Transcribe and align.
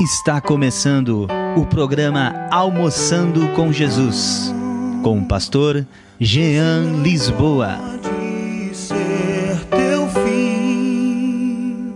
Está 0.00 0.40
começando 0.40 1.26
o 1.56 1.66
programa 1.66 2.46
Almoçando 2.52 3.48
com 3.48 3.72
Jesus, 3.72 4.54
com 5.02 5.18
o 5.18 5.24
pastor 5.26 5.84
Jean 6.20 7.02
Lisboa. 7.02 7.80
Pode 8.00 8.76
ser 8.76 9.58
teu 9.68 10.06
fim, 10.24 11.92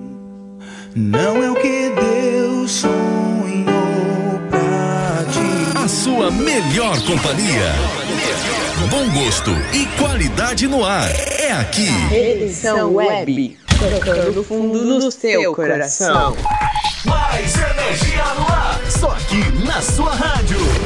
não 0.97 1.37
é 1.45 1.49
o 1.49 1.55
que 1.55 1.91
Deus 1.91 2.73
sonhou 2.73 4.41
pra 4.51 5.25
ti. 5.31 5.79
A 5.85 5.87
sua 5.87 6.29
melhor 6.33 7.01
companhia. 7.03 7.73
Bom 8.91 9.09
gosto 9.23 9.53
e 9.73 9.87
qualidade 9.97 10.67
no 10.67 10.85
ar. 10.85 11.09
É 11.39 11.53
aqui. 11.53 11.87
Redenção 12.09 12.95
Web, 12.95 13.57
tocando 13.79 14.43
fundo 14.43 14.85
no 14.85 15.09
seu 15.13 15.55
coração. 15.55 16.35
Mais 16.35 16.62
na 19.75 19.81
sua 19.81 20.15
rádio. 20.15 20.82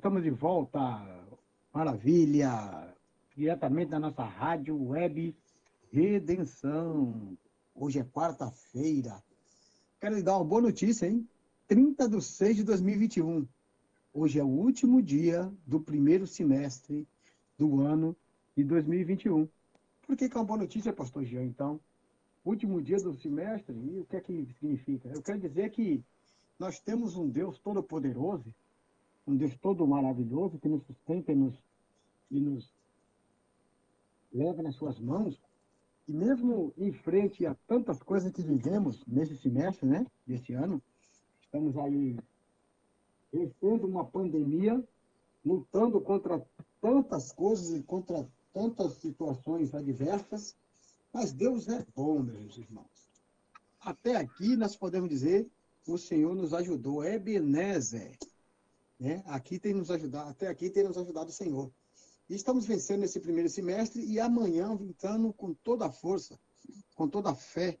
Estamos 0.00 0.22
de 0.22 0.30
volta. 0.30 0.80
Maravilha! 1.74 2.90
Diretamente 3.36 3.90
da 3.90 4.00
nossa 4.00 4.24
rádio 4.24 4.74
web 4.82 5.36
Redenção. 5.92 7.36
Hoje 7.74 7.98
é 7.98 8.04
quarta-feira. 8.04 9.22
Quero 10.00 10.14
lhe 10.14 10.22
dar 10.22 10.38
uma 10.38 10.44
boa 10.44 10.62
notícia, 10.62 11.06
hein? 11.06 11.28
30 11.68 12.08
de 12.08 12.22
6 12.22 12.56
de 12.56 12.64
2021. 12.64 13.46
Hoje 14.14 14.38
é 14.38 14.42
o 14.42 14.46
último 14.46 15.02
dia 15.02 15.52
do 15.66 15.78
primeiro 15.78 16.26
semestre 16.26 17.06
do 17.58 17.82
ano 17.82 18.16
de 18.56 18.64
2021. 18.64 19.46
Por 20.06 20.16
que, 20.16 20.30
que 20.30 20.34
é 20.34 20.40
uma 20.40 20.46
boa 20.46 20.60
notícia, 20.60 20.94
pastor 20.94 21.26
Jean, 21.26 21.44
então? 21.44 21.78
Último 22.42 22.80
dia 22.80 22.96
do 22.96 23.12
semestre, 23.20 23.76
e 23.76 24.00
o 24.00 24.06
que 24.06 24.16
é 24.16 24.20
que 24.22 24.46
significa? 24.58 25.10
Eu 25.10 25.20
quero 25.20 25.40
dizer 25.40 25.68
que 25.70 26.02
nós 26.58 26.80
temos 26.80 27.16
um 27.16 27.28
Deus 27.28 27.58
todo-poderoso 27.58 28.50
um 29.26 29.36
Deus 29.36 29.56
todo 29.56 29.86
maravilhoso 29.86 30.58
que 30.58 30.68
nos 30.68 30.82
sustenta 30.84 31.32
e 31.32 31.34
nos, 31.34 31.54
e 32.30 32.40
nos 32.40 32.72
leva 34.32 34.62
nas 34.62 34.76
suas 34.76 34.98
mãos. 34.98 35.40
E 36.08 36.12
mesmo 36.12 36.72
em 36.76 36.92
frente 36.92 37.46
a 37.46 37.54
tantas 37.66 38.02
coisas 38.02 38.32
que 38.32 38.42
vivemos 38.42 39.04
nesse 39.06 39.36
semestre, 39.36 39.86
né, 39.86 40.06
desse 40.26 40.52
ano, 40.52 40.82
estamos 41.40 41.76
aí 41.76 42.16
vencendo 43.32 43.86
uma 43.86 44.04
pandemia, 44.04 44.82
lutando 45.44 46.00
contra 46.00 46.44
tantas 46.80 47.32
coisas 47.32 47.78
e 47.78 47.82
contra 47.82 48.28
tantas 48.52 48.94
situações 48.94 49.74
adversas, 49.74 50.56
mas 51.12 51.32
Deus 51.32 51.68
é 51.68 51.84
bom, 51.94 52.20
meus 52.20 52.56
irmãos. 52.56 53.08
Até 53.80 54.16
aqui 54.16 54.56
nós 54.56 54.76
podemos 54.76 55.08
dizer, 55.08 55.48
o 55.86 55.96
Senhor 55.96 56.34
nos 56.34 56.52
ajudou, 56.52 57.04
Ebenezer. 57.04 58.16
Né? 59.00 59.22
Aqui 59.24 59.58
tem 59.58 59.72
nos 59.72 59.90
ajudado, 59.90 60.28
até 60.28 60.46
aqui 60.46 60.68
tem 60.68 60.84
nos 60.84 60.98
ajudado 60.98 61.30
o 61.30 61.32
Senhor. 61.32 61.72
E 62.28 62.34
estamos 62.34 62.66
vencendo 62.66 63.02
esse 63.02 63.18
primeiro 63.18 63.48
semestre 63.48 64.04
e 64.04 64.20
amanhã 64.20 64.78
entrando 64.78 65.32
com 65.32 65.54
toda 65.54 65.86
a 65.86 65.90
força, 65.90 66.38
com 66.94 67.08
toda 67.08 67.30
a 67.30 67.34
fé, 67.34 67.78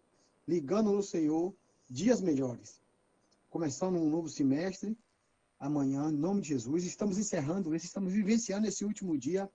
ligando 0.48 0.90
no 0.90 1.02
Senhor, 1.02 1.54
dias 1.88 2.22
melhores. 2.22 2.80
Começando 3.50 3.96
um 3.96 4.08
novo 4.08 4.30
semestre, 4.30 4.96
amanhã, 5.58 6.08
em 6.08 6.16
nome 6.16 6.40
de 6.40 6.48
Jesus, 6.48 6.84
estamos 6.84 7.18
encerrando 7.18 7.74
esse, 7.74 7.84
estamos 7.84 8.12
vivenciando 8.14 8.66
esse 8.66 8.82
último 8.82 9.16
dia 9.18 9.48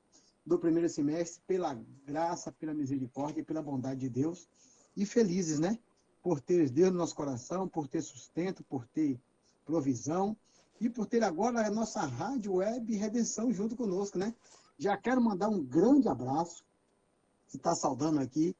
do 0.46 0.60
primeiro 0.60 0.88
semestre 0.88 1.42
pela 1.48 1.74
graça, 2.06 2.52
pela 2.52 2.76
misericórdia 2.76 3.42
e 3.42 3.44
pela 3.44 3.64
bondade 3.64 4.02
de 4.02 4.10
Deus. 4.10 4.48
E 4.96 5.04
felizes, 5.04 5.60
né? 5.60 5.80
Por 6.22 6.40
ter 6.40 6.70
Deus 6.70 6.92
no 6.92 7.00
nosso 7.00 7.16
coração, 7.16 7.68
por 7.68 7.88
ter 7.88 8.02
sustento, 8.02 8.64
por 8.64 8.86
ter 8.88 9.20
provisão 9.66 10.38
e 10.80 10.90
por 10.90 11.06
ter 11.06 11.24
agora 11.24 11.66
a 11.66 11.72
nossa 11.72 12.02
rádio 12.02 12.56
web 12.56 12.96
Redenção 12.96 13.52
junto 13.52 13.76
conosco, 13.76 14.18
né? 14.18 14.34
Já 14.78 14.98
quero 14.98 15.22
mandar 15.22 15.50
um 15.50 15.64
grande 15.64 16.08
abraço, 16.08 16.64
que 17.48 17.58
está 17.58 17.74
saudando 17.74 18.20
aqui, 18.20 18.56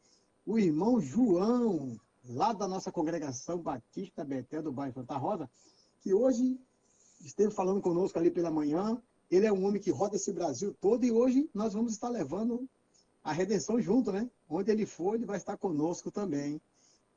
o 0.46 0.58
irmão 0.58 1.02
João, 1.02 2.00
lá 2.30 2.54
da 2.54 2.68
nossa 2.68 2.92
congregação 2.92 3.58
Batista 3.58 4.24
Betel 4.24 4.64
do 4.64 4.72
bairro 4.72 4.94
Santa 4.94 5.18
Rosa, 5.18 5.50
que 6.02 6.14
hoje 6.14 6.60
esteve 7.20 7.54
falando 7.54 7.82
conosco 7.82 8.18
ali 8.18 8.32
pela 8.32 8.52
manhã. 8.52 9.02
Ele 9.30 9.46
é 9.46 9.52
um 9.52 9.66
homem 9.66 9.82
que 9.82 9.92
roda 9.92 10.16
esse 10.16 10.32
Brasil 10.32 10.74
todo 10.80 11.04
e 11.04 11.12
hoje 11.12 11.50
nós 11.54 11.74
vamos 11.74 11.94
estar 11.94 12.10
levando 12.10 12.70
a 13.24 13.34
redenção 13.34 13.82
junto, 13.82 14.12
né? 14.12 14.30
Onde 14.48 14.72
ele 14.72 14.86
for, 14.86 15.16
ele 15.16 15.26
vai 15.26 15.38
estar 15.38 15.58
conosco 15.58 16.12
também 16.12 16.62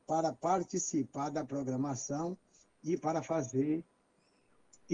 para 0.06 0.32
participar 0.32 1.28
da 1.28 1.44
programação 1.44 2.36
e 2.82 2.96
para 2.96 3.22
fazer 3.22 3.84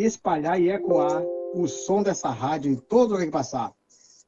espalhar 0.03 0.61
e 0.61 0.71
ecoar 0.71 1.23
o 1.55 1.69
som 1.69 2.03
dessa 2.03 2.31
rádio 2.31 2.73
em 2.73 2.77
todo 2.77 3.13
lugar 3.13 3.25
que 3.25 3.31
passar. 3.31 3.73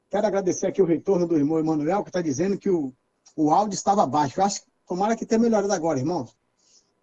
Quero 0.09 0.25
agradecer 0.25 0.67
aqui 0.67 0.81
o 0.81 0.85
retorno 0.85 1.27
do 1.27 1.37
irmão 1.37 1.59
Emanuel, 1.59 2.03
que 2.03 2.09
está 2.09 2.21
dizendo 2.21 2.57
que 2.57 2.69
o, 2.69 2.93
o 3.35 3.51
áudio 3.51 3.75
estava 3.75 4.05
baixo. 4.05 4.39
Eu 4.39 4.45
acho 4.45 4.61
que 4.61 4.67
tomara 4.87 5.15
que 5.15 5.25
tenha 5.25 5.39
melhorado 5.39 5.71
agora, 5.73 5.99
irmãos. 5.99 6.35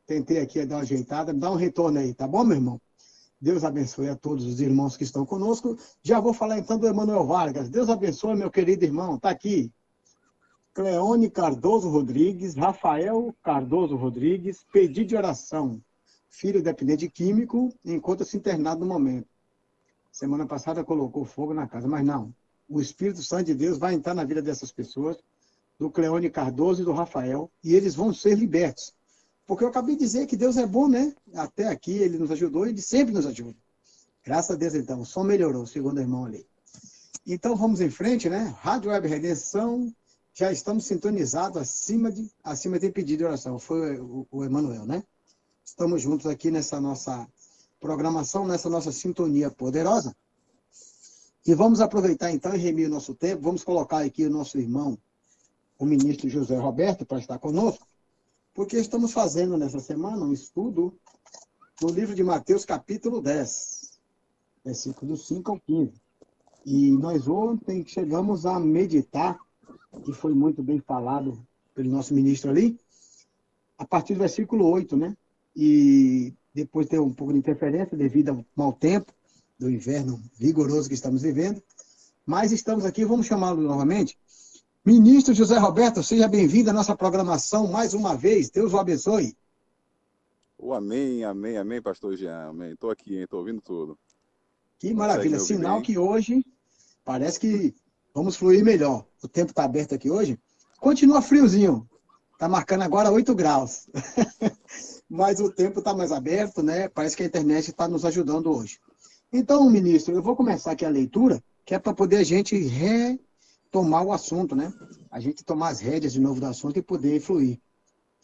Tentei 0.06 0.40
aqui 0.40 0.64
dar 0.64 0.76
uma 0.76 0.82
ajeitada, 0.82 1.32
dá 1.32 1.50
um 1.50 1.56
retorno 1.56 1.98
aí, 1.98 2.14
tá 2.14 2.26
bom, 2.26 2.44
meu 2.44 2.56
irmão? 2.56 2.80
Deus 3.40 3.62
abençoe 3.62 4.08
a 4.08 4.16
todos 4.16 4.46
os 4.46 4.60
irmãos 4.60 4.96
que 4.96 5.04
estão 5.04 5.26
conosco. 5.26 5.76
Já 6.02 6.18
vou 6.18 6.32
falar 6.32 6.58
então 6.58 6.78
do 6.78 6.86
Emanuel 6.86 7.26
Vargas. 7.26 7.68
Deus 7.68 7.90
abençoe, 7.90 8.34
meu 8.34 8.50
querido 8.50 8.84
irmão. 8.84 9.16
Está 9.16 9.28
aqui. 9.28 9.70
Cleone 10.72 11.30
Cardoso 11.30 11.90
Rodrigues, 11.90 12.54
Rafael 12.54 13.34
Cardoso 13.42 13.96
Rodrigues, 13.96 14.64
pedido 14.72 15.08
de 15.08 15.16
oração. 15.16 15.80
Filho 16.36 16.60
dependente 16.60 17.08
químico, 17.08 17.72
encontra-se 17.84 18.36
internado 18.36 18.80
no 18.80 18.86
momento. 18.86 19.28
Semana 20.10 20.44
passada 20.44 20.82
colocou 20.82 21.24
fogo 21.24 21.54
na 21.54 21.68
casa, 21.68 21.86
mas 21.86 22.04
não. 22.04 22.34
O 22.68 22.80
Espírito 22.80 23.22
Santo 23.22 23.44
de 23.44 23.54
Deus 23.54 23.78
vai 23.78 23.94
entrar 23.94 24.14
na 24.14 24.24
vida 24.24 24.42
dessas 24.42 24.72
pessoas, 24.72 25.16
do 25.78 25.88
Cleone 25.88 26.28
Cardoso 26.28 26.82
e 26.82 26.84
do 26.84 26.90
Rafael, 26.90 27.48
e 27.62 27.72
eles 27.72 27.94
vão 27.94 28.12
ser 28.12 28.36
libertos. 28.36 28.92
Porque 29.46 29.62
eu 29.62 29.68
acabei 29.68 29.94
de 29.94 30.00
dizer 30.00 30.26
que 30.26 30.36
Deus 30.36 30.56
é 30.56 30.66
bom, 30.66 30.88
né? 30.88 31.14
Até 31.34 31.68
aqui 31.68 31.92
ele 31.92 32.18
nos 32.18 32.32
ajudou 32.32 32.66
e 32.66 32.70
ele 32.70 32.82
sempre 32.82 33.14
nos 33.14 33.26
ajuda. 33.26 33.56
Graças 34.24 34.50
a 34.50 34.58
Deus, 34.58 34.74
então. 34.74 35.04
Som 35.04 35.22
melhorou, 35.22 35.64
segundo 35.66 35.98
o 35.98 36.00
irmão 36.00 36.24
ali. 36.24 36.44
Então 37.24 37.54
vamos 37.54 37.80
em 37.80 37.90
frente, 37.90 38.28
né? 38.28 38.52
Rádio 38.58 38.90
Web 38.90 39.06
Redenção, 39.06 39.94
já 40.32 40.50
estamos 40.50 40.84
sintonizados 40.84 41.58
acima 41.58 42.10
de, 42.10 42.28
acima 42.42 42.76
de 42.76 42.90
pedido 42.90 43.18
de 43.18 43.24
oração. 43.24 43.56
Foi 43.60 44.00
o, 44.00 44.26
o 44.32 44.44
Emanuel, 44.44 44.84
né? 44.84 45.04
Estamos 45.64 46.02
juntos 46.02 46.26
aqui 46.26 46.50
nessa 46.50 46.78
nossa 46.78 47.26
programação, 47.80 48.46
nessa 48.46 48.68
nossa 48.68 48.92
sintonia 48.92 49.50
poderosa. 49.50 50.14
E 51.46 51.54
vamos 51.54 51.80
aproveitar 51.80 52.30
então 52.30 52.54
e 52.54 52.58
remir 52.58 52.86
o 52.86 52.90
nosso 52.90 53.14
tempo. 53.14 53.42
Vamos 53.42 53.64
colocar 53.64 54.04
aqui 54.04 54.26
o 54.26 54.30
nosso 54.30 54.58
irmão, 54.58 54.98
o 55.78 55.86
ministro 55.86 56.28
José 56.28 56.56
Roberto, 56.58 57.06
para 57.06 57.18
estar 57.18 57.38
conosco, 57.38 57.86
porque 58.52 58.76
estamos 58.76 59.12
fazendo 59.12 59.56
nessa 59.56 59.80
semana 59.80 60.24
um 60.24 60.32
estudo 60.32 60.94
no 61.80 61.88
livro 61.88 62.14
de 62.14 62.22
Mateus, 62.22 62.64
capítulo 62.64 63.20
10, 63.20 63.98
versículos 64.64 65.26
5 65.26 65.50
ao 65.50 65.60
15. 65.60 65.92
E 66.66 66.90
nós 66.92 67.26
ontem 67.26 67.84
chegamos 67.86 68.46
a 68.46 68.60
meditar, 68.60 69.38
que 70.04 70.12
foi 70.12 70.34
muito 70.34 70.62
bem 70.62 70.78
falado 70.78 71.44
pelo 71.74 71.90
nosso 71.90 72.14
ministro 72.14 72.50
ali, 72.50 72.78
a 73.76 73.86
partir 73.86 74.14
do 74.14 74.20
versículo 74.20 74.66
8, 74.70 74.96
né? 74.96 75.16
E 75.56 76.34
depois 76.52 76.86
tem 76.86 76.98
um 76.98 77.12
pouco 77.12 77.32
de 77.32 77.38
interferência 77.38 77.96
devido 77.96 78.30
ao 78.30 78.44
mau 78.56 78.72
tempo 78.72 79.12
do 79.58 79.70
inverno 79.70 80.20
vigoroso 80.36 80.88
que 80.88 80.94
estamos 80.94 81.22
vivendo. 81.22 81.62
Mas 82.26 82.52
estamos 82.52 82.84
aqui, 82.84 83.04
vamos 83.04 83.26
chamá-lo 83.26 83.60
novamente. 83.60 84.18
Ministro 84.84 85.32
José 85.32 85.58
Roberto, 85.58 86.02
seja 86.02 86.28
bem-vindo 86.28 86.70
à 86.70 86.72
nossa 86.72 86.94
programação 86.96 87.66
mais 87.66 87.94
uma 87.94 88.16
vez. 88.16 88.50
Deus 88.50 88.72
o 88.72 88.78
abençoe. 88.78 89.36
O 90.58 90.72
amém, 90.72 91.24
amém, 91.24 91.56
amém, 91.56 91.82
pastor 91.82 92.16
Jean. 92.16 92.48
Amém. 92.48 92.72
Estou 92.72 92.90
aqui, 92.90 93.16
estou 93.16 93.40
ouvindo 93.40 93.60
tudo. 93.60 93.98
Que 94.78 94.92
maravilha. 94.92 95.38
Consegue 95.38 95.58
Sinal 95.58 95.76
bem? 95.76 95.82
que 95.82 95.98
hoje 95.98 96.44
parece 97.04 97.40
que 97.40 97.74
vamos 98.14 98.36
fluir 98.36 98.64
melhor. 98.64 99.04
O 99.22 99.28
tempo 99.28 99.50
está 99.50 99.64
aberto 99.64 99.94
aqui 99.94 100.10
hoje. 100.10 100.38
Continua 100.78 101.22
friozinho. 101.22 101.88
Está 102.32 102.48
marcando 102.48 102.82
agora 102.82 103.10
8 103.10 103.34
graus. 103.34 103.88
Mas 105.14 105.38
o 105.38 105.48
tempo 105.48 105.78
está 105.78 105.94
mais 105.94 106.10
aberto, 106.10 106.60
né? 106.60 106.88
Parece 106.88 107.16
que 107.16 107.22
a 107.22 107.26
internet 107.26 107.70
está 107.70 107.86
nos 107.86 108.04
ajudando 108.04 108.50
hoje. 108.50 108.80
Então, 109.32 109.70
ministro, 109.70 110.12
eu 110.12 110.20
vou 110.20 110.34
começar 110.34 110.72
aqui 110.72 110.84
a 110.84 110.88
leitura, 110.88 111.40
que 111.64 111.72
é 111.72 111.78
para 111.78 111.94
poder 111.94 112.16
a 112.16 112.24
gente 112.24 112.56
retomar 112.56 114.02
o 114.02 114.12
assunto, 114.12 114.56
né? 114.56 114.74
A 115.12 115.20
gente 115.20 115.44
tomar 115.44 115.68
as 115.68 115.78
rédeas 115.78 116.14
de 116.14 116.20
novo 116.20 116.40
do 116.40 116.46
assunto 116.46 116.80
e 116.80 116.82
poder 116.82 117.20
fluir. 117.20 117.60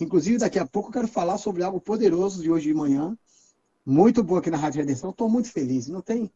Inclusive, 0.00 0.38
daqui 0.38 0.58
a 0.58 0.66
pouco 0.66 0.88
eu 0.88 0.94
quero 0.94 1.06
falar 1.06 1.38
sobre 1.38 1.62
algo 1.62 1.81
poderoso 1.81 2.42
de 2.42 2.50
hoje 2.50 2.66
de 2.66 2.75
manhã, 2.75 3.16
muito 3.87 4.25
bom 4.25 4.34
aqui 4.34 4.50
na 4.50 4.56
Rádio 4.56 4.81
Redenção. 4.81 5.10
Estou 5.10 5.31
muito 5.31 5.48
feliz. 5.52 5.87
Não 5.87 6.02
tem, 6.02 6.28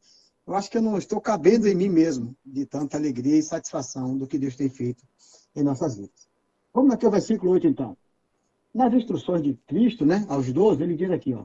eu 0.47 0.55
acho 0.55 0.71
que 0.71 0.79
eu 0.79 0.83
não 0.83 0.97
estou 0.97 1.21
cabendo 1.21 1.67
em 1.67 1.75
mim 1.75 1.89
mesmo 1.89 2.33
de 2.47 2.65
tanta 2.65 2.97
alegria 2.97 3.39
e 3.39 3.43
satisfação 3.43 4.17
do 4.17 4.25
que 4.25 4.39
Deus 4.39 4.55
tem 4.55 4.69
feito 4.69 5.03
em 5.57 5.65
nossas 5.65 5.97
vidas. 5.97 6.29
Vamos 6.73 6.95
ao 7.03 7.11
versículo 7.11 7.51
8, 7.51 7.67
então. 7.67 7.97
Nas 8.75 8.93
instruções 8.93 9.41
de 9.41 9.55
Cristo, 9.67 10.05
né, 10.05 10.27
aos 10.29 10.53
12, 10.53 10.83
ele 10.83 10.97
diz 10.97 11.11
aqui, 11.11 11.33
ó, 11.33 11.45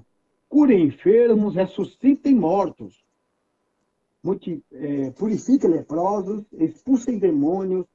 curem 0.49 0.85
enfermos, 0.87 1.53
ressuscitem 1.53 2.33
mortos, 2.33 3.03
eh, 4.71 5.11
purifiquem 5.11 5.69
leprosos, 5.69 6.43
expulsem 6.53 7.19
demônios, 7.19 7.85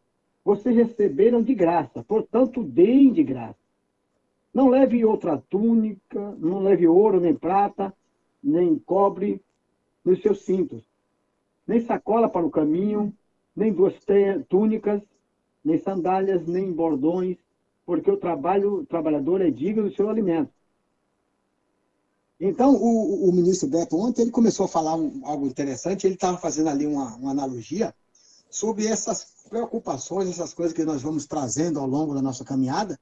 vocês 0.45 0.77
receberam 0.77 1.43
de 1.43 1.55
graça, 1.55 2.05
portanto, 2.05 2.63
deem 2.63 3.13
de 3.13 3.25
graça. 3.25 3.59
Não 4.53 4.69
leve 4.69 5.05
outra 5.05 5.37
túnica, 5.51 6.37
não 6.39 6.61
leve 6.61 6.87
ouro, 6.87 7.19
nem 7.19 7.35
prata, 7.35 7.93
nem 8.43 8.79
cobre 8.79 9.43
nos 10.05 10.23
seus 10.23 10.43
cintos, 10.43 10.85
nem 11.67 11.81
sacola 11.81 12.29
para 12.29 12.47
o 12.47 12.51
caminho, 12.51 13.13
nem 13.57 13.73
duas 13.73 13.95
túnicas, 14.49 15.03
nem 15.65 15.79
sandálias, 15.79 16.47
nem 16.47 16.73
bordões, 16.73 17.39
porque 17.87 18.11
o 18.11 18.17
trabalho, 18.17 18.81
o 18.81 18.87
trabalhador 18.87 19.41
é 19.41 19.51
digno 19.51 19.89
do 19.89 19.95
seu 19.95 20.09
alimento. 20.09 20.53
Então, 22.41 22.75
o, 22.75 23.29
o- 23.29 23.33
ministro 23.33 23.69
Beto, 23.69 23.97
ontem, 23.97 24.23
ele 24.23 24.31
começou 24.31 24.67
a 24.67 24.69
falar 24.69 24.97
um- 24.97 25.25
algo 25.25 25.47
interessante, 25.47 26.07
ele 26.07 26.15
estava 26.15 26.37
fazendo 26.37 26.69
ali 26.69 26.87
uma, 26.87 27.15
uma 27.17 27.31
analogia 27.31 27.95
sobre 28.51 28.87
essas 28.87 29.27
preocupações, 29.49 30.29
essas 30.29 30.53
coisas 30.53 30.75
que 30.75 30.85
nós 30.85 31.03
vamos 31.03 31.27
trazendo 31.27 31.79
ao 31.79 31.87
longo 31.87 32.15
da 32.15 32.23
nossa 32.23 32.45
caminhada, 32.45 32.99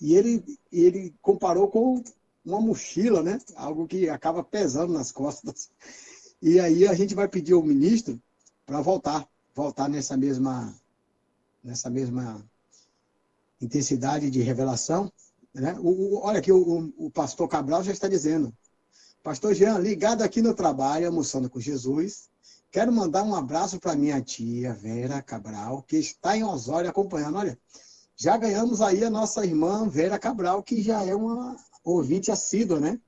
e 0.00 0.14
ele, 0.14 0.44
ele 0.72 1.14
comparou 1.22 1.68
com 1.68 2.02
uma 2.44 2.60
mochila, 2.60 3.22
né? 3.22 3.38
Algo 3.56 3.86
que 3.86 4.08
acaba 4.08 4.42
pesando 4.42 4.92
nas 4.92 5.10
costas. 5.12 5.70
E 6.42 6.60
aí 6.60 6.86
a 6.86 6.94
gente 6.94 7.14
vai 7.14 7.28
pedir 7.28 7.54
ao 7.54 7.62
ministro 7.62 8.20
para 8.66 8.80
voltar, 8.80 9.26
voltar 9.54 9.88
nessa 9.88 10.16
mesma, 10.16 10.74
nessa 11.62 11.88
mesma 11.88 12.44
intensidade 13.64 14.30
de 14.30 14.40
revelação. 14.42 15.10
Né? 15.54 15.76
O, 15.80 15.88
o- 16.16 16.20
olha 16.24 16.38
aqui, 16.38 16.52
o, 16.52 16.92
o 16.96 17.10
pastor 17.10 17.48
Cabral 17.48 17.82
já 17.82 17.92
está 17.92 18.08
dizendo. 18.08 18.52
Pastor 19.22 19.54
Jean, 19.54 19.78
ligado 19.78 20.22
aqui 20.22 20.42
no 20.42 20.54
trabalho, 20.54 21.06
almoçando 21.06 21.48
com 21.48 21.58
Jesus, 21.58 22.28
quero 22.70 22.92
mandar 22.92 23.22
um 23.22 23.34
abraço 23.34 23.80
para 23.80 23.96
minha 23.96 24.20
tia 24.20 24.74
Vera 24.74 25.22
Cabral, 25.22 25.82
que 25.82 25.96
está 25.96 26.36
em 26.36 26.44
Osório 26.44 26.90
acompanhando. 26.90 27.38
Olha, 27.38 27.58
já 28.16 28.36
ganhamos 28.36 28.80
aí 28.82 29.02
a 29.02 29.10
nossa 29.10 29.44
irmã 29.44 29.88
Vera 29.88 30.18
Cabral, 30.18 30.62
que 30.62 30.82
já 30.82 31.02
é 31.04 31.14
uma 31.14 31.56
ouvinte 31.82 32.30
assídua, 32.30 32.78
né? 32.78 33.00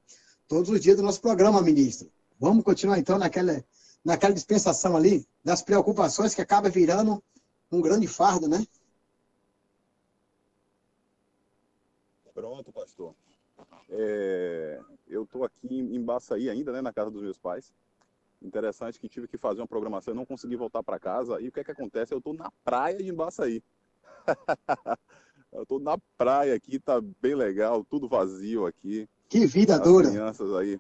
Todos 0.49 0.71
os 0.71 0.81
dias 0.81 0.97
do 0.97 1.03
nosso 1.03 1.21
programa, 1.21 1.61
ministro. 1.61 2.11
Vamos 2.41 2.65
continuar 2.65 2.99
então 2.99 3.19
naquela, 3.19 3.63
naquela 4.05 4.33
dispensação 4.33 4.97
ali 4.97 5.27
das 5.45 5.61
preocupações 5.63 6.35
que 6.35 6.41
acaba 6.41 6.69
virando 6.71 7.23
um 7.71 7.81
grande 7.81 8.07
fardo, 8.07 8.49
né? 8.49 8.65
Pronto, 12.37 12.71
pastor. 12.71 13.15
É, 13.89 14.79
eu 15.09 15.23
estou 15.23 15.43
aqui 15.43 15.67
em 15.67 16.03
Baçaí 16.03 16.51
ainda, 16.51 16.71
né, 16.71 16.83
na 16.83 16.93
casa 16.93 17.11
dos 17.11 17.23
meus 17.23 17.39
pais. 17.39 17.73
Interessante 18.43 19.01
que 19.01 19.09
tive 19.09 19.27
que 19.27 19.39
fazer 19.39 19.63
uma 19.63 19.67
programação, 19.67 20.13
eu 20.13 20.17
não 20.17 20.27
consegui 20.27 20.55
voltar 20.55 20.83
para 20.83 21.01
casa. 21.01 21.41
E 21.41 21.49
o 21.49 21.53
que 21.53 21.61
é 21.61 21.65
que 21.65 21.71
acontece? 21.71 22.13
Eu 22.13 22.19
estou 22.19 22.35
na 22.35 22.53
praia 22.63 22.99
de 22.99 23.09
Embaçaí. 23.09 23.63
eu 25.51 25.63
estou 25.63 25.81
na 25.81 25.97
praia 26.19 26.55
aqui, 26.55 26.79
tá 26.79 27.01
bem 27.23 27.35
legal, 27.35 27.83
tudo 27.83 28.07
vazio 28.07 28.67
aqui. 28.67 29.09
Que 29.31 29.47
vida 29.47 29.77
As 29.77 29.81
dura. 29.81 30.11
crianças 30.11 30.53
aí, 30.57 30.79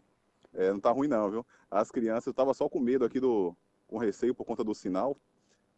é, 0.53 0.71
não 0.71 0.79
tá 0.79 0.91
ruim 0.91 1.09
não, 1.09 1.31
viu? 1.31 1.47
As 1.71 1.91
crianças, 1.91 2.27
eu 2.27 2.35
tava 2.35 2.53
só 2.53 2.69
com 2.69 2.81
medo 2.81 3.03
aqui 3.03 3.19
do, 3.19 3.57
com 3.89 3.97
receio 3.97 4.35
por 4.35 4.45
conta 4.45 4.63
do 4.63 4.75
sinal, 4.75 5.17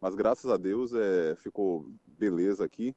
mas 0.01 0.13
graças 0.13 0.51
a 0.51 0.57
Deus 0.57 0.93
é, 0.93 1.37
ficou 1.37 1.89
beleza 2.05 2.65
aqui. 2.65 2.93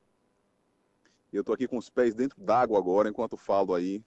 E 1.32 1.36
eu 1.36 1.42
tô 1.42 1.52
aqui 1.52 1.66
com 1.66 1.78
os 1.78 1.88
pés 1.88 2.14
dentro 2.14 2.40
d'água 2.40 2.78
agora, 2.78 3.08
enquanto 3.08 3.36
falo 3.36 3.74
aí 3.74 4.04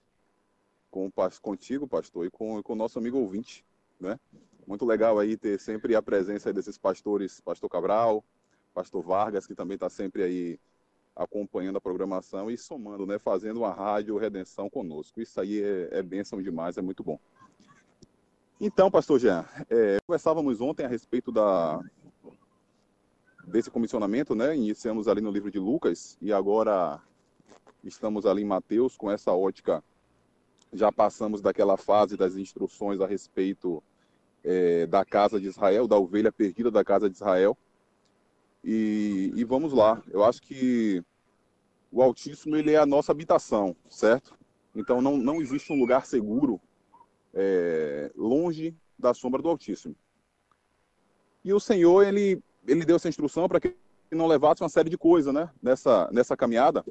com, 0.90 1.10
contigo, 1.42 1.86
pastor, 1.86 2.24
e 2.24 2.30
com, 2.30 2.62
com 2.62 2.72
o 2.72 2.76
nosso 2.76 2.98
amigo 2.98 3.18
ouvinte, 3.18 3.64
né? 3.98 4.18
Muito 4.66 4.84
legal 4.84 5.18
aí 5.18 5.36
ter 5.36 5.58
sempre 5.58 5.94
a 5.96 6.02
presença 6.02 6.52
desses 6.52 6.78
pastores, 6.78 7.40
pastor 7.40 7.68
Cabral, 7.68 8.24
pastor 8.72 9.02
Vargas, 9.02 9.46
que 9.46 9.54
também 9.54 9.74
está 9.74 9.88
sempre 9.88 10.22
aí 10.22 10.60
acompanhando 11.16 11.76
a 11.76 11.80
programação 11.80 12.50
e 12.50 12.56
somando, 12.56 13.06
né? 13.06 13.18
Fazendo 13.18 13.58
uma 13.58 13.72
rádio 13.72 14.16
Redenção 14.18 14.70
conosco. 14.70 15.20
Isso 15.20 15.40
aí 15.40 15.62
é, 15.62 15.98
é 15.98 16.02
bênção 16.02 16.40
demais, 16.40 16.78
é 16.78 16.82
muito 16.82 17.02
bom. 17.02 17.18
Então, 18.60 18.90
pastor 18.90 19.18
Jean, 19.18 19.44
é, 19.68 19.98
conversávamos 20.06 20.60
ontem 20.60 20.84
a 20.84 20.88
respeito 20.88 21.32
da, 21.32 21.80
desse 23.46 23.70
comissionamento, 23.70 24.34
né? 24.34 24.56
Iniciamos 24.56 25.08
ali 25.08 25.20
no 25.20 25.30
livro 25.30 25.50
de 25.50 25.58
Lucas 25.58 26.16
e 26.20 26.32
agora 26.32 27.00
estamos 27.88 28.26
ali 28.26 28.42
em 28.42 28.46
Mateus 28.46 28.96
com 28.96 29.10
essa 29.10 29.32
ótica. 29.32 29.82
Já 30.72 30.90
passamos 30.90 31.40
daquela 31.40 31.76
fase 31.76 32.16
das 32.16 32.36
instruções 32.36 33.00
a 33.00 33.06
respeito 33.06 33.82
é, 34.44 34.86
da 34.86 35.04
casa 35.04 35.40
de 35.40 35.46
Israel, 35.46 35.86
da 35.86 35.96
ovelha 35.96 36.30
perdida 36.30 36.70
da 36.70 36.84
casa 36.84 37.08
de 37.08 37.16
Israel. 37.16 37.56
E, 38.62 39.32
e 39.34 39.44
vamos 39.44 39.72
lá. 39.72 40.02
Eu 40.08 40.24
acho 40.24 40.42
que 40.42 41.02
o 41.90 42.02
Altíssimo 42.02 42.56
ele 42.56 42.72
é 42.72 42.76
a 42.76 42.86
nossa 42.86 43.12
habitação, 43.12 43.76
certo? 43.88 44.36
Então 44.74 45.00
não, 45.00 45.16
não 45.16 45.40
existe 45.40 45.72
um 45.72 45.78
lugar 45.78 46.04
seguro 46.04 46.60
é, 47.32 48.10
longe 48.16 48.76
da 48.98 49.14
sombra 49.14 49.40
do 49.40 49.48
Altíssimo. 49.48 49.96
E 51.44 51.52
o 51.52 51.60
Senhor 51.60 52.02
ele 52.04 52.42
ele 52.66 52.84
deu 52.84 52.96
essa 52.96 53.08
instrução 53.08 53.48
para 53.48 53.60
que 53.60 53.76
não 54.10 54.26
levasse 54.26 54.62
uma 54.62 54.68
série 54.68 54.90
de 54.90 54.98
coisas, 54.98 55.32
né? 55.32 55.48
Nessa 55.62 56.08
nessa 56.12 56.36
caminhada. 56.36 56.84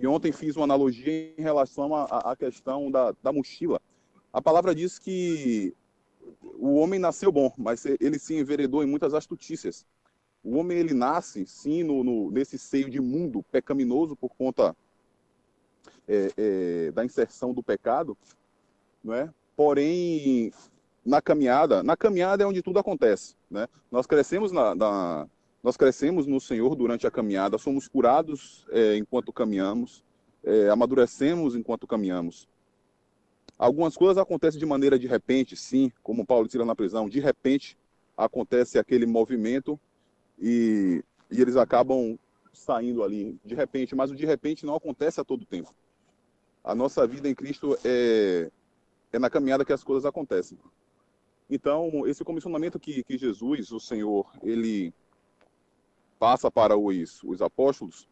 E 0.00 0.06
ontem 0.06 0.32
fiz 0.32 0.56
uma 0.56 0.64
analogia 0.64 1.34
em 1.36 1.42
relação 1.42 1.94
à, 1.94 2.34
questão 2.34 2.90
da, 2.90 3.14
da 3.22 3.30
mochila. 3.30 3.78
A 4.32 4.40
palavra 4.40 4.74
diz 4.74 4.98
que 4.98 5.74
o 6.58 6.76
homem 6.76 6.98
nasceu 6.98 7.30
bom, 7.30 7.52
mas 7.58 7.84
ele 7.84 8.18
se 8.18 8.34
enveredou 8.34 8.82
em 8.82 8.86
muitas 8.86 9.12
astutícias. 9.12 9.84
O 10.42 10.56
homem 10.56 10.78
ele 10.78 10.94
nasce 10.94 11.46
sim 11.46 11.82
no, 11.82 12.02
no, 12.02 12.30
nesse 12.30 12.58
seio 12.58 12.88
de 12.88 12.98
mundo 12.98 13.42
pecaminoso 13.52 14.16
por 14.16 14.30
conta 14.30 14.74
é, 16.08 16.32
é, 16.34 16.92
da 16.92 17.04
inserção 17.04 17.52
do 17.52 17.62
pecado, 17.62 18.16
não 19.04 19.12
é? 19.12 19.28
Porém, 19.54 20.50
na 21.04 21.20
caminhada, 21.20 21.82
na 21.82 21.94
caminhada 21.94 22.42
é 22.42 22.46
onde 22.46 22.62
tudo 22.62 22.78
acontece, 22.78 23.36
né? 23.50 23.68
Nós 23.90 24.06
crescemos 24.06 24.50
na, 24.50 24.74
na 24.74 25.28
nós 25.62 25.76
crescemos 25.76 26.26
no 26.26 26.40
Senhor 26.40 26.74
durante 26.74 27.06
a 27.06 27.10
caminhada, 27.10 27.58
somos 27.58 27.86
curados 27.86 28.66
é, 28.70 28.96
enquanto 28.96 29.32
caminhamos, 29.32 30.02
é, 30.42 30.68
amadurecemos 30.68 31.54
enquanto 31.54 31.86
caminhamos. 31.86 32.48
Algumas 33.58 33.94
coisas 33.94 34.16
acontecem 34.16 34.58
de 34.58 34.64
maneira 34.64 34.98
de 34.98 35.06
repente, 35.06 35.54
sim, 35.54 35.92
como 36.02 36.24
Paulo 36.24 36.48
tira 36.48 36.64
na 36.64 36.74
prisão, 36.74 37.08
de 37.08 37.20
repente 37.20 37.76
acontece 38.16 38.78
aquele 38.78 39.04
movimento 39.04 39.78
e, 40.38 41.04
e 41.30 41.40
eles 41.40 41.56
acabam 41.56 42.18
saindo 42.54 43.02
ali 43.02 43.38
de 43.44 43.54
repente, 43.54 43.94
mas 43.94 44.10
o 44.10 44.16
de 44.16 44.24
repente 44.24 44.64
não 44.64 44.74
acontece 44.74 45.20
a 45.20 45.24
todo 45.24 45.44
tempo. 45.44 45.74
A 46.64 46.74
nossa 46.74 47.06
vida 47.06 47.28
em 47.28 47.34
Cristo 47.34 47.76
é, 47.84 48.50
é 49.12 49.18
na 49.18 49.28
caminhada 49.28 49.64
que 49.64 49.72
as 49.72 49.84
coisas 49.84 50.06
acontecem. 50.06 50.58
Então, 51.48 52.06
esse 52.06 52.24
comissionamento 52.24 52.78
que, 52.78 53.02
que 53.02 53.18
Jesus, 53.18 53.72
o 53.72 53.80
Senhor, 53.80 54.30
ele 54.42 54.92
passa 56.20 56.50
para 56.50 56.76
os, 56.76 57.22
os 57.24 57.40
apóstolos, 57.40 58.06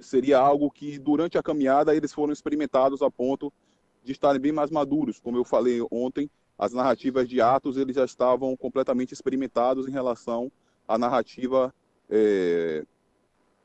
seria 0.00 0.38
algo 0.38 0.70
que 0.70 0.98
durante 0.98 1.36
a 1.36 1.42
caminhada 1.42 1.94
eles 1.94 2.14
foram 2.14 2.32
experimentados 2.32 3.02
a 3.02 3.10
ponto 3.10 3.52
de 4.02 4.12
estarem 4.12 4.40
bem 4.40 4.52
mais 4.52 4.70
maduros. 4.70 5.20
Como 5.20 5.36
eu 5.36 5.44
falei 5.44 5.80
ontem, 5.90 6.30
as 6.58 6.72
narrativas 6.72 7.28
de 7.28 7.42
Atos 7.42 7.76
eles 7.76 7.94
já 7.94 8.06
estavam 8.06 8.56
completamente 8.56 9.12
experimentados 9.12 9.86
em 9.86 9.90
relação 9.90 10.50
à 10.88 10.96
narrativa 10.96 11.74
é, 12.08 12.86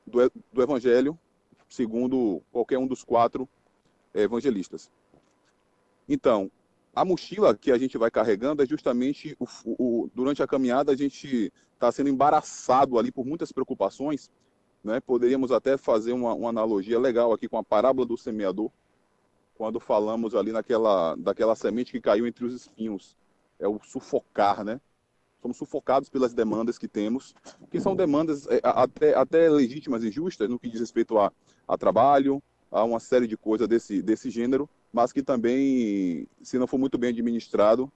do, 0.05 0.29
do 0.51 0.61
Evangelho, 0.61 1.17
segundo 1.69 2.41
qualquer 2.51 2.77
um 2.77 2.87
dos 2.87 3.05
quatro 3.05 3.47
evangelistas. 4.13 4.91
Então, 6.09 6.51
a 6.93 7.05
mochila 7.05 7.55
que 7.55 7.71
a 7.71 7.77
gente 7.77 7.97
vai 7.97 8.11
carregando 8.11 8.61
é 8.61 8.65
justamente 8.65 9.37
o, 9.39 9.47
o, 9.65 10.09
durante 10.13 10.43
a 10.43 10.47
caminhada 10.47 10.91
a 10.91 10.95
gente 10.97 11.53
está 11.79 11.91
sendo 11.93 12.09
embaraçado 12.09 12.99
ali 12.99 13.09
por 13.09 13.25
muitas 13.25 13.53
preocupações, 13.53 14.29
né? 14.83 14.99
Poderíamos 14.99 15.49
até 15.49 15.77
fazer 15.77 16.11
uma, 16.11 16.33
uma, 16.33 16.49
analogia 16.49 16.99
legal 16.99 17.31
aqui 17.31 17.47
com 17.47 17.57
a 17.57 17.63
parábola 17.63 18.05
do 18.05 18.17
semeador, 18.17 18.69
quando 19.55 19.79
falamos 19.79 20.35
ali 20.35 20.51
naquela 20.51 21.15
daquela 21.15 21.55
semente 21.55 21.91
que 21.91 22.01
caiu 22.01 22.27
entre 22.27 22.45
os 22.45 22.53
espinhos, 22.53 23.15
é 23.57 23.67
o 23.67 23.79
sufocar, 23.81 24.63
né? 24.63 24.79
Somos 25.41 25.55
sufocados 25.55 26.09
pelas 26.09 26.33
demandas 26.33 26.77
que 26.77 26.87
temos, 26.87 27.33
que 27.71 27.79
são 27.79 27.95
demandas 27.95 28.45
é, 28.47 28.59
até, 28.61 29.15
até 29.15 29.49
legítimas 29.49 30.03
e 30.03 30.11
justas 30.11 30.49
no 30.49 30.59
que 30.59 30.67
diz 30.67 30.81
respeito 30.81 31.17
a, 31.17 31.31
a 31.65 31.77
trabalho, 31.77 32.43
a 32.69 32.83
uma 32.83 32.99
série 32.99 33.25
de 33.25 33.37
coisas 33.37 33.65
desse, 33.65 34.01
desse 34.01 34.29
gênero, 34.29 34.69
mas 34.91 35.13
que 35.13 35.23
também, 35.23 36.27
se 36.41 36.59
não 36.59 36.67
for 36.67 36.77
muito 36.77 36.97
bem 36.97 37.11
administrado, 37.11 37.89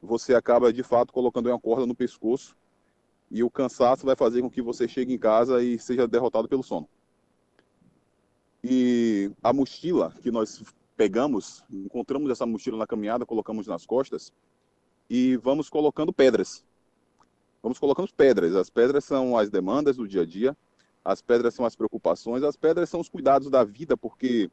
você 0.00 0.34
acaba 0.34 0.72
de 0.72 0.82
fato 0.82 1.12
colocando 1.12 1.50
uma 1.50 1.60
corda 1.60 1.84
no 1.84 1.94
pescoço 1.94 2.56
e 3.30 3.42
o 3.42 3.50
cansaço 3.50 4.06
vai 4.06 4.16
fazer 4.16 4.40
com 4.42 4.50
que 4.50 4.62
você 4.62 4.88
chegue 4.88 5.12
em 5.12 5.18
casa 5.18 5.62
e 5.62 5.78
seja 5.78 6.06
derrotado 6.08 6.48
pelo 6.48 6.62
sono. 6.62 6.88
E 8.62 9.30
a 9.42 9.52
mochila 9.52 10.12
que 10.22 10.30
nós 10.30 10.62
pegamos, 10.96 11.62
encontramos 11.70 12.30
essa 12.30 12.44
mochila 12.44 12.78
na 12.78 12.86
caminhada, 12.86 13.24
colocamos 13.24 13.66
nas 13.66 13.86
costas 13.86 14.32
e 15.08 15.36
vamos 15.36 15.70
colocando 15.70 16.12
pedras. 16.12 16.64
Vamos 17.62 17.78
colocando 17.78 18.12
pedras. 18.12 18.54
As 18.54 18.70
pedras 18.70 19.04
são 19.04 19.36
as 19.36 19.50
demandas 19.50 19.96
do 19.96 20.08
dia 20.08 20.22
a 20.22 20.26
dia, 20.26 20.56
as 21.04 21.22
pedras 21.22 21.54
são 21.54 21.64
as 21.64 21.76
preocupações, 21.76 22.42
as 22.42 22.56
pedras 22.56 22.88
são 22.88 23.00
os 23.00 23.08
cuidados 23.08 23.48
da 23.50 23.62
vida, 23.64 23.96
porque 23.96 24.50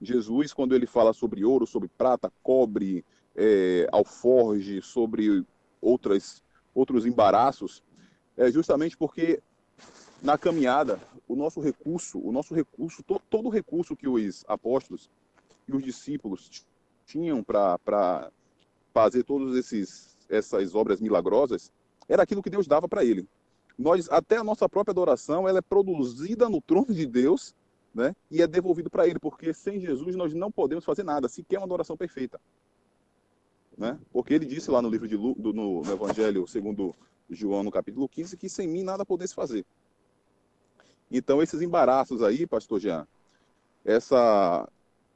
Jesus, 0.00 0.52
quando 0.52 0.74
ele 0.74 0.86
fala 0.86 1.12
sobre 1.12 1.44
ouro, 1.44 1.66
sobre 1.66 1.88
prata, 1.88 2.32
cobre, 2.42 3.04
é, 3.34 3.88
alforge, 3.90 4.80
sobre 4.80 5.44
outras, 5.80 6.42
outros 6.74 7.04
embaraços, 7.06 7.82
é 8.38 8.50
justamente 8.50 8.96
porque 8.96 9.42
na 10.22 10.38
caminhada, 10.38 10.98
o 11.28 11.36
nosso 11.36 11.60
recurso, 11.60 12.18
o 12.18 12.32
nosso 12.32 12.54
recurso, 12.54 13.02
to, 13.02 13.20
todo 13.28 13.46
o 13.46 13.50
recurso 13.50 13.94
que 13.94 14.08
os 14.08 14.44
apóstolos 14.48 15.10
e 15.68 15.76
os 15.76 15.84
discípulos 15.84 16.66
tinham 17.04 17.42
para 17.42 18.30
fazer 18.94 19.22
todas 19.24 19.70
essas 20.30 20.74
obras 20.74 21.00
milagrosas, 21.00 21.70
era 22.08 22.22
aquilo 22.22 22.42
que 22.42 22.50
Deus 22.50 22.66
dava 22.66 22.88
para 22.88 23.04
ele. 23.04 23.28
Nós, 23.78 24.08
até 24.10 24.38
a 24.38 24.44
nossa 24.44 24.66
própria 24.68 24.92
adoração, 24.92 25.46
ela 25.46 25.58
é 25.58 25.62
produzida 25.62 26.48
no 26.48 26.60
trono 26.60 26.92
de 26.92 27.06
Deus 27.06 27.54
né? 27.94 28.14
E 28.30 28.42
é 28.42 28.46
devolvido 28.46 28.90
para 28.90 29.06
ele, 29.06 29.18
porque 29.18 29.52
sem 29.52 29.80
Jesus 29.80 30.14
nós 30.14 30.34
não 30.34 30.50
podemos 30.50 30.84
fazer 30.84 31.02
nada, 31.02 31.28
sequer 31.28 31.58
uma 31.58 31.66
adoração 31.66 31.96
perfeita. 31.96 32.40
Né? 33.76 33.98
Porque 34.12 34.34
ele 34.34 34.46
disse 34.46 34.70
lá 34.70 34.82
no 34.82 34.88
livro 34.88 35.08
de 35.08 35.16
Lu, 35.16 35.34
do, 35.34 35.52
no, 35.52 35.82
no, 35.82 35.92
Evangelho 35.92 36.46
segundo 36.46 36.94
João, 37.30 37.62
no 37.62 37.70
capítulo 37.70 38.08
15, 38.08 38.36
que 38.36 38.48
sem 38.48 38.66
mim 38.66 38.82
nada 38.82 39.04
podesse 39.04 39.34
fazer. 39.34 39.64
Então, 41.10 41.42
esses 41.42 41.60
embaraços 41.60 42.22
aí, 42.22 42.46
pastor 42.46 42.80
Jean, 42.80 43.06
essa, 43.84 44.68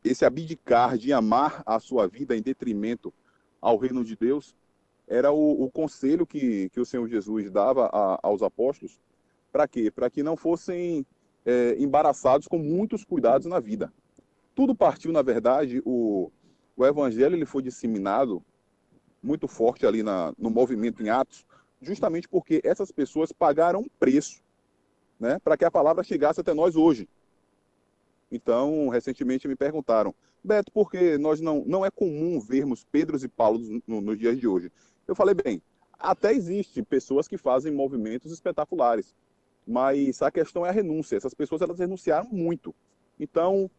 esse 0.04 0.24
abdicar 0.24 0.96
de 0.96 1.12
amar 1.12 1.62
a 1.66 1.78
sua 1.78 2.06
vida 2.06 2.36
em 2.36 2.42
detrimento 2.42 3.12
ao 3.60 3.76
reino 3.76 4.04
de 4.04 4.16
Deus, 4.16 4.54
era 5.06 5.30
o, 5.30 5.64
o 5.64 5.70
conselho 5.70 6.26
que, 6.26 6.70
que 6.70 6.80
o 6.80 6.86
Senhor 6.86 7.06
Jesus 7.08 7.50
dava 7.50 7.86
a, 7.92 8.18
aos 8.22 8.42
apóstolos. 8.42 8.98
Para 9.50 9.68
quê? 9.68 9.90
Para 9.90 10.08
que 10.08 10.22
não 10.22 10.36
fossem 10.36 11.04
é, 11.44 11.76
embaraçados 11.78 12.48
com 12.48 12.58
muitos 12.58 13.04
cuidados 13.04 13.46
na 13.46 13.60
vida. 13.60 13.92
Tudo 14.54 14.74
partiu, 14.74 15.12
na 15.12 15.22
verdade, 15.22 15.82
o, 15.84 16.30
o 16.76 16.86
evangelho 16.86 17.36
ele 17.36 17.46
foi 17.46 17.62
disseminado 17.62 18.42
muito 19.22 19.46
forte 19.46 19.86
ali 19.86 20.02
na, 20.02 20.32
no 20.38 20.50
movimento 20.50 21.02
em 21.02 21.08
Atos, 21.08 21.46
justamente 21.82 22.28
porque 22.28 22.60
essas 22.64 22.90
pessoas 22.90 23.32
pagaram 23.32 23.80
um 23.80 23.88
preço 23.98 24.40
né, 25.18 25.38
para 25.42 25.56
que 25.56 25.64
a 25.64 25.70
palavra 25.70 26.02
chegasse 26.02 26.40
até 26.40 26.54
nós 26.54 26.76
hoje. 26.76 27.08
Então, 28.30 28.88
recentemente 28.88 29.46
me 29.46 29.54
perguntaram, 29.54 30.14
Beto, 30.42 30.72
por 30.72 30.90
que 30.90 31.18
nós 31.18 31.40
não, 31.40 31.62
não 31.66 31.84
é 31.84 31.90
comum 31.90 32.40
vermos 32.40 32.84
Pedros 32.84 33.22
e 33.22 33.28
Paulo 33.28 33.60
no, 33.86 34.00
nos 34.00 34.18
dias 34.18 34.38
de 34.38 34.48
hoje? 34.48 34.72
Eu 35.06 35.14
falei, 35.14 35.34
bem, 35.34 35.62
até 35.98 36.32
existe 36.32 36.82
pessoas 36.82 37.28
que 37.28 37.36
fazem 37.36 37.72
movimentos 37.72 38.32
espetaculares, 38.32 39.14
mas 39.66 40.20
a 40.22 40.30
questão 40.30 40.66
é 40.66 40.70
a 40.70 40.72
renúncia. 40.72 41.16
Essas 41.16 41.34
pessoas 41.34 41.62
elas 41.62 41.78
renunciaram 41.78 42.28
muito. 42.32 42.74
Então, 43.20 43.70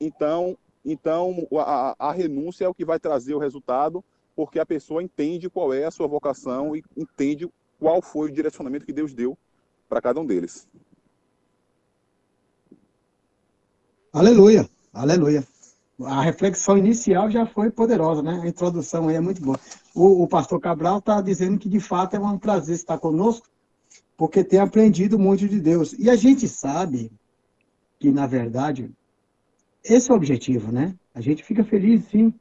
então, 0.00 0.58
então 0.84 1.46
a, 1.58 1.94
a 1.98 2.12
renúncia 2.12 2.64
é 2.64 2.68
o 2.68 2.74
que 2.74 2.84
vai 2.84 2.98
trazer 2.98 3.34
o 3.34 3.38
resultado, 3.38 4.02
porque 4.34 4.58
a 4.58 4.66
pessoa 4.66 5.02
entende 5.02 5.48
qual 5.48 5.72
é 5.72 5.84
a 5.84 5.90
sua 5.90 6.06
vocação 6.06 6.74
e 6.74 6.82
entende 6.96 7.48
qual 7.78 8.02
foi 8.02 8.30
o 8.30 8.32
direcionamento 8.32 8.86
que 8.86 8.92
Deus 8.92 9.14
deu 9.14 9.36
para 9.88 10.00
cada 10.00 10.20
um 10.20 10.26
deles. 10.26 10.68
Aleluia, 14.12 14.68
aleluia. 14.92 15.46
A 16.02 16.22
reflexão 16.22 16.76
inicial 16.76 17.30
já 17.30 17.46
foi 17.46 17.70
poderosa, 17.70 18.22
né? 18.22 18.40
A 18.42 18.48
introdução 18.48 19.08
aí 19.08 19.16
é 19.16 19.20
muito 19.20 19.40
boa. 19.40 19.58
O, 19.94 20.22
o 20.22 20.28
pastor 20.28 20.60
Cabral 20.60 20.98
está 20.98 21.20
dizendo 21.20 21.58
que 21.58 21.68
de 21.68 21.78
fato 21.78 22.16
é 22.16 22.18
um 22.18 22.38
prazer 22.38 22.74
estar 22.74 22.98
conosco 22.98 23.46
porque 24.16 24.42
tem 24.44 24.58
aprendido 24.58 25.18
muito 25.18 25.48
de 25.48 25.60
Deus. 25.60 25.92
E 25.98 26.08
a 26.08 26.16
gente 26.16 26.48
sabe 26.48 27.10
que, 27.98 28.10
na 28.10 28.26
verdade, 28.26 28.90
esse 29.82 30.10
é 30.10 30.14
o 30.14 30.16
objetivo, 30.16 30.72
né? 30.72 30.94
A 31.14 31.20
gente 31.20 31.44
fica 31.44 31.64
feliz, 31.64 32.04
sim, 32.06 32.32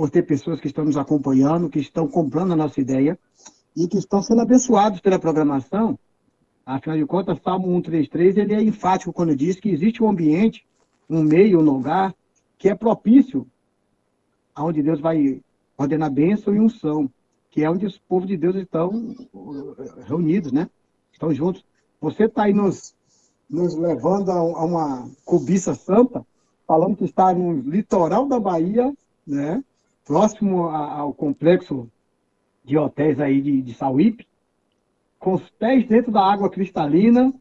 por 0.00 0.08
ter 0.08 0.22
pessoas 0.22 0.58
que 0.58 0.66
estão 0.66 0.86
nos 0.86 0.96
acompanhando, 0.96 1.68
que 1.68 1.78
estão 1.78 2.08
comprando 2.08 2.54
a 2.54 2.56
nossa 2.56 2.80
ideia 2.80 3.18
e 3.76 3.86
que 3.86 3.98
estão 3.98 4.22
sendo 4.22 4.40
abençoados 4.40 4.98
pela 4.98 5.18
programação. 5.18 5.98
Afinal 6.64 6.96
de 6.96 7.04
contas, 7.04 7.38
Salmo 7.44 7.66
133, 7.66 8.38
ele 8.38 8.54
é 8.54 8.62
enfático 8.62 9.12
quando 9.12 9.36
diz 9.36 9.60
que 9.60 9.68
existe 9.68 10.02
um 10.02 10.08
ambiente, 10.08 10.64
um 11.06 11.22
meio, 11.22 11.60
um 11.60 11.62
lugar 11.62 12.14
que 12.56 12.70
é 12.70 12.74
propício 12.74 13.46
aonde 14.54 14.82
Deus 14.82 15.02
vai 15.02 15.42
ordenar 15.76 16.10
bênção 16.10 16.54
e 16.54 16.58
unção, 16.58 17.10
que 17.50 17.62
é 17.62 17.70
onde 17.70 17.84
os 17.84 17.98
povos 17.98 18.26
de 18.26 18.38
Deus 18.38 18.56
estão 18.56 19.14
reunidos, 20.06 20.50
né? 20.50 20.70
estão 21.12 21.30
juntos. 21.34 21.62
Você 22.00 22.24
está 22.24 22.44
aí 22.44 22.54
nos, 22.54 22.94
nos 23.50 23.74
levando 23.74 24.30
a, 24.30 24.38
a, 24.38 24.64
uma 24.64 25.10
cobiça 25.26 25.74
santa, 25.74 26.24
falando 26.66 26.96
que 26.96 27.04
está 27.04 27.34
no 27.34 27.52
litoral 27.52 28.26
da 28.26 28.40
Bahia, 28.40 28.90
né? 29.26 29.62
Próximo 30.04 30.68
ao 30.68 31.12
complexo 31.12 31.90
de 32.64 32.76
hotéis 32.76 33.20
aí 33.20 33.40
de, 33.40 33.62
de 33.62 33.74
Sauípe, 33.74 34.26
com 35.18 35.34
os 35.34 35.48
pés 35.50 35.86
dentro 35.86 36.10
da 36.10 36.22
água 36.22 36.50
cristalina, 36.50 37.32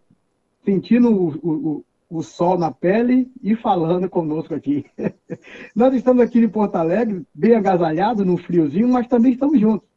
sentindo 0.66 1.10
o, 1.12 1.30
o, 1.42 1.86
o 2.10 2.22
sol 2.22 2.58
na 2.58 2.72
pele 2.72 3.32
e 3.42 3.56
falando 3.56 4.10
conosco 4.10 4.54
aqui. 4.54 4.86
Nós 5.76 5.94
estamos 5.94 6.22
aqui 6.22 6.40
em 6.40 6.50
Porto 6.50 6.76
Alegre, 6.76 7.26
bem 7.34 7.56
agasalhados, 7.56 8.26
no 8.26 8.38
friozinho, 8.38 8.90
mas 8.90 9.08
também 9.08 9.34
estamos 9.34 9.60
juntos 9.60 9.90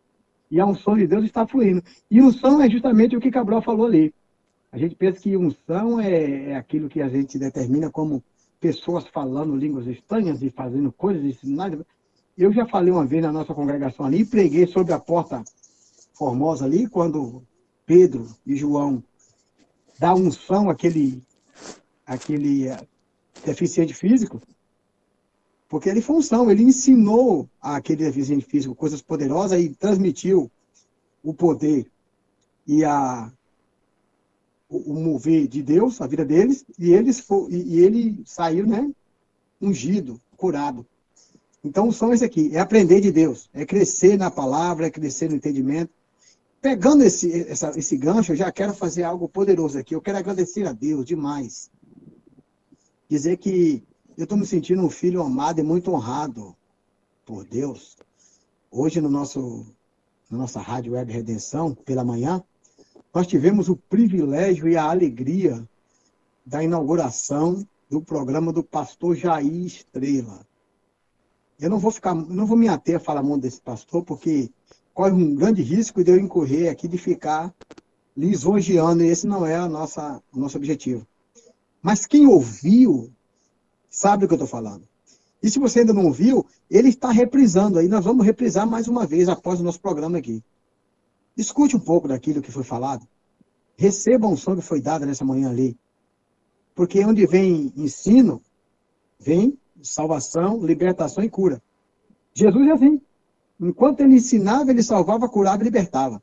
e 0.52 0.60
a 0.60 0.66
unção 0.66 0.98
de 0.98 1.06
Deus 1.06 1.24
está 1.24 1.46
fluindo. 1.46 1.82
E 2.10 2.20
unção 2.20 2.60
é 2.60 2.68
justamente 2.68 3.16
o 3.16 3.20
que 3.20 3.30
Cabral 3.30 3.62
falou 3.62 3.86
ali. 3.86 4.14
A 4.70 4.76
gente 4.76 4.94
pensa 4.94 5.18
que 5.18 5.34
unção 5.34 5.98
é, 5.98 6.50
é 6.50 6.56
aquilo 6.56 6.90
que 6.90 7.00
a 7.00 7.08
gente 7.08 7.38
determina 7.38 7.90
como 7.90 8.22
pessoas 8.60 9.06
falando 9.08 9.56
línguas 9.56 9.86
estranhas 9.86 10.42
e 10.42 10.50
fazendo 10.50 10.92
coisas 10.92 11.24
e 11.24 11.32
sinais. 11.32 11.78
Eu 12.36 12.52
já 12.52 12.66
falei 12.66 12.92
uma 12.92 13.04
vez 13.04 13.22
na 13.22 13.30
nossa 13.30 13.54
congregação 13.54 14.06
ali, 14.06 14.24
preguei 14.24 14.66
sobre 14.66 14.92
a 14.92 14.98
porta 14.98 15.44
formosa 16.14 16.64
ali, 16.64 16.88
quando 16.88 17.42
Pedro 17.84 18.26
e 18.46 18.56
João 18.56 19.02
dá 19.98 20.14
unção 20.14 20.70
àquele, 20.70 21.22
àquele 22.06 22.68
eh, 22.68 22.80
deficiente 23.44 23.92
físico, 23.92 24.40
porque 25.68 25.88
ele 25.88 26.00
foi 26.00 26.16
unção, 26.16 26.50
ele 26.50 26.62
ensinou 26.62 27.48
àquele 27.60 28.04
deficiente 28.04 28.44
físico 28.44 28.74
coisas 28.74 29.02
poderosas 29.02 29.60
e 29.60 29.70
transmitiu 29.70 30.50
o 31.22 31.32
poder 31.34 31.90
e 32.66 32.84
a, 32.84 33.30
o, 34.68 34.94
mover 34.94 35.46
de 35.48 35.62
Deus, 35.62 36.00
a 36.00 36.06
vida 36.06 36.24
deles, 36.24 36.64
e, 36.78 36.92
eles 36.92 37.26
e 37.50 37.78
ele 37.78 38.22
saiu, 38.24 38.66
né, 38.66 38.90
ungido, 39.60 40.20
curado. 40.36 40.86
Então, 41.64 41.88
o 41.88 41.92
som 41.92 42.10
é 42.10 42.14
esse 42.14 42.24
aqui, 42.24 42.50
é 42.54 42.58
aprender 42.58 43.00
de 43.00 43.12
Deus, 43.12 43.48
é 43.54 43.64
crescer 43.64 44.16
na 44.18 44.30
palavra, 44.30 44.86
é 44.86 44.90
crescer 44.90 45.30
no 45.30 45.36
entendimento. 45.36 45.92
Pegando 46.60 47.02
esse, 47.04 47.42
essa- 47.48 47.72
esse 47.76 47.96
gancho, 47.96 48.32
eu 48.32 48.36
já 48.36 48.50
quero 48.50 48.74
fazer 48.74 49.02
algo 49.04 49.28
poderoso 49.28 49.78
aqui. 49.78 49.94
Eu 49.94 50.00
quero 50.00 50.18
agradecer 50.18 50.66
a 50.66 50.72
Deus 50.72 51.04
demais. 51.04 51.70
Dizer 53.08 53.36
que 53.36 53.82
eu 54.16 54.24
estou 54.24 54.38
me 54.38 54.46
sentindo 54.46 54.82
um 54.82 54.90
filho 54.90 55.22
amado 55.22 55.60
e 55.60 55.62
muito 55.62 55.90
honrado 55.92 56.56
por 57.24 57.44
Deus. 57.44 57.96
Hoje, 58.70 59.00
no 59.00 59.08
nosso, 59.08 59.66
na 60.30 60.38
nossa 60.38 60.60
Rádio 60.60 60.92
Web 60.94 61.12
Redenção, 61.12 61.74
pela 61.74 62.04
manhã, 62.04 62.42
nós 63.14 63.26
tivemos 63.26 63.68
o 63.68 63.76
privilégio 63.76 64.68
e 64.68 64.76
a 64.76 64.84
alegria 64.84 65.68
da 66.44 66.62
inauguração 66.62 67.66
do 67.88 68.00
programa 68.00 68.52
do 68.52 68.62
pastor 68.64 69.14
Jair 69.16 69.66
Estrela. 69.66 70.46
Eu 71.62 71.70
não 71.70 71.78
vou 71.78 71.92
ficar, 71.92 72.12
não 72.12 72.44
vou 72.44 72.56
me 72.56 72.66
ater 72.66 72.96
a 72.96 73.00
falar 73.00 73.22
muito 73.22 73.42
desse 73.42 73.60
pastor, 73.60 74.02
porque 74.02 74.50
corre 74.92 75.12
um 75.12 75.32
grande 75.32 75.62
risco 75.62 76.02
de 76.02 76.10
eu 76.10 76.18
incorrer 76.18 76.68
aqui 76.68 76.88
de 76.88 76.98
ficar 76.98 77.54
lisonjeando, 78.16 79.04
e 79.04 79.06
esse 79.06 79.28
não 79.28 79.46
é 79.46 79.54
a 79.54 79.68
nossa, 79.68 80.20
o 80.32 80.40
nosso 80.40 80.56
objetivo. 80.56 81.06
Mas 81.80 82.04
quem 82.04 82.26
ouviu, 82.26 83.12
sabe 83.88 84.22
do 84.22 84.26
que 84.26 84.34
eu 84.34 84.44
estou 84.44 84.48
falando. 84.48 84.88
E 85.40 85.48
se 85.48 85.60
você 85.60 85.80
ainda 85.80 85.92
não 85.92 86.06
ouviu, 86.06 86.44
ele 86.68 86.88
está 86.88 87.12
reprisando 87.12 87.78
aí, 87.78 87.86
nós 87.86 88.04
vamos 88.04 88.26
reprisar 88.26 88.66
mais 88.66 88.88
uma 88.88 89.06
vez 89.06 89.28
após 89.28 89.60
o 89.60 89.64
nosso 89.64 89.80
programa 89.80 90.18
aqui. 90.18 90.42
Escute 91.36 91.76
um 91.76 91.80
pouco 91.80 92.08
daquilo 92.08 92.42
que 92.42 92.50
foi 92.50 92.64
falado. 92.64 93.06
Receba 93.76 94.26
a 94.26 94.30
unção 94.30 94.56
que 94.56 94.62
foi 94.62 94.80
dada 94.80 95.06
nessa 95.06 95.24
manhã 95.24 95.48
ali. 95.48 95.78
Porque 96.74 97.04
onde 97.04 97.24
vem 97.24 97.72
ensino, 97.76 98.42
vem 99.16 99.56
salvação, 99.82 100.64
libertação 100.64 101.22
e 101.22 101.28
cura. 101.28 101.60
Jesus 102.34 102.68
é 102.68 102.72
assim. 102.72 103.00
Enquanto 103.60 104.00
ele 104.00 104.14
ensinava, 104.14 104.70
ele 104.70 104.82
salvava, 104.82 105.28
curava 105.28 105.62
e 105.62 105.64
libertava. 105.64 106.22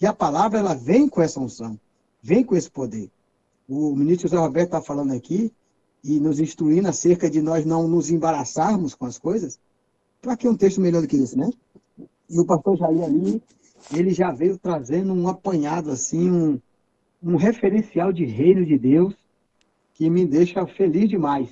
E 0.00 0.06
a 0.06 0.12
palavra, 0.12 0.58
ela 0.58 0.74
vem 0.74 1.08
com 1.08 1.22
essa 1.22 1.40
unção, 1.40 1.78
vem 2.22 2.44
com 2.44 2.54
esse 2.54 2.70
poder. 2.70 3.10
O 3.68 3.96
ministro 3.96 4.28
José 4.28 4.40
Roberto 4.40 4.66
está 4.66 4.82
falando 4.82 5.12
aqui 5.12 5.52
e 6.04 6.20
nos 6.20 6.38
instruindo 6.38 6.88
acerca 6.88 7.28
de 7.28 7.40
nós 7.40 7.64
não 7.64 7.88
nos 7.88 8.10
embaraçarmos 8.10 8.94
com 8.94 9.06
as 9.06 9.18
coisas. 9.18 9.58
Para 10.20 10.36
que 10.36 10.48
um 10.48 10.56
texto 10.56 10.80
melhor 10.80 11.02
do 11.02 11.08
que 11.08 11.16
isso, 11.16 11.36
né? 11.36 11.50
E 12.28 12.38
o 12.38 12.44
pastor 12.44 12.76
Jair 12.76 13.04
ali, 13.04 13.42
ele 13.92 14.10
já 14.10 14.30
veio 14.30 14.58
trazendo 14.58 15.12
um 15.12 15.28
apanhado, 15.28 15.90
assim, 15.90 16.30
um, 16.30 16.60
um 17.22 17.36
referencial 17.36 18.12
de 18.12 18.24
reino 18.24 18.64
de 18.64 18.78
Deus 18.78 19.14
que 19.94 20.10
me 20.10 20.26
deixa 20.26 20.66
feliz 20.66 21.08
demais 21.08 21.48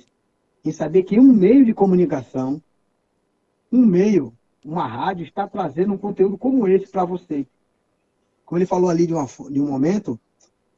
em 0.65 0.71
saber 0.71 1.03
que 1.03 1.19
um 1.19 1.31
meio 1.31 1.63
de 1.63 1.73
comunicação, 1.73 2.61
um 3.71 3.85
meio, 3.85 4.33
uma 4.65 4.87
rádio, 4.87 5.23
está 5.23 5.47
trazendo 5.47 5.93
um 5.93 5.97
conteúdo 5.97 6.37
como 6.37 6.67
esse 6.67 6.87
para 6.91 7.05
você. 7.05 7.45
Como 8.43 8.57
ele 8.57 8.65
falou 8.65 8.89
ali 8.89 9.05
de, 9.05 9.13
uma, 9.13 9.25
de 9.49 9.61
um 9.61 9.67
momento, 9.67 10.19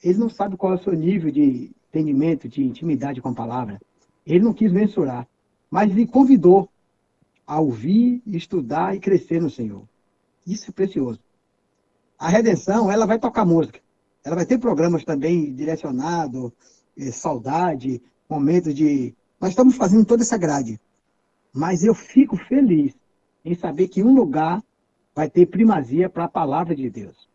ele 0.04 0.18
não 0.18 0.30
sabe 0.30 0.58
qual 0.58 0.74
é 0.74 0.76
o 0.76 0.84
seu 0.84 0.94
nível 0.94 1.32
de 1.32 1.72
entendimento, 1.90 2.48
de 2.48 2.64
intimidade 2.64 3.22
com 3.22 3.30
a 3.30 3.34
palavra. 3.34 3.80
Ele 4.26 4.44
não 4.44 4.54
quis 4.54 4.72
mensurar, 4.72 5.28
mas 5.72 5.90
ele 5.90 6.06
convidou 6.06 6.70
a 7.46 7.60
ouvir, 7.60 8.22
estudar 8.26 8.94
e 8.94 9.00
crescer 9.00 9.42
no 9.42 9.50
Senhor. 9.50 9.84
Isso 10.46 10.70
é 10.70 10.74
precioso. 10.74 11.20
A 12.20 12.28
redenção, 12.28 12.92
ela 12.92 13.06
vai 13.06 13.18
tocar 13.18 13.46
música. 13.46 13.80
Ela 14.24 14.36
vai 14.36 14.46
ter 14.46 14.58
programas 14.58 15.06
também 15.06 15.54
direcionados, 15.54 16.52
eh, 16.98 17.12
saudade, 17.12 18.02
momentos 18.30 18.74
de. 18.76 19.16
Nós 19.40 19.52
estamos 19.52 19.76
fazendo 19.76 20.06
toda 20.06 20.24
essa 20.24 20.38
grade. 20.38 20.80
Mas 21.54 21.84
eu 21.84 21.94
fico 21.94 22.36
feliz 22.38 22.96
em 23.44 23.56
saber 23.56 23.88
que 23.88 24.04
um 24.04 24.14
lugar 24.14 24.64
vai 25.16 25.30
ter 25.30 25.46
primazia 25.46 26.10
para 26.10 26.26
a 26.26 26.30
palavra 26.30 26.76
de 26.76 26.90
Deus. 26.90 27.28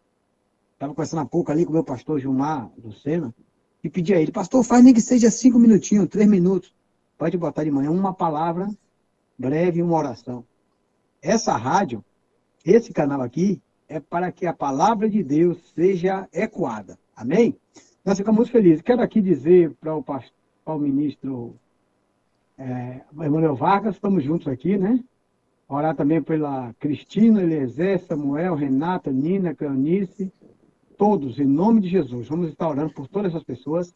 Estava 0.74 0.94
conversando 0.94 1.22
há 1.22 1.26
pouco 1.26 1.50
ali 1.50 1.64
com 1.64 1.70
o 1.70 1.74
meu 1.74 1.84
pastor 1.84 2.20
Gilmar 2.20 2.70
Lucena 2.82 3.34
e 3.82 3.88
pedi 3.88 4.14
a 4.14 4.20
ele, 4.20 4.30
pastor, 4.30 4.62
faz 4.62 4.84
nem 4.84 4.94
que 4.94 5.00
seja 5.00 5.30
cinco 5.30 5.58
minutinhos, 5.58 6.08
três 6.08 6.28
minutos. 6.28 6.74
Pode 7.18 7.36
botar 7.36 7.64
de 7.64 7.70
manhã 7.70 7.90
uma 7.90 8.12
palavra 8.12 8.68
breve 9.38 9.82
uma 9.82 9.96
oração. 9.96 10.44
Essa 11.20 11.56
rádio, 11.56 12.04
esse 12.64 12.92
canal 12.92 13.20
aqui, 13.20 13.60
é 13.88 13.98
para 13.98 14.30
que 14.30 14.46
a 14.46 14.52
palavra 14.52 15.08
de 15.08 15.22
Deus 15.22 15.58
seja 15.74 16.28
ecoada. 16.32 16.98
Amém? 17.14 17.56
Nós 18.04 18.18
ficamos 18.18 18.48
felizes. 18.48 18.82
Quero 18.82 19.02
aqui 19.02 19.20
dizer 19.20 19.74
para 19.80 19.94
o, 19.94 20.02
pastor, 20.02 20.32
para 20.64 20.74
o 20.74 20.78
ministro 20.78 21.56
é, 22.58 23.00
Emanuel 23.12 23.56
Vargas, 23.56 23.94
estamos 23.94 24.22
juntos 24.22 24.48
aqui, 24.48 24.76
né? 24.76 25.02
Orar 25.68 25.96
também 25.96 26.20
pela 26.20 26.74
Cristina, 26.78 27.42
Eliezer, 27.42 27.98
Samuel, 28.04 28.54
Renata, 28.54 29.10
Nina, 29.10 29.54
Cleonice, 29.54 30.30
todos, 30.98 31.38
em 31.38 31.46
nome 31.46 31.80
de 31.80 31.88
Jesus. 31.88 32.28
Vamos 32.28 32.50
estar 32.50 32.68
orando 32.68 32.92
por 32.92 33.08
todas 33.08 33.32
essas 33.32 33.42
pessoas 33.42 33.92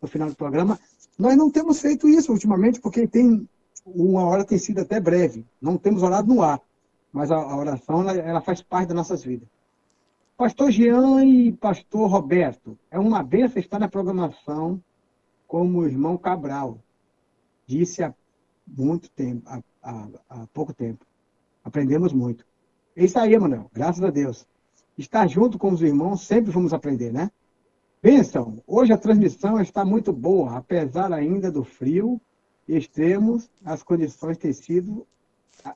no 0.00 0.06
final 0.06 0.28
do 0.28 0.36
programa. 0.36 0.78
Nós 1.18 1.36
não 1.36 1.50
temos 1.50 1.80
feito 1.80 2.08
isso 2.08 2.30
ultimamente, 2.30 2.80
porque 2.80 3.06
tem 3.06 3.48
uma 3.86 4.24
hora 4.24 4.44
tem 4.44 4.58
sido 4.58 4.80
até 4.80 5.00
breve. 5.00 5.46
Não 5.60 5.76
temos 5.78 6.02
orado 6.02 6.32
no 6.32 6.42
ar, 6.42 6.60
mas 7.12 7.30
a, 7.30 7.36
a 7.36 7.56
oração 7.56 8.02
ela, 8.02 8.12
ela 8.12 8.40
faz 8.40 8.60
parte 8.60 8.88
das 8.88 8.96
nossas 8.96 9.24
vidas. 9.24 9.48
Pastor 10.36 10.70
Jean 10.70 11.24
e 11.24 11.52
Pastor 11.52 12.10
Roberto, 12.10 12.76
é 12.90 12.98
uma 12.98 13.22
benção 13.22 13.60
estar 13.60 13.78
na 13.78 13.88
programação 13.88 14.82
como 15.46 15.78
o 15.78 15.86
irmão 15.86 16.18
Cabral 16.18 16.83
disse 17.66 18.02
há 18.02 18.14
muito 18.66 19.10
tempo, 19.10 19.42
há, 19.46 19.62
há, 19.82 20.08
há 20.28 20.46
pouco 20.52 20.72
tempo. 20.72 21.04
Aprendemos 21.62 22.12
muito. 22.12 22.46
É 22.96 23.04
isso 23.04 23.18
aí, 23.18 23.38
Manuel. 23.38 23.70
Graças 23.72 24.02
a 24.02 24.10
Deus. 24.10 24.46
Estar 24.96 25.26
junto 25.26 25.58
com 25.58 25.72
os 25.72 25.82
irmãos, 25.82 26.22
sempre 26.22 26.52
vamos 26.52 26.72
aprender, 26.72 27.12
né? 27.12 27.30
Bênção, 28.02 28.62
hoje 28.66 28.92
a 28.92 28.98
transmissão 28.98 29.58
está 29.60 29.84
muito 29.84 30.12
boa, 30.12 30.58
apesar 30.58 31.10
ainda 31.12 31.50
do 31.50 31.64
frio 31.64 32.20
extremo, 32.68 33.42
as 33.64 33.82
condições 33.82 34.36
têm 34.36 34.52
sido, 34.52 35.06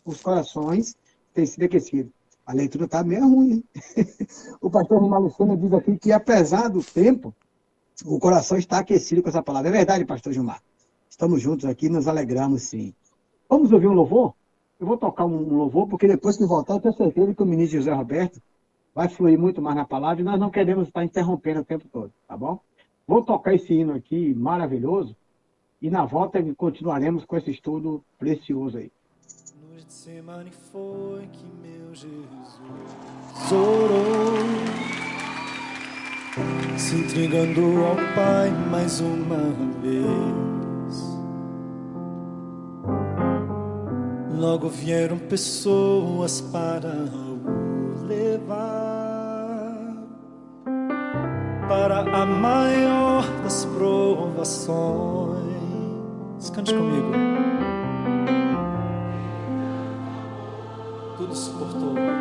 os 0.04 0.20
corações 0.20 0.94
têm 1.32 1.46
sido 1.46 1.64
aquecidos. 1.64 2.12
A 2.44 2.52
leitura 2.52 2.84
está 2.84 3.02
meio 3.02 3.26
ruim, 3.28 3.64
o 4.60 4.70
pastor 4.70 5.00
Romário 5.00 5.26
Lucena 5.26 5.56
diz 5.56 5.72
aqui 5.72 5.98
que, 5.98 6.12
apesar 6.12 6.68
do 6.68 6.82
tempo, 6.82 7.34
o 8.04 8.18
coração 8.18 8.56
está 8.56 8.78
aquecido 8.78 9.22
com 9.22 9.28
essa 9.28 9.42
palavra. 9.42 9.68
É 9.68 9.72
verdade, 9.72 10.04
pastor 10.04 10.32
Gilmar. 10.32 10.62
Estamos 11.18 11.42
juntos 11.42 11.64
aqui, 11.64 11.88
nos 11.88 12.06
alegramos 12.06 12.62
sim. 12.62 12.94
Vamos 13.48 13.72
ouvir 13.72 13.88
um 13.88 13.92
louvor? 13.92 14.34
Eu 14.78 14.86
vou 14.86 14.96
tocar 14.96 15.24
um 15.24 15.52
louvor, 15.52 15.88
porque 15.88 16.06
depois 16.06 16.36
que 16.36 16.46
voltar, 16.46 16.74
eu 16.74 16.80
tenho 16.80 16.94
certeza 16.94 17.34
que 17.34 17.42
o 17.42 17.44
ministro 17.44 17.80
José 17.80 17.92
Roberto 17.92 18.40
vai 18.94 19.08
fluir 19.08 19.36
muito 19.36 19.60
mais 19.60 19.74
na 19.74 19.84
palavra 19.84 20.20
e 20.20 20.24
nós 20.24 20.38
não 20.38 20.48
queremos 20.48 20.86
estar 20.86 21.04
interrompendo 21.04 21.58
o 21.58 21.64
tempo 21.64 21.88
todo, 21.92 22.12
tá 22.28 22.36
bom? 22.36 22.60
Vou 23.04 23.24
tocar 23.24 23.52
esse 23.52 23.74
hino 23.74 23.94
aqui 23.94 24.32
maravilhoso 24.32 25.16
e 25.82 25.90
na 25.90 26.04
volta 26.04 26.40
continuaremos 26.54 27.24
com 27.24 27.36
esse 27.36 27.50
estudo 27.50 28.00
precioso 28.16 28.78
aí. 28.78 28.92
No 29.60 29.76
Getsemane 29.76 30.52
foi 30.52 31.26
que 31.32 31.46
meu 31.60 31.92
Jesus 31.96 32.60
orou, 33.50 34.36
se 36.78 36.94
entregando 36.94 37.84
ao 37.84 37.96
Pai 38.14 38.50
mais 38.70 39.00
uma 39.00 39.50
vez. 39.82 40.57
Logo 44.38 44.68
vieram 44.68 45.18
pessoas 45.18 46.40
para 46.40 46.88
o 46.88 48.06
levar 48.06 48.78
para 51.68 51.98
a 51.98 52.24
maior 52.24 53.24
das 53.42 53.64
provações. 53.64 54.78
Cante 56.54 56.72
comigo. 56.72 57.10
Tudo 61.16 61.34
suportou. 61.34 62.17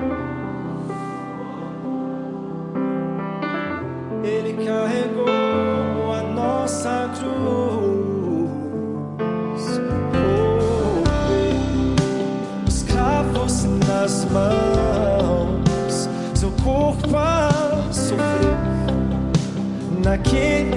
Can't 20.24 20.77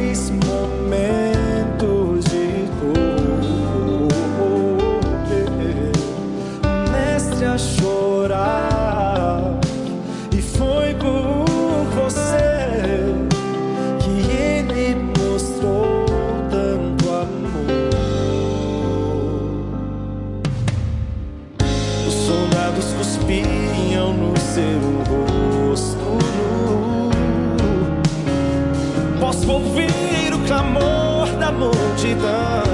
ouvir 29.61 30.33
o 30.35 30.39
clamor 30.47 31.29
da 31.39 31.53
multidão. 31.53 32.70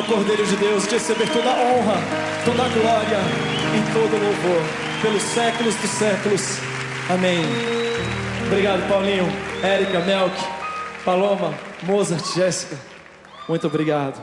Ao 0.00 0.06
Cordeiro 0.06 0.46
de 0.46 0.56
Deus 0.56 0.84
de 0.84 0.94
receber 0.94 1.28
toda 1.30 1.50
a 1.50 1.56
honra, 1.56 1.96
toda 2.44 2.64
a 2.64 2.68
glória 2.68 3.18
e 3.76 3.92
todo 3.92 4.16
o 4.16 4.24
louvor 4.24 4.62
pelos 5.02 5.22
séculos 5.22 5.74
dos 5.74 5.90
séculos. 5.90 6.42
Amém. 7.10 7.42
Obrigado, 8.46 8.88
Paulinho, 8.88 9.26
Érica, 9.62 10.00
Melk, 10.00 10.34
Paloma, 11.04 11.52
Mozart, 11.82 12.24
Jéssica. 12.34 12.78
Muito 13.46 13.66
obrigado. 13.66 14.22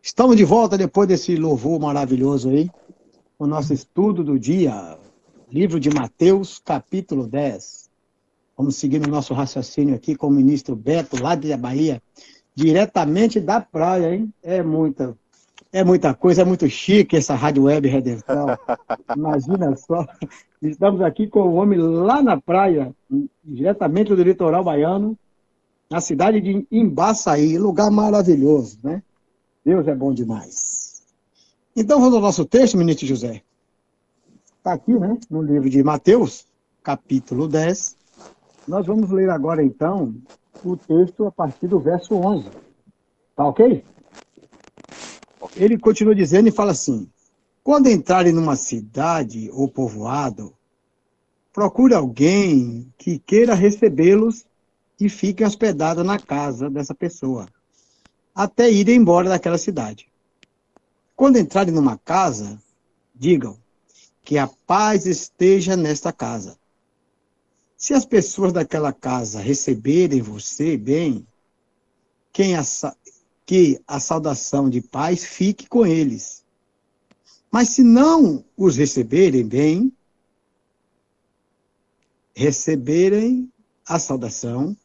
Estamos 0.00 0.36
de 0.36 0.44
volta 0.44 0.78
depois 0.78 1.08
desse 1.08 1.34
louvor 1.34 1.80
maravilhoso 1.80 2.50
aí. 2.50 2.70
O 3.36 3.46
nosso 3.46 3.72
estudo 3.72 4.22
do 4.22 4.38
dia, 4.38 4.98
livro 5.52 5.80
de 5.80 5.90
Mateus, 5.90 6.60
capítulo 6.64 7.26
10. 7.26 7.90
Vamos 8.56 8.76
seguir 8.76 9.00
no 9.00 9.08
nosso 9.08 9.34
raciocínio 9.34 9.94
aqui 9.94 10.14
com 10.14 10.28
o 10.28 10.30
ministro 10.30 10.76
Beto, 10.76 11.20
lá 11.20 11.34
da 11.34 11.56
Bahia, 11.56 12.00
diretamente 12.54 13.40
da 13.40 13.60
praia, 13.60 14.14
hein? 14.14 14.32
É 14.42 14.62
muita, 14.62 15.16
é 15.72 15.82
muita 15.82 16.14
coisa, 16.14 16.42
é 16.42 16.44
muito 16.44 16.68
chique 16.68 17.16
essa 17.16 17.34
Rádio 17.34 17.64
Web 17.64 17.88
Redenção. 17.88 18.46
Imagina 19.16 19.74
só. 19.76 20.06
Estamos 20.62 21.00
aqui 21.00 21.26
com 21.26 21.40
o 21.40 21.54
homem 21.54 21.78
lá 21.78 22.22
na 22.22 22.40
praia, 22.40 22.94
diretamente 23.42 24.14
do 24.14 24.22
litoral 24.22 24.62
baiano, 24.62 25.18
na 25.90 26.00
cidade 26.00 26.40
de 26.40 26.64
Embaçaí, 26.70 27.58
lugar 27.58 27.90
maravilhoso, 27.90 28.78
né? 28.84 29.02
Deus 29.64 29.88
é 29.88 29.94
bom 29.94 30.14
demais. 30.14 31.02
Então 31.74 31.98
vamos 31.98 32.14
ao 32.14 32.20
nosso 32.20 32.44
texto, 32.44 32.76
ministro 32.76 33.06
José. 33.06 33.42
Está 34.60 34.74
aqui, 34.74 34.92
né? 34.92 35.18
No 35.30 35.40
livro 35.40 35.70
de 35.70 35.82
Mateus, 35.82 36.44
capítulo 36.82 37.48
10. 37.48 37.96
Nós 38.68 38.86
vamos 38.86 39.10
ler 39.10 39.30
agora, 39.30 39.64
então, 39.64 40.14
o 40.62 40.76
texto 40.76 41.24
a 41.24 41.32
partir 41.32 41.66
do 41.66 41.80
verso 41.80 42.14
11. 42.14 42.50
Tá 43.34 43.46
ok? 43.46 43.82
Ele 45.56 45.78
continua 45.78 46.14
dizendo 46.14 46.50
e 46.50 46.52
fala 46.52 46.72
assim: 46.72 47.08
Quando 47.64 47.88
entrarem 47.88 48.34
numa 48.34 48.54
cidade 48.54 49.48
ou 49.50 49.66
povoado, 49.66 50.52
procure 51.54 51.94
alguém 51.94 52.92
que 52.98 53.18
queira 53.18 53.54
recebê-los 53.54 54.44
e 55.00 55.08
fique 55.08 55.42
hospedado 55.42 56.04
na 56.04 56.18
casa 56.18 56.68
dessa 56.68 56.94
pessoa, 56.94 57.46
até 58.34 58.70
ir 58.70 58.90
embora 58.90 59.30
daquela 59.30 59.56
cidade. 59.56 60.06
Quando 61.16 61.38
entrarem 61.38 61.72
numa 61.72 61.96
casa, 61.96 62.60
digam 63.14 63.56
que 64.22 64.38
a 64.38 64.46
paz 64.46 65.06
esteja 65.06 65.76
nesta 65.76 66.12
casa. 66.12 66.58
Se 67.76 67.94
as 67.94 68.04
pessoas 68.04 68.52
daquela 68.52 68.92
casa 68.92 69.40
receberem 69.40 70.20
você 70.20 70.76
bem, 70.76 71.26
quem 72.32 72.54
a, 72.54 72.62
que 73.46 73.80
a 73.86 73.98
saudação 73.98 74.68
de 74.68 74.80
paz 74.80 75.24
fique 75.24 75.66
com 75.66 75.86
eles. 75.86 76.44
Mas 77.50 77.70
se 77.70 77.82
não 77.82 78.44
os 78.56 78.76
receberem 78.76 79.46
bem, 79.46 79.92
receberem 82.34 83.50
a 83.84 83.98
saudação, 83.98 84.76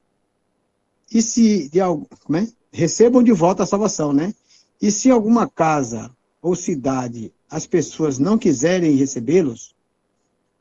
e 1.11 1.21
se 1.21 1.69
de 1.69 1.79
como 2.23 2.37
é? 2.37 2.47
recebam 2.71 3.21
de 3.21 3.31
volta 3.31 3.63
a 3.63 3.67
salvação, 3.67 4.11
né? 4.11 4.33
E 4.81 4.89
se 4.89 5.11
alguma 5.11 5.47
casa 5.47 6.11
ou 6.41 6.55
cidade 6.55 7.33
as 7.49 7.65
pessoas 7.67 8.17
não 8.17 8.37
quiserem 8.37 8.95
recebê-los, 8.95 9.75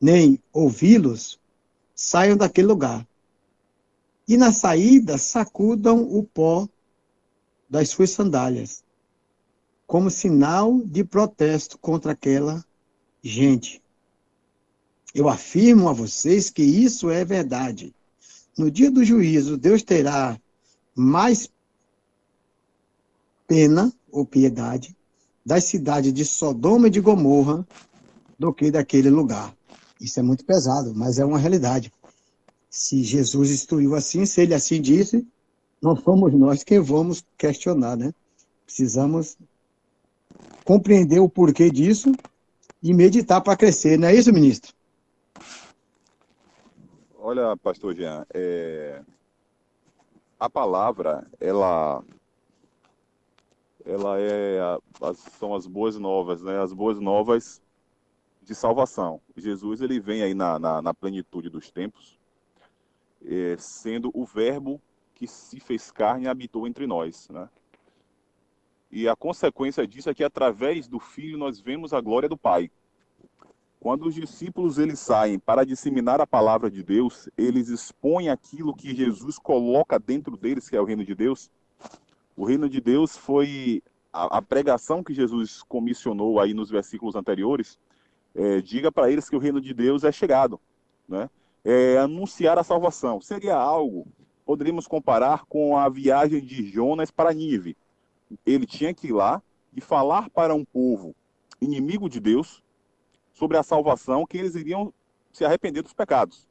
nem 0.01 0.39
ouvi-los, 0.53 1.41
saiam 1.95 2.37
daquele 2.37 2.67
lugar. 2.67 3.07
E 4.27 4.37
na 4.37 4.53
saída 4.53 5.19
sacudam 5.19 6.03
o 6.03 6.23
pó 6.23 6.69
das 7.69 7.89
suas 7.91 8.11
sandálias, 8.11 8.83
como 9.87 10.11
sinal 10.11 10.81
de 10.85 11.05
protesto 11.05 11.79
contra 11.79 12.13
aquela 12.13 12.65
gente. 13.23 13.83
Eu 15.15 15.29
afirmo 15.29 15.89
a 15.89 15.93
vocês 15.93 16.51
que 16.51 16.63
isso 16.63 17.11
é 17.11 17.25
verdade. 17.25 17.95
No 18.57 18.71
dia 18.71 18.91
do 18.91 19.05
juízo, 19.05 19.57
Deus 19.57 19.83
terá 19.83 20.39
mais 20.95 21.51
pena 23.47 23.93
ou 24.11 24.25
piedade 24.25 24.97
das 25.45 25.65
cidades 25.65 26.13
de 26.13 26.25
Sodoma 26.25 26.89
e 26.89 26.91
de 26.91 27.01
Gomorra 27.01 27.67
do 28.39 28.53
que 28.53 28.71
daquele 28.71 29.11
lugar. 29.11 29.55
Isso 30.01 30.19
é 30.19 30.23
muito 30.23 30.45
pesado, 30.45 30.95
mas 30.95 31.19
é 31.19 31.25
uma 31.25 31.39
realidade. 31.39 31.93
Se 32.69 33.03
Jesus 33.03 33.51
instruiu 33.51 33.95
assim, 33.95 34.27
se 34.27 34.41
ele 34.41 34.55
assim 34.55 34.81
disse, 34.81 35.27
não 35.81 35.95
somos 35.97 36.33
nós 36.33 36.65
que 36.65 36.81
vamos 36.81 37.25
questionar, 37.37 37.97
né? 37.97 38.13
Precisamos 38.65 39.37
compreender 40.65 41.21
o 41.21 41.29
porquê 41.29 41.71
disso 41.71 42.13
e 42.83 42.93
meditar 42.93 43.41
para 43.41 43.57
crescer, 43.57 43.99
não 43.99 44.09
é 44.09 44.15
isso, 44.15 44.33
ministro? 44.33 44.73
Olha, 47.19 47.57
pastor 47.57 47.95
Jean, 47.95 48.27
é, 48.35 49.01
a 50.39 50.51
palavra, 50.51 51.27
ela, 51.41 52.03
ela 53.85 54.19
é, 54.19 54.61
a- 54.61 54.79
as- 55.03 55.19
são 55.19 55.55
as 55.55 55.67
boas 55.67 55.99
novas, 55.99 56.43
né? 56.43 56.59
As 56.61 56.73
boas 56.73 56.99
novas 57.01 57.63
de 58.43 58.55
salvação. 58.55 59.21
Jesus, 59.37 59.81
ele 59.81 60.01
vem 60.01 60.23
aí 60.23 60.35
na, 60.35 60.59
na, 60.59 60.83
na 60.83 60.95
plenitude 60.95 61.49
dos 61.49 61.71
tempos, 61.71 62.19
é, 63.25 63.57
sendo 63.59 64.11
o 64.15 64.25
verbo 64.25 64.81
que 65.15 65.27
se 65.27 65.61
fez 65.61 65.91
carne 65.91 66.25
e 66.25 66.29
habitou 66.29 66.67
entre 66.67 66.87
nós, 66.87 67.29
né? 67.31 67.49
E 68.91 69.09
a 69.09 69.17
consequência 69.17 69.87
disso 69.87 70.09
é 70.09 70.15
que 70.15 70.23
através 70.23 70.87
do 70.87 71.01
Filho 71.01 71.37
nós 71.37 71.61
vemos 71.61 71.93
a 71.93 72.01
glória 72.01 72.29
do 72.29 72.37
Pai. 72.37 72.71
Quando 73.81 74.07
os 74.07 74.15
discípulos 74.15 74.79
eles 74.79 74.99
saem 74.99 75.39
para 75.39 75.65
disseminar 75.65 76.21
a 76.21 76.27
palavra 76.27 76.71
de 76.71 76.83
Deus, 76.83 77.29
eles 77.37 77.69
expõem 77.69 78.29
aquilo 78.31 78.75
que 78.75 78.95
Jesus 78.95 79.39
coloca 79.39 79.99
dentro 79.99 80.37
deles, 80.37 80.71
que 80.71 80.77
é 80.77 80.81
o 80.81 80.85
reino 80.85 81.05
de 81.05 81.15
Deus. 81.15 81.51
O 82.37 82.45
reino 82.45 82.69
de 82.69 82.81
Deus 82.81 83.17
foi 83.17 83.83
a, 84.13 84.39
a 84.39 84.43
pregação 84.43 85.03
que 85.03 85.15
Jesus 85.15 85.63
comissionou 85.63 86.41
aí 86.41 86.55
nos 86.55 86.71
versículos 86.71 87.15
anteriores. 87.15 87.79
é, 88.35 88.61
diga 88.61 88.91
para 88.91 89.11
eles 89.11 89.29
que 89.29 89.37
o 89.37 89.39
reino 89.39 89.61
de 89.61 89.73
Deus 89.73 90.05
é 90.05 90.11
chegado, 90.11 90.61
né? 91.09 91.31
É, 91.65 91.97
anunciar 91.99 92.59
a 92.59 92.65
salvação 92.65 93.23
seria 93.23 93.57
algo 93.57 94.07
poderíamos 94.45 94.87
comparar 94.87 95.45
com 95.47 95.77
a 95.77 95.89
viagem 95.89 96.41
de 96.41 96.67
Jonas 96.67 97.11
para 97.11 97.33
Nínive. 97.33 97.77
Ele 98.45 98.67
tinha 98.67 98.93
que 98.93 99.09
ir 99.09 99.13
lá 99.13 99.43
e 99.75 99.81
falar 99.81 100.31
para 100.31 100.55
um 100.55 100.65
povo 100.65 101.15
inimigo 101.61 102.09
de 102.09 102.21
Deus 102.21 102.63
sobre 103.33 103.57
a 103.57 103.63
salvação 103.63 104.27
que 104.27 104.39
eles 104.39 104.55
iriam 104.55 104.93
se 105.33 105.45
arrepender 105.45 105.83
dos 105.83 105.93
pecados. 105.93 106.47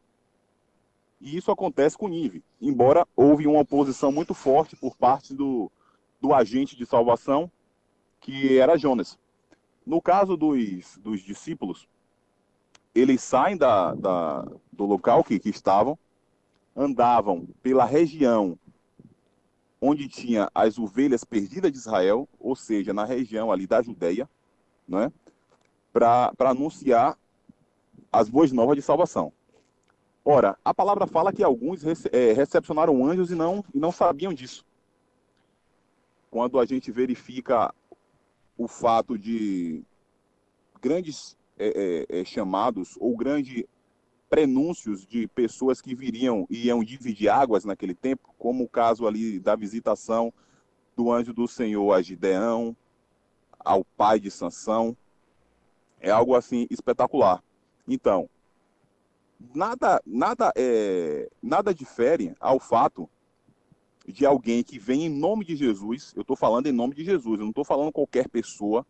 E 1.23 1.37
isso 1.37 1.49
acontece 1.49 1.97
com 1.97 2.09
Nínive, 2.09 2.43
embora 2.61 3.07
houve 3.15 3.47
uma 3.47 3.61
oposição 3.61 4.11
muito 4.11 4.33
forte 4.33 4.75
por 4.75 4.97
parte 4.97 5.33
do, 5.33 5.71
do 6.19 6.33
agente 6.33 6.75
de 6.75 6.85
salvação, 6.85 7.49
que 8.19 8.59
era 8.59 8.77
Jonas. 8.77 9.17
No 9.85 10.01
caso 10.01 10.35
dos, 10.35 10.97
dos 10.97 11.21
discípulos, 11.21 11.87
eles 12.93 13.23
saem 13.23 13.55
da, 13.55 13.95
da, 13.95 14.45
do 14.69 14.83
local 14.83 15.23
que, 15.23 15.39
que 15.39 15.47
estavam, 15.47 15.97
andavam 16.75 17.47
pela 17.61 17.85
região 17.85 18.59
onde 19.79 20.09
tinha 20.09 20.51
as 20.53 20.77
ovelhas 20.77 21.23
perdidas 21.23 21.71
de 21.71 21.77
Israel, 21.77 22.27
ou 22.37 22.53
seja, 22.53 22.93
na 22.93 23.05
região 23.05 23.49
ali 23.49 23.65
da 23.65 23.81
Judéia, 23.81 24.29
né, 24.85 25.09
para 25.93 26.33
anunciar 26.39 27.17
as 28.11 28.27
boas 28.27 28.51
novas 28.51 28.75
de 28.75 28.81
salvação. 28.81 29.31
Ora, 30.25 30.57
a 30.63 30.73
palavra 30.73 31.05
fala 31.05 31.33
que 31.33 31.43
alguns 31.43 31.83
rece 31.83 32.09
é, 32.13 32.31
recepcionaram 32.31 33.05
anjos 33.05 33.29
e 33.29 33.35
não, 33.35 33.63
e 33.73 33.79
não 33.79 33.91
sabiam 33.91 34.33
disso. 34.33 34.65
Quando 36.31 36.59
a 36.59 36.65
gente 36.65 36.91
verifica 36.91 37.73
o 38.57 38.67
fato 38.67 39.17
de 39.17 39.83
grandes 40.81 41.37
é, 41.57 42.05
é, 42.09 42.23
chamados 42.23 42.95
ou 42.99 43.15
grandes 43.17 43.65
prenúncios 44.29 45.05
de 45.05 45.27
pessoas 45.27 45.81
que 45.81 45.93
viriam 45.93 46.47
e 46.49 46.67
iam 46.67 46.83
dividir 46.83 47.29
águas 47.29 47.65
naquele 47.65 47.93
tempo, 47.93 48.33
como 48.39 48.63
o 48.63 48.69
caso 48.69 49.05
ali 49.05 49.39
da 49.39 49.55
visitação 49.55 50.33
do 50.95 51.11
anjo 51.11 51.33
do 51.33 51.47
Senhor 51.47 51.91
a 51.93 52.01
Gideão, 52.01 52.75
ao 53.59 53.83
pai 53.83 54.19
de 54.19 54.31
Sansão, 54.31 54.95
é 55.99 56.09
algo 56.09 56.35
assim 56.35 56.65
espetacular. 56.69 57.43
Então, 57.87 58.29
nada, 59.53 60.01
nada, 60.05 60.51
é, 60.55 61.29
nada 61.41 61.73
difere 61.73 62.35
ao 62.39 62.59
fato 62.59 63.09
de 64.07 64.25
alguém 64.25 64.63
que 64.63 64.77
vem 64.77 65.05
em 65.05 65.09
nome 65.09 65.45
de 65.45 65.55
Jesus. 65.55 66.13
Eu 66.15 66.21
estou 66.21 66.35
falando 66.35 66.67
em 66.67 66.71
nome 66.71 66.93
de 66.93 67.03
Jesus, 67.03 67.39
eu 67.39 67.43
não 67.43 67.49
estou 67.49 67.63
falando 67.63 67.91
qualquer 67.91 68.27
pessoa, 68.29 68.85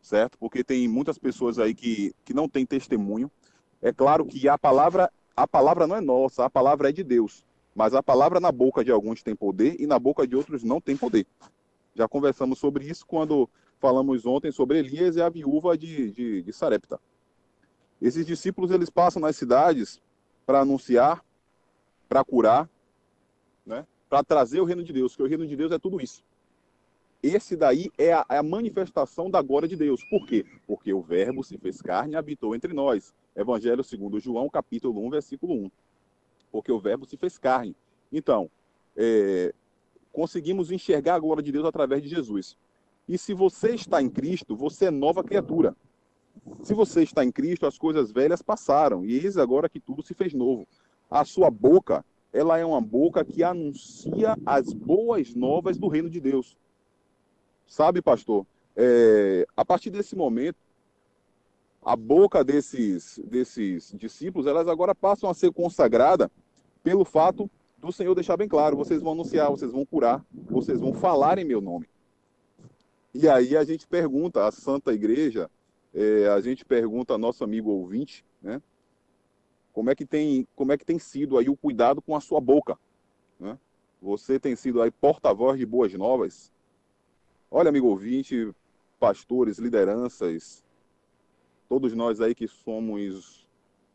certo? 0.00 0.38
Porque 0.38 0.62
tem 0.62 0.86
muitas 0.86 1.18
pessoas 1.18 1.58
aí 1.58 1.74
que, 1.74 2.14
que 2.24 2.34
não 2.34 2.48
têm 2.48 2.66
testemunho. 2.66 3.30
É 3.80 3.92
claro 3.92 4.24
que 4.24 4.48
a 4.48 4.58
palavra, 4.58 5.10
a 5.36 5.46
palavra 5.46 5.86
não 5.86 5.96
é 5.96 6.00
nossa, 6.00 6.44
a 6.44 6.50
palavra 6.50 6.88
é 6.88 6.92
de 6.92 7.02
Deus. 7.02 7.44
Mas 7.74 7.94
a 7.94 8.02
palavra 8.02 8.38
na 8.38 8.52
boca 8.52 8.84
de 8.84 8.92
alguns 8.92 9.22
tem 9.22 9.34
poder 9.34 9.76
e 9.80 9.86
na 9.86 9.98
boca 9.98 10.26
de 10.26 10.36
outros 10.36 10.62
não 10.62 10.80
tem 10.80 10.96
poder. 10.96 11.26
Já 11.94 12.06
conversamos 12.06 12.58
sobre 12.58 12.84
isso 12.86 13.04
quando 13.06 13.48
falamos 13.78 14.24
ontem 14.26 14.52
sobre 14.52 14.78
Elias 14.78 15.16
e 15.16 15.22
a 15.22 15.28
viúva 15.28 15.76
de, 15.76 16.10
de, 16.12 16.42
de 16.42 16.52
Sarepta. 16.52 17.00
Esses 18.04 18.26
discípulos 18.26 18.70
eles 18.70 18.90
passam 18.90 19.22
nas 19.22 19.34
cidades 19.34 19.98
para 20.44 20.60
anunciar, 20.60 21.24
para 22.06 22.22
curar, 22.22 22.68
né? 23.64 23.86
para 24.10 24.22
trazer 24.22 24.60
o 24.60 24.64
reino 24.66 24.84
de 24.84 24.92
Deus, 24.92 25.12
porque 25.12 25.22
o 25.22 25.26
reino 25.26 25.46
de 25.46 25.56
Deus 25.56 25.72
é 25.72 25.78
tudo 25.78 25.98
isso. 25.98 26.22
Esse 27.22 27.56
daí 27.56 27.90
é 27.96 28.12
a, 28.12 28.26
é 28.28 28.36
a, 28.36 28.42
manifestação 28.42 29.30
da 29.30 29.40
glória 29.40 29.66
de 29.66 29.74
Deus. 29.74 30.04
Por 30.04 30.26
quê? 30.26 30.44
Porque 30.66 30.92
o 30.92 31.00
verbo 31.00 31.42
se 31.42 31.56
fez 31.56 31.80
carne 31.80 32.12
e 32.12 32.16
habitou 32.16 32.54
entre 32.54 32.74
nós. 32.74 33.14
Evangelho 33.34 33.82
segundo 33.82 34.20
João, 34.20 34.50
capítulo 34.50 35.02
1, 35.06 35.08
versículo 35.08 35.54
1. 35.54 35.70
Porque 36.52 36.70
o 36.70 36.78
verbo 36.78 37.06
se 37.06 37.16
fez 37.16 37.38
carne. 37.38 37.74
Então, 38.12 38.50
é, 38.94 39.54
conseguimos 40.12 40.70
enxergar 40.70 41.14
a 41.14 41.18
glória 41.18 41.42
de 41.42 41.50
Deus 41.50 41.64
através 41.64 42.02
de 42.02 42.08
Jesus. 42.10 42.54
E 43.08 43.16
se 43.16 43.32
você 43.32 43.74
está 43.74 44.02
em 44.02 44.10
Cristo, 44.10 44.54
você 44.54 44.86
é 44.86 44.90
nova 44.90 45.24
criatura. 45.24 45.74
Se 46.62 46.74
você 46.74 47.02
está 47.02 47.24
em 47.24 47.32
Cristo, 47.32 47.66
as 47.66 47.78
coisas 47.78 48.10
velhas 48.10 48.42
passaram, 48.42 49.04
e 49.04 49.14
eis 49.14 49.36
agora 49.36 49.68
que 49.68 49.80
tudo 49.80 50.02
se 50.02 50.14
fez 50.14 50.32
novo. 50.32 50.66
A 51.10 51.24
sua 51.24 51.50
boca, 51.50 52.04
ela 52.32 52.58
é 52.58 52.64
uma 52.64 52.80
boca 52.80 53.24
que 53.24 53.42
anuncia 53.42 54.36
as 54.44 54.72
boas 54.72 55.34
novas 55.34 55.78
do 55.78 55.88
reino 55.88 56.10
de 56.10 56.20
Deus. 56.20 56.56
Sabe, 57.66 58.02
pastor? 58.02 58.46
É, 58.76 59.46
a 59.56 59.64
partir 59.64 59.90
desse 59.90 60.16
momento, 60.16 60.58
a 61.84 61.94
boca 61.94 62.42
desses, 62.42 63.20
desses 63.24 63.92
discípulos, 63.96 64.46
elas 64.46 64.66
agora 64.66 64.94
passam 64.94 65.28
a 65.28 65.34
ser 65.34 65.52
consagrada 65.52 66.30
pelo 66.82 67.04
fato 67.04 67.48
do 67.78 67.92
Senhor 67.92 68.14
deixar 68.14 68.36
bem 68.36 68.48
claro: 68.48 68.76
vocês 68.76 69.02
vão 69.02 69.12
anunciar, 69.12 69.50
vocês 69.50 69.70
vão 69.70 69.84
curar, 69.84 70.24
vocês 70.32 70.80
vão 70.80 70.94
falar 70.94 71.38
em 71.38 71.44
meu 71.44 71.60
nome. 71.60 71.88
E 73.12 73.28
aí 73.28 73.56
a 73.56 73.64
gente 73.64 73.86
pergunta 73.86 74.46
à 74.46 74.50
Santa 74.50 74.92
Igreja, 74.92 75.50
é, 75.94 76.28
a 76.28 76.40
gente 76.40 76.64
pergunta 76.64 77.12
ao 77.12 77.18
nosso 77.18 77.44
amigo 77.44 77.70
ouvinte, 77.70 78.24
né? 78.42 78.60
Como 79.72 79.90
é 79.90 79.94
que 79.94 80.04
tem, 80.04 80.46
como 80.54 80.72
é 80.72 80.76
que 80.76 80.84
tem 80.84 80.98
sido 80.98 81.38
aí 81.38 81.48
o 81.48 81.56
cuidado 81.56 82.02
com 82.02 82.16
a 82.16 82.20
sua 82.20 82.40
boca, 82.40 82.78
né? 83.38 83.58
Você 84.02 84.38
tem 84.38 84.54
sido 84.56 84.82
aí 84.82 84.90
porta-voz 84.90 85.58
de 85.58 85.64
boas 85.64 85.92
novas? 85.94 86.52
Olha, 87.50 87.68
amigo 87.68 87.86
ouvinte, 87.86 88.52
pastores, 88.98 89.58
lideranças, 89.58 90.64
todos 91.68 91.94
nós 91.94 92.20
aí 92.20 92.34
que 92.34 92.48
somos 92.48 93.46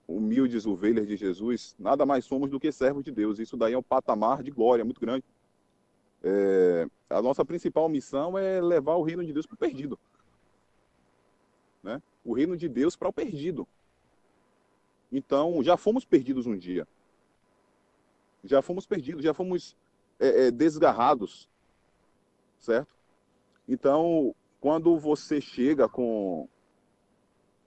humildes 0.08 0.66
ovelhas 0.66 1.08
de 1.08 1.16
Jesus, 1.16 1.76
nada 1.78 2.06
mais 2.06 2.26
somos 2.26 2.50
do 2.50 2.60
que 2.60 2.72
servos 2.72 3.04
de 3.04 3.12
Deus. 3.12 3.40
Isso 3.40 3.56
daí 3.56 3.74
é 3.74 3.78
um 3.78 3.84
patamar 3.84 4.42
de 4.42 4.50
glória 4.50 4.84
muito 4.84 5.00
grande. 5.00 5.24
É, 6.24 6.88
a 7.10 7.22
nossa 7.22 7.46
principal 7.46 7.88
missão 7.88 8.38
é 8.38 8.60
levar 8.60 8.96
o 8.96 9.04
reino 9.04 9.24
de 9.24 9.32
Deus 9.32 9.46
para 9.46 9.56
o 9.56 9.58
perdido. 9.58 10.00
Né? 11.84 12.02
O 12.24 12.34
reino 12.34 12.58
de 12.58 12.68
Deus 12.68 12.96
para 12.96 13.10
o 13.10 13.14
perdido. 13.14 13.68
Então, 15.12 15.64
já 15.64 15.76
fomos 15.76 16.06
perdidos 16.06 16.46
um 16.46 16.58
dia. 16.58 16.88
Já 18.44 18.62
fomos 18.62 18.86
perdidos, 18.86 19.24
já 19.24 19.34
fomos 19.34 19.76
é, 20.20 20.48
é, 20.48 20.52
desgarrados. 20.52 21.50
Certo? 22.60 22.94
Então, 23.68 24.36
quando 24.60 24.98
você 24.98 25.40
chega 25.40 25.88
com, 25.88 26.48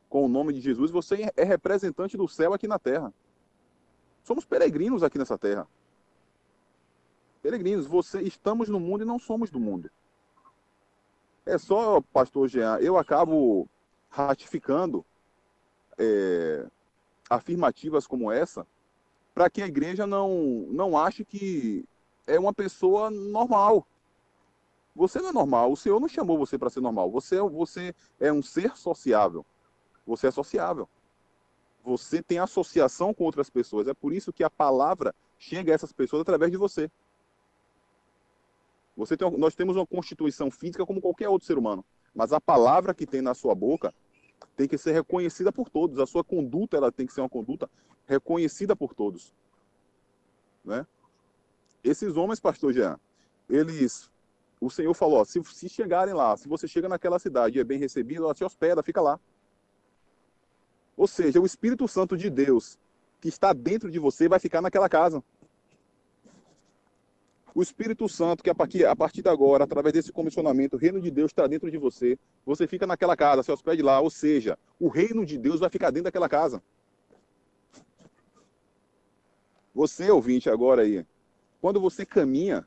com 0.08 0.24
o 0.24 0.28
nome 0.28 0.52
de 0.52 0.60
Jesus, 0.60 0.90
você 0.90 1.30
é 1.36 1.44
representante 1.44 2.16
do 2.16 2.28
céu 2.28 2.52
aqui 2.52 2.68
na 2.68 2.78
terra. 2.78 3.12
Somos 4.22 4.44
peregrinos 4.44 5.02
aqui 5.02 5.18
nessa 5.18 5.38
terra. 5.38 5.66
Peregrinos, 7.42 7.86
você 7.86 8.22
estamos 8.22 8.68
no 8.68 8.78
mundo 8.78 9.02
e 9.02 9.06
não 9.06 9.18
somos 9.18 9.50
do 9.50 9.58
mundo. 9.58 9.90
É 11.44 11.58
só, 11.58 12.00
pastor 12.00 12.48
Jean, 12.48 12.78
eu 12.78 12.96
acabo 12.96 13.68
ratificando 14.12 15.04
é, 15.98 16.66
afirmativas 17.30 18.06
como 18.06 18.30
essa 18.30 18.66
para 19.34 19.48
que 19.48 19.62
a 19.62 19.66
igreja 19.66 20.06
não, 20.06 20.66
não 20.68 20.96
ache 20.96 21.24
que 21.24 21.86
é 22.26 22.38
uma 22.38 22.52
pessoa 22.52 23.10
normal. 23.10 23.86
Você 24.94 25.20
não 25.20 25.30
é 25.30 25.32
normal, 25.32 25.72
o 25.72 25.76
Senhor 25.76 25.98
não 25.98 26.08
chamou 26.08 26.36
você 26.36 26.58
para 26.58 26.68
ser 26.68 26.80
normal. 26.80 27.10
Você, 27.10 27.40
você 27.40 27.94
é 28.20 28.30
um 28.30 28.42
ser 28.42 28.76
sociável. 28.76 29.44
Você 30.06 30.26
é 30.26 30.30
sociável. 30.30 30.86
Você 31.82 32.22
tem 32.22 32.38
associação 32.38 33.14
com 33.14 33.24
outras 33.24 33.48
pessoas. 33.48 33.88
É 33.88 33.94
por 33.94 34.12
isso 34.12 34.32
que 34.32 34.44
a 34.44 34.50
palavra 34.50 35.14
chega 35.38 35.72
a 35.72 35.74
essas 35.74 35.92
pessoas 35.92 36.20
através 36.20 36.50
de 36.52 36.58
você. 36.58 36.90
Você 38.94 39.16
tem, 39.16 39.30
nós 39.38 39.54
temos 39.54 39.76
uma 39.76 39.86
constituição 39.86 40.50
física 40.50 40.84
como 40.84 41.00
qualquer 41.00 41.30
outro 41.30 41.46
ser 41.46 41.56
humano, 41.56 41.82
mas 42.14 42.30
a 42.30 42.40
palavra 42.40 42.92
que 42.92 43.06
tem 43.06 43.22
na 43.22 43.32
sua 43.32 43.54
boca 43.54 43.94
tem 44.56 44.68
que 44.68 44.78
ser 44.78 44.92
reconhecida 44.92 45.52
por 45.52 45.68
todos. 45.68 45.98
A 45.98 46.06
sua 46.06 46.22
conduta 46.22 46.76
ela 46.76 46.92
tem 46.92 47.06
que 47.06 47.12
ser 47.12 47.20
uma 47.20 47.28
conduta 47.28 47.68
reconhecida 48.06 48.74
por 48.74 48.94
todos, 48.94 49.34
né? 50.64 50.86
Esses 51.82 52.16
homens, 52.16 52.38
pastor 52.38 52.72
Jean, 52.72 52.98
eles 53.48 54.10
o 54.60 54.70
Senhor 54.70 54.94
falou, 54.94 55.20
ó, 55.20 55.24
se, 55.24 55.42
se 55.44 55.68
chegarem 55.68 56.14
lá, 56.14 56.36
se 56.36 56.46
você 56.48 56.68
chega 56.68 56.88
naquela 56.88 57.18
cidade 57.18 57.58
e 57.58 57.60
é 57.60 57.64
bem 57.64 57.78
recebido, 57.78 58.22
ela 58.22 58.34
te 58.34 58.44
hospeda, 58.44 58.80
fica 58.80 59.00
lá. 59.00 59.18
Ou 60.96 61.08
seja, 61.08 61.40
o 61.40 61.46
Espírito 61.46 61.88
Santo 61.88 62.16
de 62.16 62.30
Deus 62.30 62.78
que 63.20 63.28
está 63.28 63.52
dentro 63.52 63.90
de 63.90 64.00
você 64.00 64.28
vai 64.28 64.40
ficar 64.40 64.60
naquela 64.60 64.88
casa. 64.88 65.22
O 67.54 67.62
Espírito 67.62 68.08
Santo, 68.08 68.42
que 68.42 68.48
a 68.48 68.54
partir, 68.54 68.86
a 68.86 68.96
partir 68.96 69.22
de 69.22 69.28
agora, 69.28 69.64
através 69.64 69.92
desse 69.92 70.10
comissionamento, 70.10 70.76
o 70.76 70.78
reino 70.78 71.00
de 71.00 71.10
Deus 71.10 71.30
está 71.30 71.46
dentro 71.46 71.70
de 71.70 71.76
você, 71.76 72.18
você 72.46 72.66
fica 72.66 72.86
naquela 72.86 73.14
casa, 73.14 73.42
se 73.42 73.52
hospede 73.52 73.82
lá. 73.82 74.00
Ou 74.00 74.08
seja, 74.08 74.58
o 74.80 74.88
reino 74.88 75.26
de 75.26 75.36
Deus 75.36 75.60
vai 75.60 75.68
ficar 75.68 75.90
dentro 75.90 76.04
daquela 76.04 76.28
casa. 76.28 76.62
Você, 79.74 80.10
ouvinte, 80.10 80.48
agora 80.48 80.82
aí, 80.82 81.06
quando 81.60 81.80
você 81.80 82.06
caminha, 82.06 82.66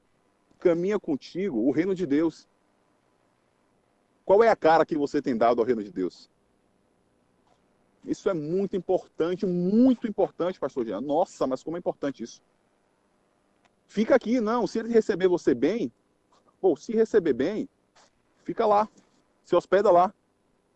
caminha 0.59 0.99
contigo 0.99 1.59
o 1.59 1.71
reino 1.71 1.95
de 1.95 2.05
Deus. 2.05 2.47
Qual 4.23 4.43
é 4.43 4.49
a 4.49 4.55
cara 4.55 4.85
que 4.85 4.97
você 4.97 5.21
tem 5.21 5.35
dado 5.35 5.59
ao 5.59 5.65
reino 5.65 5.83
de 5.83 5.91
Deus? 5.91 6.29
Isso 8.05 8.29
é 8.29 8.33
muito 8.33 8.75
importante, 8.75 9.45
muito 9.47 10.07
importante, 10.07 10.59
pastor 10.59 10.85
Jean. 10.85 11.01
Nossa, 11.01 11.47
mas 11.47 11.63
como 11.63 11.75
é 11.75 11.79
importante 11.79 12.23
isso. 12.23 12.41
Fica 13.87 14.15
aqui, 14.15 14.39
não. 14.39 14.67
Se 14.67 14.79
ele 14.79 14.89
receber 14.89 15.27
você 15.27 15.53
bem, 15.53 15.91
pô, 16.59 16.75
se 16.75 16.93
receber 16.93 17.33
bem, 17.33 17.69
fica 18.43 18.65
lá. 18.65 18.87
Se 19.43 19.55
hospeda 19.55 19.91
lá. 19.91 20.13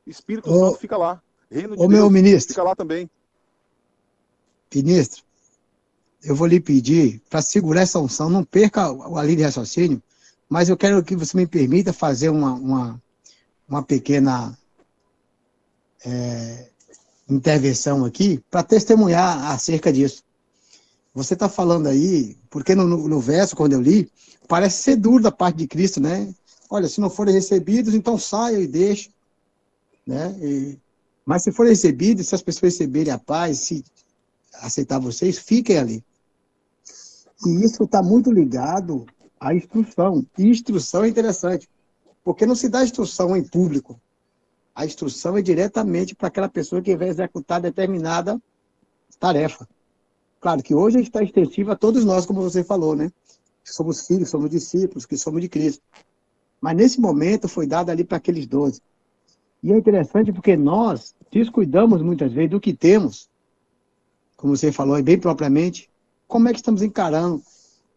Espírito 0.05 0.49
ô, 0.49 0.67
Santo 0.67 0.79
fica 0.79 0.97
lá. 0.97 1.21
Reino 1.49 1.75
de 1.75 1.81
ô, 1.81 1.87
Deus 1.87 1.89
meu 1.89 2.09
ministro, 2.09 2.53
fica 2.53 2.63
lá 2.63 2.75
também. 2.75 3.09
Ministro, 4.73 5.23
eu 6.23 6.35
vou 6.35 6.47
lhe 6.47 6.59
pedir 6.59 7.21
para 7.29 7.41
segurar 7.41 7.81
essa 7.81 7.99
unção, 7.99 8.29
não 8.29 8.43
perca 8.43 8.85
a 8.87 9.23
linha 9.23 9.37
de 9.37 9.43
raciocínio, 9.43 10.01
mas 10.47 10.69
eu 10.69 10.77
quero 10.77 11.03
que 11.03 11.15
você 11.15 11.35
me 11.35 11.47
permita 11.47 11.91
fazer 11.91 12.29
uma, 12.29 12.53
uma, 12.53 13.01
uma 13.67 13.83
pequena 13.83 14.57
é, 16.05 16.69
intervenção 17.29 18.05
aqui 18.05 18.43
para 18.49 18.63
testemunhar 18.63 19.51
acerca 19.51 19.91
disso. 19.91 20.23
Você 21.13 21.33
está 21.33 21.49
falando 21.49 21.87
aí, 21.87 22.37
porque 22.49 22.75
no, 22.75 22.85
no, 22.85 23.19
verso, 23.19 23.55
quando 23.55 23.73
eu 23.73 23.81
li, 23.81 24.11
parece 24.47 24.83
ser 24.83 24.95
duro 24.95 25.23
da 25.23 25.31
parte 25.31 25.57
de 25.57 25.67
Cristo, 25.67 25.99
né? 25.99 26.33
Olha, 26.69 26.87
se 26.87 27.01
não 27.01 27.09
forem 27.09 27.33
recebidos, 27.33 27.93
então 27.93 28.17
saiam 28.17 28.61
e 28.61 28.67
deixem. 28.67 29.11
Né? 30.05 30.35
E, 30.39 30.77
mas 31.25 31.43
se 31.43 31.51
forem 31.51 31.71
recebidos, 31.71 32.27
se 32.27 32.35
as 32.35 32.41
pessoas 32.41 32.73
receberem 32.73 33.11
a 33.11 33.17
paz, 33.17 33.59
se 33.59 33.83
aceitar 34.53 34.99
vocês, 34.99 35.39
fiquem 35.39 35.77
ali. 35.77 36.03
E 37.45 37.65
isso 37.65 37.83
está 37.83 38.03
muito 38.03 38.31
ligado 38.31 39.05
à 39.39 39.53
instrução. 39.53 40.25
E 40.37 40.47
instrução 40.47 41.03
é 41.03 41.07
interessante, 41.09 41.67
porque 42.23 42.45
não 42.45 42.55
se 42.55 42.69
dá 42.69 42.83
instrução 42.83 43.35
em 43.35 43.43
público. 43.43 43.99
A 44.75 44.85
instrução 44.85 45.37
é 45.37 45.41
diretamente 45.41 46.15
para 46.15 46.27
aquela 46.27 46.49
pessoa 46.49 46.81
que 46.81 46.95
vai 46.95 47.09
executar 47.09 47.59
determinada 47.59 48.39
tarefa. 49.19 49.67
Claro 50.39 50.63
que 50.63 50.73
hoje 50.73 50.99
está 51.01 51.21
extensiva 51.21 51.73
a 51.73 51.75
todos 51.75 52.05
nós, 52.05 52.25
como 52.25 52.41
você 52.41 52.63
falou, 52.63 52.95
né? 52.95 53.11
Somos 53.63 54.07
filhos, 54.07 54.29
somos 54.29 54.49
discípulos, 54.49 55.05
que 55.05 55.17
somos 55.17 55.41
de 55.41 55.49
Cristo. 55.49 55.83
Mas 56.61 56.75
nesse 56.75 56.99
momento 56.99 57.47
foi 57.47 57.67
dado 57.67 57.89
ali 57.89 58.03
para 58.03 58.17
aqueles 58.17 58.47
doze. 58.47 58.81
E 59.61 59.71
é 59.71 59.77
interessante 59.77 60.31
porque 60.31 60.55
nós 60.55 61.13
descuidamos 61.31 62.01
muitas 62.01 62.31
vezes 62.31 62.51
do 62.51 62.59
que 62.59 62.73
temos, 62.73 63.29
como 64.37 64.55
você 64.55 64.71
falou 64.71 64.95
aí 64.95 65.03
bem 65.03 65.19
propriamente, 65.19 65.89
como 66.27 66.47
é 66.47 66.53
que 66.53 66.59
estamos 66.59 66.81
encarando 66.81 67.41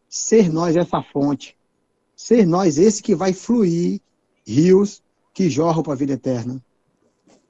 ser 0.08 0.52
nós 0.52 0.76
essa 0.76 1.00
fonte, 1.00 1.56
ser 2.16 2.44
nós 2.46 2.76
esse 2.76 3.02
que 3.02 3.14
vai 3.14 3.32
fluir 3.32 4.00
rios 4.44 5.02
que 5.32 5.48
jorram 5.48 5.82
para 5.82 5.92
a 5.92 5.96
vida 5.96 6.14
eterna. 6.14 6.60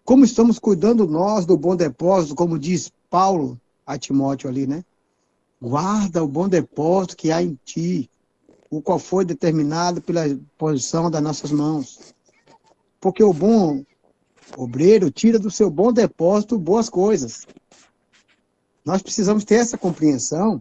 Como 0.05 0.24
estamos 0.24 0.59
cuidando 0.59 1.07
nós 1.07 1.46
do 1.46 1.57
bom 1.57 1.74
depósito, 1.74 2.35
como 2.35 2.59
diz 2.59 2.92
Paulo 3.09 3.59
a 3.92 3.98
Timóteo 3.98 4.48
ali, 4.48 4.66
né? 4.66 4.85
Guarda 5.61 6.22
o 6.22 6.28
bom 6.28 6.48
depósito 6.48 7.16
que 7.16 7.31
há 7.31 7.42
em 7.42 7.59
ti, 7.64 8.11
o 8.70 8.83
qual 8.83 8.98
foi 8.98 9.24
determinado 9.24 10.00
pela 10.00 10.22
posição 10.59 11.11
das 11.11 11.22
nossas 11.22 11.52
mãos. 11.52 12.14
Porque 13.01 13.22
o 13.22 13.32
bom 13.32 13.84
obreiro 14.57 15.11
tira 15.11 15.38
do 15.38 15.51
seu 15.51 15.70
bom 15.70 15.93
depósito 15.93 16.59
boas 16.59 16.88
coisas. 16.88 17.47
Nós 18.84 19.03
precisamos 19.03 19.45
ter 19.45 19.57
essa 19.57 19.78
compreensão 19.78 20.61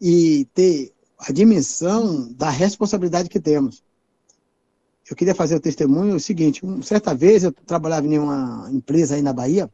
e 0.00 0.46
ter 0.54 0.92
a 1.18 1.32
dimensão 1.32 2.32
da 2.32 2.50
responsabilidade 2.50 3.28
que 3.28 3.40
temos. 3.40 3.82
Eu 5.08 5.16
queria 5.16 5.34
fazer 5.34 5.56
o 5.56 5.60
testemunho 5.60 6.14
o 6.14 6.20
seguinte, 6.20 6.62
certa 6.82 7.14
vez 7.14 7.44
eu 7.44 7.52
trabalhava 7.52 8.06
em 8.06 8.18
uma 8.18 8.68
empresa 8.72 9.14
aí 9.14 9.22
na 9.22 9.32
Bahia, 9.32 9.70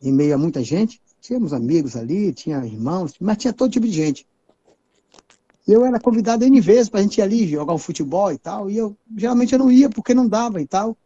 em 0.00 0.12
meio 0.12 0.34
a 0.34 0.38
muita 0.38 0.62
gente, 0.62 1.00
Tínhamos 1.20 1.52
amigos 1.52 1.96
ali, 1.96 2.32
tinha 2.32 2.64
irmãos, 2.64 3.14
mas 3.20 3.36
tinha 3.36 3.52
todo 3.52 3.70
tipo 3.70 3.86
de 3.86 3.92
gente. 3.92 4.26
Eu 5.68 5.84
era 5.84 6.00
convidado 6.00 6.44
N 6.44 6.60
vezes 6.60 6.88
para 6.88 7.00
a 7.00 7.02
gente 7.02 7.18
ir 7.18 7.22
ali 7.22 7.46
jogar 7.46 7.74
um 7.74 7.78
futebol 7.78 8.32
e 8.32 8.38
tal, 8.38 8.70
e 8.70 8.76
eu 8.76 8.96
geralmente 9.16 9.52
eu 9.52 9.58
não 9.58 9.70
ia 9.70 9.90
porque 9.90 10.14
não 10.14 10.26
dava 10.26 10.60
e 10.60 10.66
tal, 10.66 10.96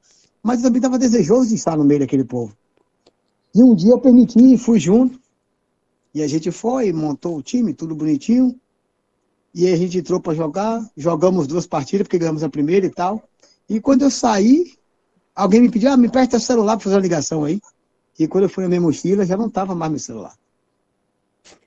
mas 0.42 0.58
eu 0.58 0.64
também 0.64 0.78
estava 0.78 0.98
desejoso 0.98 1.48
de 1.48 1.56
estar 1.56 1.76
no 1.76 1.84
meio 1.84 2.00
daquele 2.00 2.24
povo. 2.24 2.56
E 3.54 3.62
um 3.62 3.74
dia 3.74 3.90
eu 3.90 4.00
permiti 4.00 4.54
e 4.54 4.58
fui 4.58 4.78
junto, 4.78 5.20
e 6.14 6.22
a 6.22 6.28
gente 6.28 6.50
foi, 6.50 6.92
montou 6.92 7.36
o 7.36 7.42
time, 7.42 7.74
tudo 7.74 7.94
bonitinho, 7.94 8.58
e 9.54 9.66
a 9.66 9.76
gente 9.76 9.98
entrou 9.98 10.20
para 10.20 10.34
jogar, 10.34 10.84
jogamos 10.96 11.46
duas 11.46 11.66
partidas, 11.66 12.06
porque 12.06 12.18
ganhamos 12.18 12.42
a 12.42 12.48
primeira 12.48 12.86
e 12.86 12.90
tal. 12.90 13.22
E 13.68 13.80
quando 13.80 14.02
eu 14.02 14.10
saí, 14.10 14.74
alguém 15.34 15.60
me 15.60 15.70
pediu, 15.70 15.90
ah, 15.90 15.96
me 15.96 16.08
presta 16.08 16.36
o 16.36 16.40
celular 16.40 16.76
para 16.76 16.84
fazer 16.84 16.96
uma 16.96 17.02
ligação 17.02 17.44
aí. 17.44 17.60
E 18.18 18.28
quando 18.28 18.44
eu 18.44 18.50
fui 18.50 18.62
na 18.62 18.68
minha 18.68 18.80
mochila, 18.80 19.26
já 19.26 19.36
não 19.36 19.46
estava 19.46 19.74
mais 19.74 19.90
meu 19.90 20.00
celular. 20.00 20.36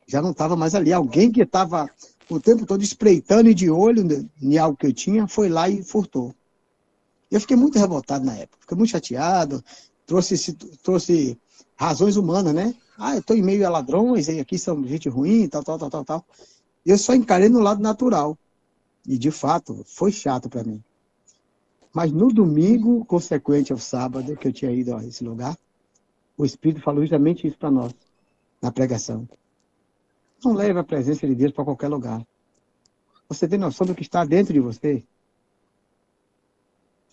Já 0.08 0.22
não 0.22 0.32
estava 0.32 0.56
mais 0.56 0.74
ali. 0.74 0.94
Alguém 0.94 1.32
que 1.32 1.42
estava 1.42 1.90
o 2.30 2.40
tempo 2.40 2.66
todo 2.66 2.84
espreitando 2.84 3.50
e 3.50 3.54
de 3.54 3.70
olho 3.70 4.06
em 4.42 4.58
algo 4.58 4.78
que 4.78 4.88
eu 4.88 4.94
tinha, 4.94 5.28
foi 5.28 5.50
lá 5.50 5.70
e 5.70 5.84
furtou. 5.84 6.34
Eu 7.30 7.42
fiquei 7.42 7.58
muito 7.58 7.78
revoltado 7.78 8.26
na 8.26 8.36
época, 8.36 8.58
fiquei 8.62 8.78
muito 8.78 8.92
chateado, 8.92 9.64
trouxe, 10.06 10.54
trouxe 10.82 11.38
razões 11.76 12.16
humanas, 12.16 12.54
né? 12.54 12.74
Ah, 12.98 13.14
eu 13.16 13.20
estou 13.20 13.36
em 13.36 13.42
meio 13.42 13.66
a 13.68 13.70
ladrões, 13.70 14.28
e 14.28 14.40
aqui 14.40 14.58
são 14.58 14.84
gente 14.86 15.08
ruim, 15.10 15.48
tal, 15.48 15.64
tal, 15.64 15.78
tal, 15.78 15.90
tal, 15.90 16.06
tal. 16.06 16.26
Eu 16.86 16.98
só 16.98 17.14
encarei 17.14 17.50
no 17.50 17.60
lado 17.60 17.82
natural. 17.82 18.38
E, 19.06 19.18
de 19.18 19.32
fato, 19.32 19.84
foi 19.86 20.12
chato 20.12 20.50
para 20.50 20.64
mim. 20.64 20.84
Mas 21.94 22.12
no 22.12 22.30
domingo, 22.30 23.06
consequente 23.06 23.72
ao 23.72 23.78
sábado, 23.78 24.36
que 24.36 24.48
eu 24.48 24.54
tinha 24.54 24.72
ido 24.72 24.96
a 24.96 25.06
esse 25.06 25.24
lugar, 25.24 25.58
o 26.38 26.46
Espírito 26.46 26.82
falou 26.82 27.02
justamente 27.02 27.48
isso 27.48 27.58
para 27.58 27.72
nós. 27.72 27.94
na 28.62 28.72
pregação. 28.72 29.28
Não 30.44 30.54
leve 30.54 30.80
a 30.80 30.84
presença 30.84 31.28
de 31.28 31.36
Deus 31.36 31.52
para 31.52 31.66
qualquer 31.66 31.88
lugar. 31.88 32.26
Você 33.30 33.48
tem 33.48 33.60
noção 33.60 33.86
do 33.86 33.94
que 33.94 34.02
está 34.02 34.24
dentro 34.24 34.54
de 34.54 34.60
você? 34.60 35.04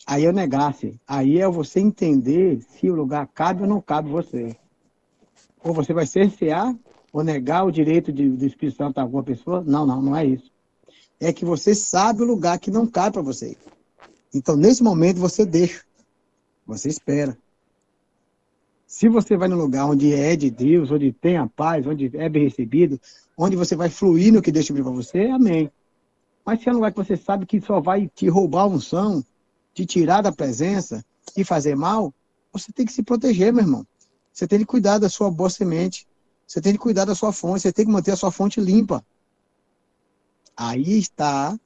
Aí 0.07 0.25
eu 0.25 0.33
negasse. 0.33 1.01
Aí 1.07 1.39
é 1.39 1.49
você 1.49 1.81
entender 1.81 2.61
se 2.63 2.91
o 2.91 2.95
lugar 2.95 3.27
cabe 3.29 3.63
ou 3.63 3.69
não 3.69 3.81
cabe 3.81 4.11
você. 4.11 4.57
Ou 5.63 5.73
você 5.73 5.93
vai 5.93 6.07
cercear 6.07 6.75
ou 7.13 7.25
negar 7.25 7.65
o 7.65 7.71
direito 7.71 8.13
de, 8.13 8.29
do 8.29 8.47
Espírito 8.47 8.77
Santo 8.77 8.99
a 8.99 9.03
alguma 9.03 9.23
pessoa? 9.23 9.63
Não, 9.63 9.87
não, 9.87 10.01
não 10.01 10.17
é 10.17 10.25
isso. 10.25 10.51
É 11.21 11.33
que 11.33 11.45
você 11.45 11.75
sabe 11.75 12.23
o 12.23 12.27
lugar 12.27 12.59
que 12.59 12.71
não 12.71 12.87
cabe 12.87 13.15
para 13.15 13.23
você. 13.23 13.57
Então, 14.35 14.57
nesse 14.57 14.83
momento, 14.83 15.19
você 15.19 15.47
deixa. 15.47 15.83
Você 16.67 16.89
espera. 16.89 17.37
Se 18.95 19.09
você 19.09 19.37
vai 19.37 19.49
no 19.49 19.57
lugar 19.57 19.87
onde 19.87 20.15
é 20.15 20.37
de 20.37 20.49
Deus, 20.49 20.89
onde 20.93 21.13
tem 21.13 21.37
a 21.37 21.49
paz, 21.49 21.85
onde 21.85 22.17
é 22.17 22.29
bem 22.29 22.45
recebido, 22.45 23.01
onde 23.37 23.57
você 23.57 23.75
vai 23.75 23.91
fluir 23.91 24.33
no 24.33 24.41
que 24.41 24.53
Deus 24.53 24.65
te 24.67 24.73
para 24.73 24.83
você, 24.85 25.27
amém. 25.27 25.69
Mas 26.47 26.63
se 26.63 26.69
é 26.69 26.73
um 26.73 26.77
lugar 26.77 26.93
que 26.93 26.99
você 26.99 27.17
sabe 27.17 27.45
que 27.45 27.61
só 27.61 27.81
vai 27.81 28.09
te 28.15 28.29
roubar 28.29 28.63
a 28.63 28.67
unção, 28.69 29.25
te 29.75 29.85
tirar 29.85 30.23
da 30.23 30.31
presença 30.31 31.05
e 31.37 31.43
fazer 31.43 31.75
mal, 31.75 32.15
você 32.53 32.71
tem 32.71 32.87
que 32.87 32.93
se 32.93 33.03
proteger, 33.03 33.53
meu 33.53 33.65
irmão. 33.65 33.85
Você 34.33 34.47
tem 34.47 34.61
que 34.61 34.65
cuidar 34.65 34.99
da 34.99 35.09
sua 35.09 35.29
boa 35.29 35.51
semente. 35.51 36.07
Você 36.47 36.61
tem 36.61 36.75
que 36.75 36.79
cuidar 36.79 37.05
da 37.05 37.17
sua 37.17 37.33
fonte. 37.33 37.63
Você 37.63 37.73
tem 37.73 37.85
que 37.85 37.91
manter 37.91 38.13
a 38.13 38.17
sua 38.17 38.31
fonte 38.31 38.61
limpa. 38.61 39.05
Aí 40.57 40.99
está 40.99 41.59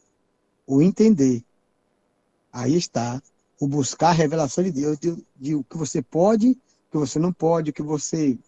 o 0.66 0.80
entender. 0.80 1.44
Aí 2.50 2.74
está 2.74 3.22
o 3.60 3.68
buscar 3.68 4.08
a 4.08 4.12
revelação 4.12 4.64
de 4.64 4.70
Deus, 4.70 4.98
de, 4.98 5.14
de 5.36 5.54
o 5.54 5.62
que 5.62 5.76
você 5.76 6.00
pode, 6.00 6.56
que 6.90 6.96
você 6.96 7.18
não 7.18 7.32
pode, 7.32 7.72
que 7.72 7.82
você 7.82 8.38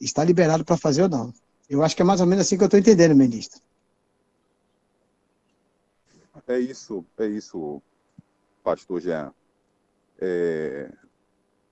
está 0.00 0.24
liberado 0.24 0.64
para 0.64 0.76
fazer 0.76 1.02
ou 1.02 1.08
não. 1.08 1.32
Eu 1.68 1.82
acho 1.82 1.96
que 1.96 2.02
é 2.02 2.04
mais 2.04 2.20
ou 2.20 2.26
menos 2.26 2.44
assim 2.44 2.56
que 2.56 2.62
eu 2.62 2.66
estou 2.66 2.78
entendendo, 2.78 3.14
ministro. 3.14 3.60
É 6.46 6.58
isso, 6.58 7.04
é 7.18 7.26
isso, 7.26 7.80
pastor 8.62 9.00
Jean. 9.00 9.32
É, 10.20 10.92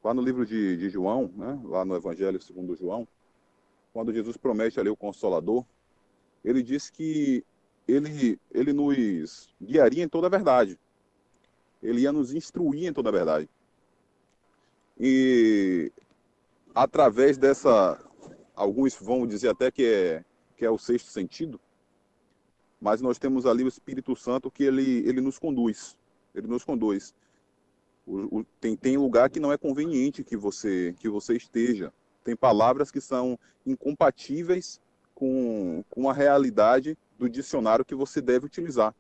lá 0.03 0.15
no 0.15 0.23
livro 0.23 0.47
de, 0.47 0.77
de 0.79 0.89
João, 0.89 1.31
né, 1.37 1.61
lá 1.65 1.85
no 1.85 1.95
Evangelho 1.95 2.41
segundo 2.41 2.75
João, 2.75 3.07
quando 3.93 4.13
Jesus 4.13 4.37
promete 4.37 4.81
ali 4.81 4.89
o 4.89 4.97
Consolador, 4.97 5.65
ele 6.43 6.63
diz 6.63 6.89
que 6.89 7.45
ele, 7.87 8.39
ele 8.51 8.73
nos 8.73 9.55
guiaria 9.61 10.03
em 10.03 10.09
toda 10.09 10.27
a 10.27 10.31
verdade. 10.31 10.79
Ele 11.83 12.01
ia 12.01 12.13
nos 12.13 12.33
instruir 12.33 12.89
em 12.89 12.93
toda 12.93 13.11
a 13.11 13.13
verdade. 13.13 13.49
E 15.05 15.91
através 16.73 17.37
dessa, 17.37 18.01
alguns 18.55 18.95
vão 18.95 19.27
dizer 19.27 19.49
até 19.49 19.69
que 19.69 19.85
é, 19.85 20.25
que 20.57 20.65
é 20.65 20.71
o 20.71 20.79
sexto 20.79 21.11
sentido, 21.11 21.61
mas 22.81 23.01
nós 23.01 23.19
temos 23.19 23.45
ali 23.45 23.65
o 23.65 23.69
Espírito 23.69 24.15
Santo 24.15 24.49
que 24.49 24.63
ele, 24.63 25.01
ele 25.05 25.21
nos 25.21 25.41
conduz. 25.41 25.99
Ele 26.33 26.47
nos 26.47 26.65
conduz. 26.65 27.13
O, 28.07 28.39
o, 28.39 28.45
tem, 28.61 28.77
tem 28.77 28.97
lugar 28.97 29.29
que 29.29 29.41
não 29.41 29.53
é 29.53 29.59
conveniente 29.59 30.23
que 30.23 30.37
você, 30.37 30.95
que 31.01 31.09
você 31.09 31.35
esteja. 31.35 31.93
Tem 32.23 32.37
palavras 32.37 32.93
que 32.93 33.01
são 33.01 33.37
incompatíveis 33.67 34.81
com, 35.17 35.83
com 35.91 36.09
a 36.09 36.13
realidade 36.13 36.97
do 37.19 37.29
dicionário 37.29 37.85
que 37.85 37.95
você 37.97 38.21
deve 38.21 38.47
utilizar. 38.47 38.95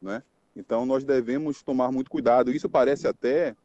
Né? 0.00 0.22
Então, 0.54 0.86
nós 0.86 1.02
devemos 1.02 1.64
tomar 1.64 1.90
muito 1.90 2.08
cuidado. 2.08 2.52
Isso 2.52 2.68
parece 2.68 3.08
até 3.08 3.56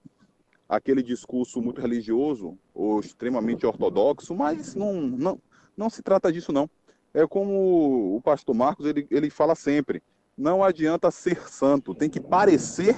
aquele 0.69 1.01
discurso 1.01 1.59
muito 1.59 1.81
religioso 1.81 2.55
ou 2.75 2.99
extremamente 2.99 3.65
ortodoxo, 3.65 4.35
mas 4.35 4.75
não, 4.75 5.01
não, 5.01 5.41
não 5.75 5.89
se 5.89 6.03
trata 6.03 6.31
disso, 6.31 6.53
não. 6.53 6.69
É 7.11 7.25
como 7.25 8.15
o 8.15 8.21
pastor 8.21 8.55
Marcos, 8.55 8.85
ele, 8.85 9.07
ele 9.09 9.31
fala 9.31 9.55
sempre, 9.55 10.03
não 10.37 10.63
adianta 10.63 11.09
ser 11.09 11.49
santo, 11.49 11.95
tem 11.95 12.07
que 12.07 12.19
parecer 12.19 12.95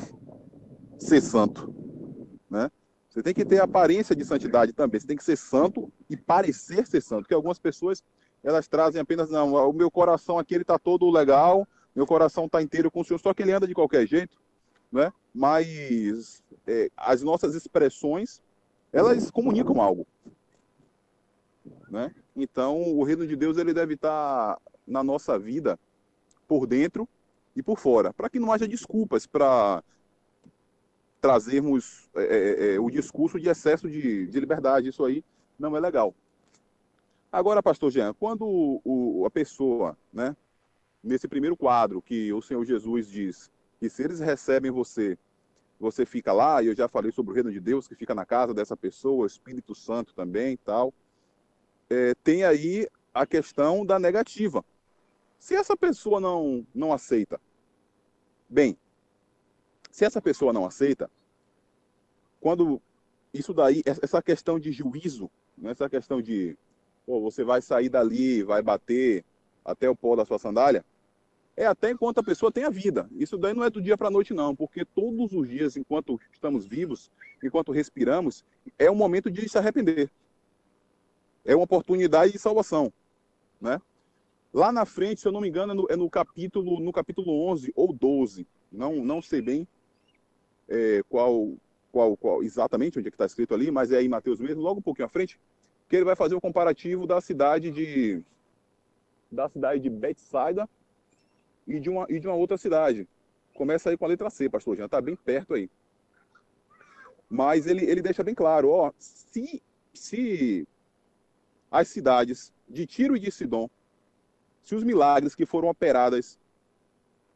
ser 0.99 1.21
santo, 1.21 1.73
né? 2.49 2.69
Você 3.09 3.23
tem 3.23 3.33
que 3.33 3.43
ter 3.43 3.59
aparência 3.61 4.15
de 4.15 4.23
santidade 4.23 4.73
também, 4.73 4.99
você 4.99 5.07
tem 5.07 5.17
que 5.17 5.23
ser 5.23 5.37
santo 5.37 5.91
e 6.09 6.15
parecer 6.15 6.85
ser 6.85 7.01
santo, 7.01 7.21
porque 7.21 7.33
algumas 7.33 7.59
pessoas, 7.59 8.03
elas 8.43 8.67
trazem 8.67 9.01
apenas, 9.01 9.29
não, 9.29 9.53
o 9.53 9.73
meu 9.73 9.89
coração 9.89 10.37
aqui, 10.37 10.53
ele 10.53 10.63
está 10.63 10.77
todo 10.77 11.09
legal, 11.09 11.67
meu 11.95 12.05
coração 12.05 12.45
está 12.45 12.61
inteiro 12.61 12.91
com 12.91 13.01
o 13.01 13.03
Senhor, 13.03 13.19
só 13.19 13.33
que 13.33 13.41
ele 13.41 13.51
anda 13.51 13.67
de 13.67 13.73
qualquer 13.73 14.05
jeito, 14.07 14.37
né? 14.91 15.11
Mas 15.33 16.43
é, 16.67 16.89
as 16.95 17.21
nossas 17.21 17.55
expressões, 17.55 18.41
elas 18.91 19.31
comunicam 19.31 19.81
algo, 19.81 20.05
né? 21.89 22.13
Então, 22.35 22.81
o 22.81 23.03
reino 23.03 23.27
de 23.27 23.35
Deus 23.35 23.57
ele 23.57 23.73
deve 23.73 23.95
estar 23.95 24.57
na 24.85 25.03
nossa 25.03 25.37
vida 25.37 25.79
por 26.47 26.65
dentro 26.65 27.07
e 27.55 27.61
por 27.61 27.77
fora, 27.77 28.13
para 28.13 28.29
que 28.29 28.39
não 28.39 28.51
haja 28.51 28.67
desculpas 28.67 29.25
para 29.25 29.83
trazermos 31.19 32.09
é, 32.15 32.23
é, 32.23 32.75
é, 32.75 32.79
o 32.79 32.89
discurso 32.89 33.39
de 33.39 33.47
excesso 33.47 33.89
de, 33.89 34.25
de, 34.27 34.39
liberdade. 34.39 34.89
Isso 34.89 35.05
aí 35.05 35.23
não 35.57 35.77
é 35.77 35.79
legal. 35.79 36.15
Agora, 37.31 37.61
pastor 37.61 37.91
Jean, 37.91 38.13
quando 38.13 38.45
o, 38.45 38.81
o, 38.83 39.25
a 39.25 39.31
pessoa, 39.31 39.95
né, 40.11 40.35
nesse 41.03 41.27
primeiro 41.27 41.55
quadro 41.55 42.01
que 42.01 42.33
o 42.33 42.41
Senhor 42.41 42.65
Jesus 42.65 43.07
diz 43.07 43.51
que 43.79 43.89
se 43.89 44.03
eles 44.03 44.19
recebem 44.19 44.71
você, 44.71 45.17
você 45.81 46.05
fica 46.05 46.31
lá, 46.31 46.61
e 46.61 46.67
eu 46.67 46.75
já 46.75 46.87
falei 46.87 47.11
sobre 47.11 47.31
o 47.31 47.35
reino 47.35 47.51
de 47.51 47.59
Deus 47.59 47.87
que 47.87 47.95
fica 47.95 48.15
na 48.15 48.25
casa 48.25 48.53
dessa 48.53 48.77
pessoa, 48.77 49.27
Espírito 49.27 49.75
Santo 49.75 50.13
também 50.13 50.57
tal 50.57 50.93
é, 51.91 52.15
tem 52.23 52.43
aí 52.45 52.87
a 53.13 53.25
questão 53.25 53.85
da 53.85 53.99
negativa. 53.99 54.63
Se 55.37 55.55
essa 55.55 55.75
pessoa 55.75 56.21
não, 56.21 56.65
não 56.73 56.93
aceita, 56.93 57.39
bem, 58.47 58.77
se 59.91 60.05
essa 60.05 60.21
pessoa 60.21 60.53
não 60.53 60.65
aceita, 60.65 61.11
quando 62.39 62.81
isso 63.33 63.53
daí, 63.53 63.83
essa 63.85 64.21
questão 64.21 64.57
de 64.57 64.71
juízo, 64.71 65.29
né, 65.57 65.71
essa 65.71 65.89
questão 65.89 66.21
de 66.21 66.57
pô, 67.05 67.19
você 67.19 67.43
vai 67.43 67.61
sair 67.61 67.89
dali, 67.89 68.41
vai 68.43 68.61
bater 68.61 69.25
até 69.65 69.89
o 69.89 69.95
pó 69.95 70.15
da 70.15 70.25
sua 70.25 70.39
sandália, 70.39 70.85
é 71.55 71.65
até 71.65 71.91
enquanto 71.91 72.19
a 72.19 72.23
pessoa 72.23 72.51
tem 72.51 72.63
a 72.63 72.69
vida. 72.69 73.09
Isso 73.11 73.37
daí 73.37 73.53
não 73.53 73.63
é 73.63 73.69
do 73.69 73.81
dia 73.81 73.97
para 73.97 74.07
a 74.07 74.11
noite, 74.11 74.33
não, 74.33 74.55
porque 74.55 74.85
todos 74.85 75.33
os 75.33 75.47
dias, 75.47 75.75
enquanto 75.77 76.19
estamos 76.31 76.65
vivos, 76.65 77.11
enquanto 77.43 77.71
respiramos, 77.71 78.43
é 78.79 78.89
o 78.89 78.95
momento 78.95 79.29
de 79.29 79.47
se 79.47 79.57
arrepender 79.57 80.09
é 81.45 81.55
uma 81.55 81.63
oportunidade 81.63 82.31
de 82.31 82.39
salvação, 82.39 82.91
né? 83.59 83.81
Lá 84.53 84.71
na 84.71 84.85
frente, 84.85 85.21
se 85.21 85.27
eu 85.27 85.31
não 85.31 85.41
me 85.41 85.47
engano, 85.47 85.71
é 85.71 85.75
no, 85.75 85.87
é 85.91 85.95
no 85.95 86.09
capítulo 86.09 86.79
no 86.79 86.91
capítulo 86.91 87.49
11 87.49 87.71
ou 87.75 87.93
12, 87.93 88.45
não 88.71 89.03
não 89.03 89.21
sei 89.21 89.41
bem 89.41 89.67
é, 90.67 91.01
qual 91.09 91.53
qual 91.91 92.17
qual 92.17 92.43
exatamente 92.43 92.99
onde 92.99 93.07
é 93.07 93.11
que 93.11 93.15
está 93.15 93.25
escrito 93.25 93.53
ali, 93.53 93.71
mas 93.71 93.91
é 93.91 93.97
aí 93.97 94.09
Mateus 94.09 94.39
mesmo, 94.39 94.61
logo 94.61 94.79
um 94.79 94.83
pouquinho 94.83 95.05
à 95.05 95.09
frente, 95.09 95.39
que 95.87 95.95
ele 95.95 96.05
vai 96.05 96.15
fazer 96.15 96.35
o 96.35 96.41
comparativo 96.41 97.07
da 97.07 97.21
cidade 97.21 97.71
de 97.71 98.21
da 99.31 99.47
cidade 99.47 99.79
de 99.79 99.89
Betsaida 99.89 100.69
e 101.75 101.79
de 101.79 101.89
uma 101.89 102.05
e 102.09 102.19
de 102.19 102.27
uma 102.27 102.35
outra 102.35 102.57
cidade. 102.57 103.07
Começa 103.53 103.89
aí 103.89 103.97
com 103.97 104.05
a 104.05 104.07
letra 104.07 104.29
C, 104.29 104.49
pastor 104.49 104.75
já 104.77 104.85
está 104.85 104.99
bem 104.99 105.15
perto 105.15 105.53
aí. 105.53 105.69
Mas 107.29 107.65
ele, 107.65 107.85
ele 107.85 108.01
deixa 108.01 108.23
bem 108.23 108.35
claro, 108.35 108.69
ó, 108.69 108.91
se 108.97 109.61
se 109.93 110.67
as 111.69 111.87
cidades 111.87 112.53
de 112.67 112.85
Tiro 112.85 113.15
e 113.15 113.19
de 113.19 113.31
Sidom, 113.31 113.69
se 114.63 114.75
os 114.75 114.83
milagres 114.83 115.35
que 115.35 115.45
foram 115.45 115.69
operados 115.69 116.37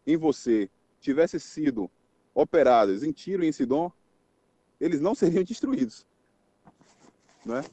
em 0.06 0.18
você 0.18 0.70
tivessem 1.00 1.40
sido 1.40 1.90
operados 2.34 3.04
em 3.04 3.12
Tiro 3.12 3.44
e 3.44 3.48
em 3.48 3.52
Sidom, 3.52 3.92
eles 4.80 5.00
não 5.00 5.16
seriam 5.16 5.44
destruídos. 5.46 6.06
Né? 7.46 7.64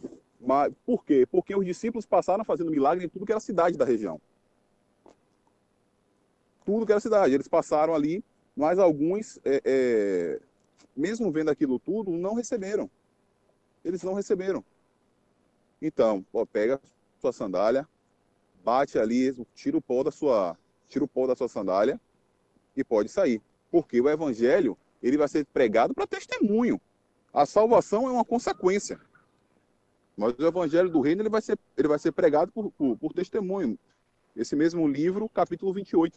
Mas, 0.41 0.73
por 0.85 1.05
quê? 1.05 1.27
Porque 1.31 1.55
os 1.55 1.65
discípulos 1.65 2.07
passaram 2.07 2.45
fazendo 2.45 2.71
milagre 2.71 3.05
em 3.05 3.09
tudo 3.09 3.27
que 3.27 3.33
era 3.33 3.41
cidade 3.41 3.77
da 3.77 3.85
região. 3.85 4.21
Tudo 6.65 6.87
que 6.87 6.93
era 6.93 7.01
cidade. 7.01 7.35
Eles 7.35 7.49
passaram 7.49 7.95
ali, 7.95 8.25
mas 8.57 8.79
alguns, 8.79 9.39
é, 9.45 9.61
é, 9.65 10.41
mesmo 10.97 11.31
vendo 11.31 11.51
aquilo 11.51 11.79
tudo, 11.79 12.13
não 12.13 12.35
receberam. 12.35 12.91
Eles 13.85 14.03
não 14.03 14.15
receberam. 14.15 14.65
Então, 15.81 16.25
ó, 16.33 16.45
pega 16.47 16.81
sua 17.21 17.33
sandália, 17.33 17.89
bate 18.65 18.99
ali, 18.99 19.35
tira 19.55 19.77
o 19.77 19.83
pó 19.83 20.03
da 20.03 20.11
sua, 20.11 20.57
tira 20.89 21.05
o 21.05 21.09
pó 21.09 21.27
da 21.27 21.35
sua 21.35 21.49
sandália 21.49 22.01
e 22.77 22.85
pode 22.85 23.09
sair. 23.09 23.41
Porque 23.71 24.01
o 24.01 24.09
evangelho, 24.09 24.77
ele 25.03 25.17
vai 25.17 25.29
ser 25.29 25.45
pregado 25.47 25.95
para 25.95 26.07
testemunho. 26.07 26.81
A 27.33 27.47
salvação 27.47 28.07
é 28.07 28.13
uma 28.13 28.25
consequência. 28.25 29.01
Mas 30.17 30.35
o 30.39 30.47
evangelho 30.47 30.91
do 30.91 31.01
reino, 31.01 31.23
ele 31.23 31.31
vai 31.31 31.41
ser, 31.41 31.59
ele 31.77 31.89
vai 31.89 31.99
ser 31.99 32.13
pregado 32.13 32.53
por, 32.53 32.71
por, 32.73 32.97
por 32.99 33.13
testemunho. 33.13 33.79
Esse 34.37 34.55
mesmo 34.55 34.87
livro, 34.87 35.29
capítulo 35.29 35.73
28. 35.73 36.17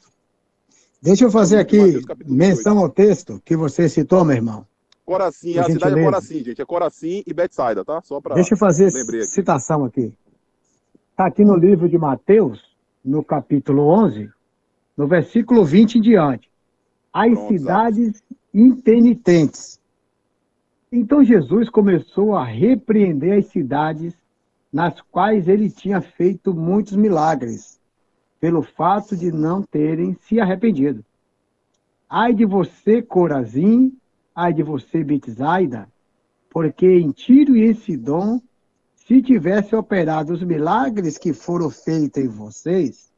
Deixa 1.06 1.24
eu 1.24 1.30
fazer 1.30 1.60
aqui 1.60 2.02
menção 2.26 2.80
ao 2.80 2.90
texto 2.90 3.40
que 3.46 3.56
você 3.56 3.88
citou, 3.88 4.26
meu 4.26 4.36
irmão. 4.36 4.66
Coracim, 5.06 5.56
a 5.60 5.66
cidade 5.66 6.00
é 6.00 6.04
Coracim, 6.04 6.44
gente. 6.44 6.62
É 6.64 6.66
Coracim 6.66 7.24
e 7.28 7.32
Betsaida, 7.32 7.86
tá? 7.86 8.02
Só 8.02 8.20
para 8.20 8.34
Deixa 8.34 8.56
eu 8.56 8.58
fazer 8.58 8.90
citação 9.26 9.86
aqui. 9.86 10.18
Está 11.12 11.28
aqui 11.28 11.46
no 11.46 11.56
livro 11.56 11.88
de 11.88 11.96
Mateus, 11.96 12.60
no 13.04 13.24
capítulo 13.24 13.84
11, 13.84 14.32
no 14.98 15.08
versículo 15.08 15.64
20 15.64 16.00
em 16.00 16.02
diante. 16.02 16.50
As 17.14 17.32
Pronto, 17.32 17.54
cidades 17.54 18.24
impenitentes. 18.52 19.80
Então 20.92 21.24
Jesus 21.24 21.70
começou 21.70 22.36
a 22.36 22.44
repreender 22.44 23.38
as 23.38 23.46
cidades 23.52 24.16
nas 24.74 25.00
quais 25.12 25.48
ele 25.48 25.70
tinha 25.70 26.02
feito 26.02 26.52
muitos 26.52 26.94
milagres, 26.94 27.75
pelo 28.46 28.62
fato 28.62 29.18
de 29.18 29.32
não 29.32 29.64
terem 29.64 30.16
se 30.22 30.40
arrependido. 30.40 31.04
Ai 32.08 32.32
de 32.32 32.46
você, 32.46 33.02
Corazim, 33.02 33.98
ai 34.36 34.54
de 34.54 34.62
você, 34.62 35.04
Betsaida, 35.04 35.90
porque 36.52 36.86
em 36.86 37.10
Tiro 37.10 37.58
e 37.58 37.72
em 37.72 37.74
se 37.74 39.22
tivesse 39.24 39.76
operado 39.76 40.32
os 40.32 40.44
milagres 40.44 41.18
que 41.18 41.34
foram 41.34 41.72
feitos 41.72 42.24
em 42.24 42.28
vocês, 42.28 43.12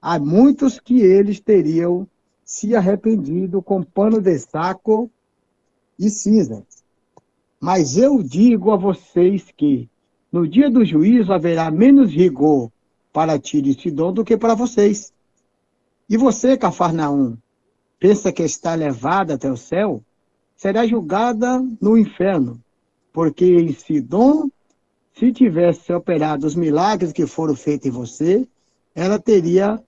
há 0.00 0.18
muitos 0.18 0.80
que 0.80 1.02
eles 1.02 1.38
teriam 1.38 2.08
se 2.42 2.74
arrependido 2.74 3.60
com 3.60 3.82
pano 3.82 4.22
de 4.22 4.38
saco 4.38 5.10
e 5.98 6.08
cinza. 6.08 6.64
Mas 7.60 7.98
eu 7.98 8.22
digo 8.22 8.70
a 8.70 8.76
vocês 8.78 9.52
que 9.54 9.86
no 10.32 10.48
dia 10.48 10.70
do 10.70 10.82
juízo 10.82 11.30
haverá 11.30 11.70
menos 11.70 12.10
rigor 12.10 12.72
para 13.12 13.38
Tiro 13.38 13.68
e 13.68 13.74
Sidom 13.74 14.12
do 14.12 14.24
que 14.24 14.36
para 14.36 14.54
vocês. 14.54 15.12
E 16.08 16.16
você, 16.16 16.56
Cafarnaum, 16.56 17.36
pensa 17.98 18.32
que 18.32 18.42
está 18.42 18.74
levada 18.74 19.34
até 19.34 19.50
o 19.50 19.56
céu? 19.56 20.02
Será 20.56 20.86
julgada 20.86 21.60
no 21.80 21.98
inferno, 21.98 22.60
porque 23.12 23.44
em 23.44 23.72
Sidom, 23.72 24.48
se 25.14 25.32
tivesse 25.32 25.92
operado 25.92 26.46
os 26.46 26.54
milagres 26.54 27.12
que 27.12 27.26
foram 27.26 27.54
feitos 27.54 27.86
em 27.86 27.90
você, 27.90 28.48
ela 28.94 29.18
teria 29.18 29.82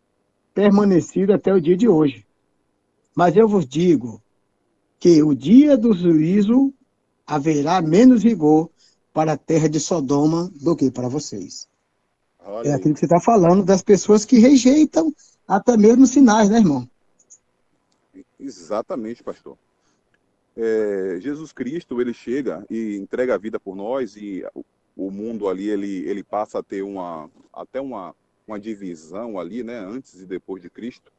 permanecido 0.53 1.33
até 1.33 1.53
o 1.53 1.61
dia 1.61 1.77
de 1.77 1.89
hoje. 1.89 2.25
Mas 3.15 3.37
eu 3.37 3.49
vos 3.49 3.67
digo 3.67 4.21
que 4.99 5.23
o 5.23 5.35
dia 5.35 5.77
do 5.77 5.93
juízo 5.93 6.73
haverá 7.27 7.81
menos 7.81 8.23
rigor 8.23 8.71
para 9.13 9.33
a 9.33 9.37
terra 9.37 9.69
de 9.69 9.79
Sodoma 9.79 10.51
do 10.61 10.75
que 10.75 10.91
para 10.91 11.09
vocês. 11.09 11.69
Olha 12.47 12.69
É 12.69 12.75
aquilo 12.75 12.95
que 12.95 13.01
você 13.01 13.07
está 13.07 13.21
falando 13.21 13.65
das 13.65 13.83
pessoas 13.83 14.25
que 14.25 14.39
rejeitam 14.39 15.13
até 15.47 15.77
mesmo 15.77 16.07
sinais, 16.07 16.49
né, 16.51 16.59
irmão? 16.59 16.89
Exatamente, 18.39 19.23
pastor. 19.23 19.57
É, 20.57 21.19
Jesus 21.21 21.53
Cristo, 21.53 22.01
ele 22.01 22.15
chega 22.15 22.65
e 22.71 22.97
entrega 22.97 23.35
a 23.35 23.39
vida 23.39 23.59
por 23.59 23.75
nós 23.75 24.17
e 24.17 24.45
o- 24.55 24.65
o 24.97 25.11
mundo 25.11 25.49
ali, 25.49 25.69
ele, 25.69 26.09
ele 26.09 26.23
passa 26.23 26.61
a 26.61 26.63
ter 26.63 26.83
uma, 26.83 27.29
até 27.53 27.81
uma, 27.81 28.15
uma 28.47 28.61
divisão 28.61 29.39
ali, 29.39 29.65
né, 29.65 29.77
antes 29.79 30.21
e 30.21 30.27
depois 30.27 30.63
de 30.63 30.71
Cristo. 30.71 31.13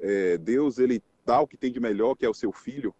É, 0.00 0.38
Deus, 0.38 0.78
ele 0.78 1.02
dá 1.26 1.40
o 1.40 1.46
que 1.46 1.56
tem 1.56 1.70
de 1.70 1.80
melhor, 1.80 2.14
que 2.14 2.24
é 2.24 2.28
o 2.28 2.34
seu 2.34 2.52
filho, 2.52 2.94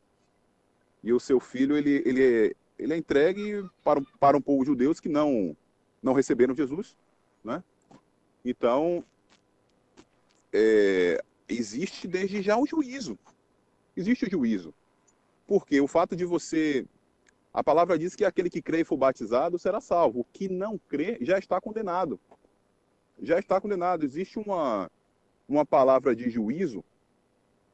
e 1.03 1.13
o 1.13 1.21
seu 1.21 1.41
filho, 1.41 1.77
ele, 1.77 2.03
ele, 2.05 2.23
é, 2.23 2.55
ele 2.79 2.93
é 2.93 2.97
entregue 2.97 3.65
para, 3.83 4.01
um- 4.01 4.05
para 4.21 4.37
um 4.37 4.41
povo 4.43 4.65
judeus 4.65 5.01
que 5.01 5.09
não, 5.09 5.57
não 6.03 6.13
receberam 6.13 6.55
Jesus, 6.55 6.95
né? 7.45 7.63
Então, 8.45 9.05
é, 10.53 11.23
existe 11.49 12.09
desde 12.09 12.43
já 12.43 12.57
um 12.57 12.67
juízo. 12.67 13.19
Existe 13.97 14.27
o 14.27 14.31
juízo. 14.31 14.75
Porque 15.47 15.81
o 15.81 15.87
fato 15.87 16.17
de 16.17 16.25
você. 16.25 16.87
A 17.53 17.63
palavra 17.63 17.99
diz 17.99 18.17
que 18.17 18.25
aquele 18.25 18.51
que 18.51 18.61
crê 18.61 18.81
e 18.81 18.85
for 18.85 18.97
batizado 18.97 19.59
será 19.59 19.81
salvo. 19.81 20.21
O 20.21 20.25
que 20.25 20.49
não 20.49 20.79
crê 20.89 21.19
já 21.21 21.39
está 21.39 21.61
condenado. 21.61 22.19
Já 23.23 23.39
está 23.39 23.61
condenado. 23.61 24.05
Existe 24.05 24.39
uma, 24.39 24.91
uma 25.49 25.65
palavra 25.65 26.17
de 26.17 26.29
juízo, 26.31 26.83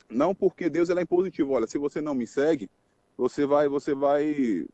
não 0.08 0.34
porque 0.34 0.68
Deus 0.68 0.88
ele 0.88 1.00
é 1.00 1.02
impositivo. 1.02 1.52
Olha, 1.52 1.66
se 1.66 1.78
você 1.78 2.00
não 2.00 2.14
me 2.14 2.26
segue, 2.26 2.68
você 3.16 3.46
vai, 3.46 3.68
você 3.68 3.94
vai, 3.94 4.66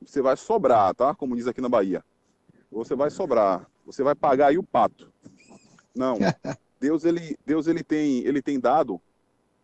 você 0.00 0.22
vai 0.22 0.36
sobrar, 0.36 0.94
tá? 0.94 1.14
Como 1.14 1.36
diz 1.36 1.46
aqui 1.46 1.60
na 1.60 1.68
Bahia. 1.68 2.04
Você 2.70 2.94
vai 2.94 3.10
sobrar. 3.10 3.68
Você 3.84 4.02
vai 4.02 4.14
pagar 4.14 4.48
aí 4.48 4.58
o 4.58 4.62
pato. 4.62 5.12
Não. 5.94 6.18
Deus 6.80 7.04
ele, 7.04 7.38
Deus 7.46 7.66
ele 7.68 7.84
tem, 7.84 8.24
ele 8.24 8.42
tem 8.42 8.58
dado 8.58 9.00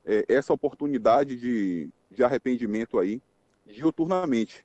é, 0.05 0.25
essa 0.29 0.53
oportunidade 0.53 1.37
de, 1.37 1.91
de 2.11 2.23
arrependimento 2.23 2.99
aí 2.99 3.21
diuturnamente. 3.67 4.65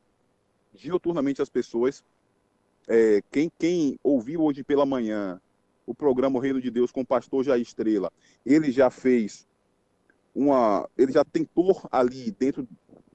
Diuturnamente 0.74 1.41
as 1.41 1.49
pessoas. 1.49 2.04
é, 2.88 3.22
quem, 3.32 3.51
quem 3.58 3.99
ouviu 4.04 4.43
hoje 4.43 4.64
pela 4.64 4.86
manhã 4.86 5.41
o 5.86 5.93
programa 5.93 6.38
O 6.38 6.41
Reino 6.41 6.62
de 6.62 6.72
Deus 6.72 6.91
com 6.91 7.01
o 7.01 7.06
pastor 7.06 7.43
Jair 7.43 7.62
Estrela, 7.62 8.12
ele 8.45 8.72
já 8.72 8.89
fez 8.89 9.47
uma. 10.34 10.89
Ele 10.97 11.12
já 11.12 11.24
tentou 11.24 11.82
ali, 11.91 12.32
dentro 12.32 12.68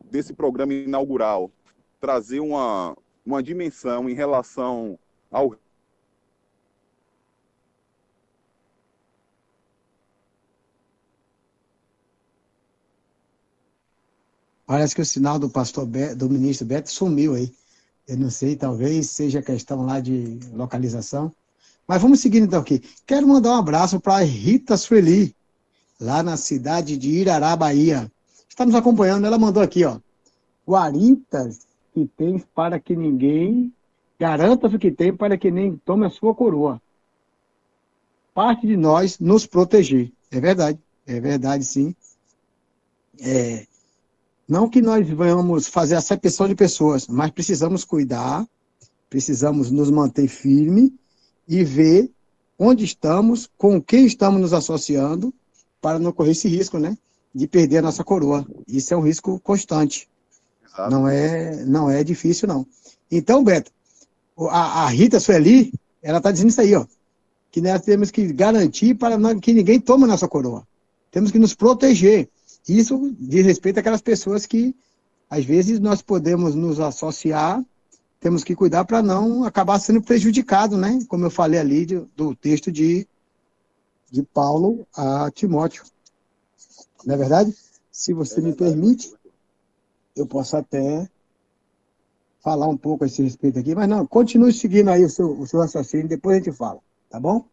desse 0.05 0.33
programa 0.33 0.75
inaugural, 0.75 1.51
trazer 2.01 2.41
uma, 2.41 2.97
uma 3.25 3.43
dimensão 3.43 4.09
em 4.09 4.15
relação 4.15 4.99
ao 5.31 5.55
Parece 14.69 14.95
que 14.95 15.01
o 15.01 15.07
sinal 15.07 15.39
do 15.39 15.49
pastor 15.49 15.87
Be- 15.87 16.15
do 16.15 16.29
ministro 16.29 16.67
Beto 16.67 16.91
sumiu 16.91 17.35
aí. 17.35 17.51
Eu 18.07 18.19
não 18.19 18.29
sei, 18.29 18.55
talvez 18.55 19.09
seja 19.09 19.41
questão 19.41 19.87
lá 19.87 19.99
de 19.99 20.39
localização. 20.53 21.33
Mas 21.87 22.03
vamos 22.03 22.21
seguindo 22.21 22.45
então 22.45 22.61
aqui. 22.61 22.83
Quero 23.07 23.27
mandar 23.27 23.53
um 23.53 23.57
abraço 23.61 23.99
para 23.99 24.23
Rita 24.23 24.77
Sueli, 24.77 25.35
lá 25.99 26.23
na 26.23 26.37
cidade 26.37 26.99
de 26.99 27.09
Irará, 27.09 27.57
Bahia. 27.57 28.13
Está 28.47 28.67
nos 28.67 28.75
acompanhando, 28.75 29.27
ela 29.27 29.39
mandou 29.39 29.63
aqui, 29.63 29.87
ó. 29.87 29.99
Guaritas 30.67 31.61
que 31.95 32.07
tens 32.15 32.45
para 32.55 32.79
que 32.79 32.95
ninguém, 32.95 33.73
garantas 34.21 34.75
o 34.75 34.79
que 34.79 34.93
tem 34.93 35.17
para 35.17 35.39
que 35.39 35.51
nem 35.51 35.79
tome 35.79 36.05
a 36.05 36.11
sua 36.11 36.35
coroa. 36.35 36.79
Parte 38.35 38.67
de 38.67 38.77
nós 38.77 39.19
nos 39.19 39.47
proteger. 39.47 40.13
É 40.31 40.39
verdade, 40.39 40.79
é 41.07 41.19
verdade 41.19 41.65
sim. 41.65 41.97
É, 43.19 43.67
não 44.49 44.69
que 44.69 44.81
nós 44.81 45.09
vamos 45.09 45.67
fazer 45.69 45.95
acepção 45.95 46.49
de 46.49 46.55
pessoas, 46.55 47.07
mas 47.07 47.31
precisamos 47.31 47.85
cuidar, 47.85 48.47
precisamos 49.11 49.71
nos 49.71 49.91
manter 49.91 50.27
firme 50.29 50.95
e 51.47 51.63
ver 51.65 52.11
onde 52.59 52.85
estamos, 52.85 53.49
com 53.57 53.81
quem 53.81 54.07
estamos 54.07 54.41
nos 54.41 54.53
associando, 54.53 55.33
para 55.81 55.99
não 55.99 56.13
correr 56.13 56.33
esse 56.33 56.49
risco, 56.49 56.79
né? 56.79 56.97
De 57.35 57.47
perder 57.47 57.79
a 57.79 57.83
nossa 57.83 58.03
coroa. 58.03 58.45
Isso 58.67 58.93
é 58.93 58.97
um 58.97 59.01
risco 59.03 59.39
constante. 59.41 60.09
Exato. 60.67 60.91
Não 60.91 61.07
é, 61.09 61.65
não 61.65 61.89
é 61.91 62.03
difícil, 62.03 62.49
não. 62.49 62.67
Então, 63.11 63.45
Beto, 63.45 63.71
a, 64.51 64.85
a 64.85 64.89
Rita 64.89 65.21
Sueli, 65.21 65.73
ela 66.03 66.19
está 66.19 66.33
dizendo 66.33 66.49
isso 66.51 66.61
aí, 66.61 66.75
ó. 66.75 66.85
Que 67.51 67.61
nós 67.61 67.81
temos 67.83 68.11
que 68.11 68.33
garantir 68.33 68.95
para 68.95 69.17
não- 69.17 69.39
que 69.39 69.53
ninguém 69.53 69.81
tome 69.81 70.05
a 70.05 70.09
nossa 70.09 70.27
coroa. 70.27 70.67
Temos 71.11 71.31
que 71.31 71.39
nos 71.39 71.55
proteger. 71.55 72.29
Isso 72.69 73.15
diz 73.19 73.47
respeito 73.47 73.81
àquelas 73.81 74.03
pessoas 74.03 74.45
que, 74.45 74.77
às 75.31 75.45
vezes, 75.45 75.81
nós 75.81 76.03
podemos 76.03 76.55
nos 76.55 76.79
associar, 76.79 77.65
temos 78.21 78.45
que 78.45 78.55
cuidar 78.55 78.85
para 78.85 79.03
não 79.03 79.45
acabar 79.45 79.79
sendo 79.79 80.03
prejudicado, 80.03 80.77
né? 80.77 80.99
Como 81.09 81.25
eu 81.25 81.31
falei 81.31 81.59
ali 81.59 81.87
de- 81.87 82.01
do 82.15 82.35
texto 82.37 82.71
de, 82.71 83.07
de 84.11 84.23
Paulo 84.23 84.87
a 84.95 85.31
Timóteo. 85.31 85.85
Não 87.07 87.15
é 87.15 87.19
verdade? 87.19 87.55
Se 87.91 88.13
você 88.13 88.41
me 88.41 88.53
permite, 88.55 89.13
eu 90.15 90.27
posso 90.27 90.57
até 90.57 91.09
falar 92.41 92.69
um 92.69 92.77
pouco 92.77 93.05
a 93.05 93.07
esse 93.07 93.23
respeito 93.23 93.59
aqui, 93.59 93.75
mas 93.75 93.89
não, 93.89 94.07
continue 94.07 94.53
seguindo 94.53 94.89
aí 94.89 95.05
o 95.05 95.11
seu, 95.11 95.39
o 95.39 95.47
seu 95.47 95.61
raciocínio, 95.61 96.09
depois 96.09 96.37
a 96.37 96.41
gente 96.41 96.57
fala, 96.57 96.81
tá 97.11 97.19
bom? 97.19 97.45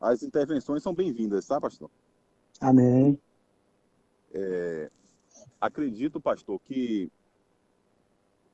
As 0.00 0.22
intervenções 0.22 0.82
são 0.82 0.94
bem-vindas, 0.94 1.46
tá, 1.46 1.60
pastor? 1.60 1.90
Amém. 2.60 3.18
Acredito, 5.60 6.20
pastor, 6.20 6.60
que 6.60 7.10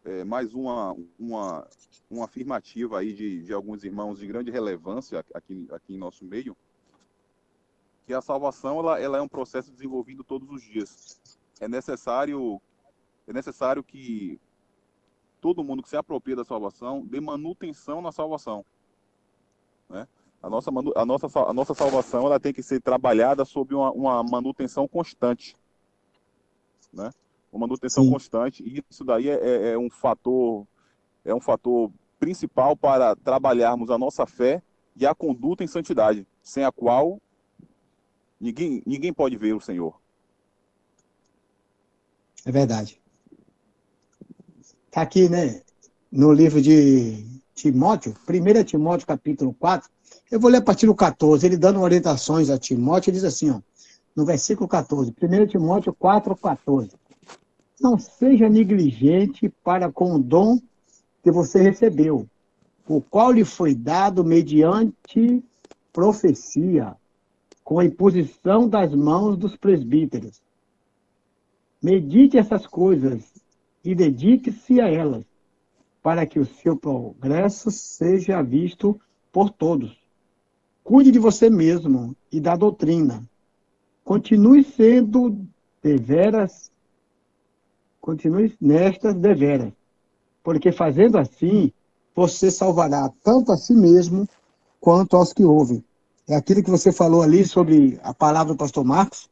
é, 0.04 0.24
mais 0.24 0.54
uma, 0.54 0.96
uma, 1.18 1.66
uma 2.10 2.24
afirmativa 2.24 2.98
aí 2.98 3.12
de, 3.12 3.42
de 3.42 3.52
alguns 3.52 3.84
irmãos 3.84 4.18
de 4.18 4.26
grande 4.26 4.50
relevância 4.50 5.24
aqui, 5.34 5.68
aqui 5.70 5.94
em 5.94 5.98
nosso 5.98 6.24
meio, 6.24 6.56
que 8.06 8.14
a 8.14 8.20
salvação 8.20 8.78
ela, 8.78 9.00
ela 9.00 9.18
é 9.18 9.20
um 9.20 9.28
processo 9.28 9.70
desenvolvido 9.70 10.24
todos 10.24 10.50
os 10.50 10.62
dias. 10.62 11.20
É 11.60 11.68
necessário, 11.68 12.60
é 13.26 13.32
necessário 13.32 13.82
que 13.82 14.40
todo 15.40 15.64
mundo 15.64 15.82
que 15.82 15.88
se 15.88 15.96
apropria 15.96 16.36
da 16.36 16.44
salvação 16.44 17.04
dê 17.04 17.20
manutenção 17.20 18.00
na 18.00 18.12
salvação. 18.12 18.64
Né? 19.88 20.08
A, 20.42 20.48
nossa, 20.48 20.70
a, 20.70 21.04
nossa, 21.04 21.40
a 21.40 21.52
nossa 21.52 21.74
salvação 21.74 22.26
ela 22.26 22.40
tem 22.40 22.52
que 22.52 22.62
ser 22.62 22.80
trabalhada 22.80 23.44
sob 23.44 23.74
uma, 23.74 23.90
uma 23.92 24.22
manutenção 24.22 24.86
constante 24.88 25.56
né? 26.93 27.11
Uma 27.53 27.66
manutenção 27.66 28.05
Sim. 28.05 28.11
constante 28.11 28.62
e 28.62 28.82
isso 28.91 29.05
daí 29.05 29.28
é, 29.28 29.34
é- 29.34 29.72
é 29.72 29.78
um 29.78 29.91
fator 29.91 30.66
é 31.24 31.34
um 31.34 31.41
fator 31.41 31.91
principal 32.18 32.76
para 32.76 33.14
trabalharmos 33.16 33.91
a 33.91 33.99
nossa 33.99 34.26
fé 34.26 34.62
e 34.97 35.07
a 35.07 35.14
conduta 35.14 35.62
em 35.62 35.66
santidade, 35.68 36.26
sem 36.43 36.64
a 36.64 36.72
qual 36.72 37.20
ninguém, 38.41 38.82
ninguém 38.86 39.12
pode 39.12 39.36
ver 39.36 39.55
o 39.55 39.61
Senhor. 39.61 40.01
É 42.45 42.51
verdade. 42.51 43.01
Está 44.86 45.03
aqui, 45.03 45.28
né? 45.28 45.62
No 46.11 46.32
livro 46.32 46.61
de 46.61 47.24
Timóteo, 47.55 48.14
1 48.24 48.64
Timóteo 48.64 49.07
capítulo 49.07 49.55
4, 49.55 49.89
eu 50.30 50.41
vou 50.41 50.51
ler 50.51 50.59
a 50.59 50.62
partir 50.62 50.86
do 50.86 50.95
14, 50.95 51.45
ele 51.47 51.57
dando 51.57 51.80
orientações 51.80 52.51
a 52.51 52.59
Timóteo, 52.59 53.11
ele 53.11 53.16
diz 53.16 53.24
assim, 53.24 53.51
ó, 53.51 53.61
no 54.18 54.24
versículo 54.24 54.66
14, 54.66 55.12
1 55.12 55.46
Timóteo 55.46 55.94
4, 55.94 56.34
14. 56.34 56.90
Não 57.80 57.96
seja 57.96 58.48
negligente 58.48 59.48
para 59.62 59.92
com 59.92 60.16
o 60.16 60.18
dom 60.18 60.58
que 61.22 61.30
você 61.30 61.62
recebeu, 61.62 62.26
o 62.88 63.00
qual 63.00 63.30
lhe 63.30 63.44
foi 63.44 63.76
dado 63.76 64.24
mediante 64.24 65.40
profecia, 65.92 66.96
com 67.62 67.78
a 67.78 67.84
imposição 67.84 68.68
das 68.68 68.92
mãos 68.92 69.36
dos 69.36 69.54
presbíteros. 69.56 70.42
Medite 71.80 72.36
essas 72.36 72.66
coisas 72.66 73.22
e 73.84 73.94
dedique-se 73.94 74.80
a 74.80 74.88
elas, 74.88 75.24
para 76.02 76.26
que 76.26 76.40
o 76.40 76.44
seu 76.44 76.76
progresso 76.76 77.70
seja 77.70 78.42
visto 78.42 79.00
por 79.30 79.48
todos. 79.48 79.96
Cuide 80.82 81.12
de 81.12 81.20
você 81.20 81.48
mesmo 81.48 82.16
e 82.32 82.40
da 82.40 82.56
doutrina. 82.56 83.24
Continue 84.09 84.64
sendo 84.64 85.46
deveras, 85.82 86.72
continue 88.00 88.56
nestas 88.59 89.14
deveras, 89.14 89.70
porque 90.42 90.72
fazendo 90.72 91.18
assim, 91.18 91.70
você 92.16 92.50
salvará 92.50 93.12
tanto 93.22 93.52
a 93.52 93.59
si 93.59 93.74
mesmo 93.74 94.26
quanto 94.80 95.14
aos 95.14 95.34
que 95.34 95.44
ouvem. 95.44 95.84
É 96.26 96.34
aquilo 96.34 96.62
que 96.62 96.70
você 96.70 96.90
falou 96.90 97.22
ali 97.22 97.44
sobre 97.44 98.00
a 98.02 98.14
palavra 98.14 98.54
do 98.54 98.56
pastor 98.56 98.82
Marcos. 98.82 99.28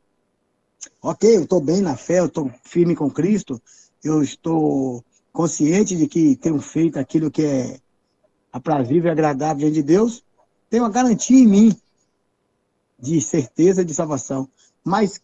Ok, 1.01 1.39
eu 1.39 1.45
estou 1.45 1.63
bem 1.63 1.81
na 1.81 1.97
fé, 1.97 2.19
eu 2.19 2.27
estou 2.27 2.51
firme 2.63 2.95
com 2.95 3.11
Cristo, 3.11 3.59
eu 4.05 4.23
estou 4.23 5.03
consciente 5.33 5.97
de 5.97 6.07
que 6.07 6.37
tenho 6.37 6.61
feito 6.61 6.99
aquilo 6.99 7.31
que 7.31 7.47
é 7.47 7.81
aprazível 8.53 9.09
e 9.09 9.13
agradável 9.13 9.57
diante 9.57 9.77
de 9.77 9.83
Deus, 9.83 10.23
tenho 10.69 10.83
uma 10.83 10.91
garantia 10.91 11.39
em 11.39 11.47
mim 11.47 11.77
de 12.99 13.23
certeza 13.23 13.83
de 13.83 13.95
salvação. 13.95 14.47
Mas 14.87 15.21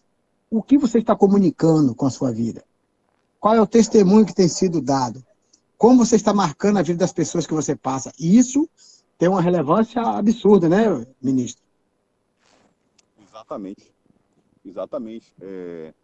o 0.51 0.61
que 0.61 0.77
você 0.77 0.99
está 0.99 1.15
comunicando 1.15 1.95
com 1.95 2.05
a 2.05 2.11
sua 2.11 2.33
vida? 2.33 2.65
Qual 3.39 3.55
é 3.55 3.61
o 3.61 3.67
testemunho 3.67 4.27
que 4.27 4.35
tem 4.35 4.49
sido 4.49 4.81
dado? 4.81 5.25
Como 5.79 6.05
você 6.05 6.17
está 6.17 6.35
marcando 6.35 6.79
a 6.79 6.83
vida 6.83 6.99
das 6.99 7.13
pessoas 7.13 7.47
que 7.47 7.55
você 7.55 7.77
passa? 7.77 8.13
E 8.19 8.37
isso 8.37 8.69
tem 9.17 9.29
uma 9.29 9.41
relevância 9.41 10.03
absurda, 10.03 10.69
né, 10.69 11.07
ministro? 11.23 11.63
Exatamente. 13.25 13.95
Exatamente. 14.65 15.33
É, 15.41 15.95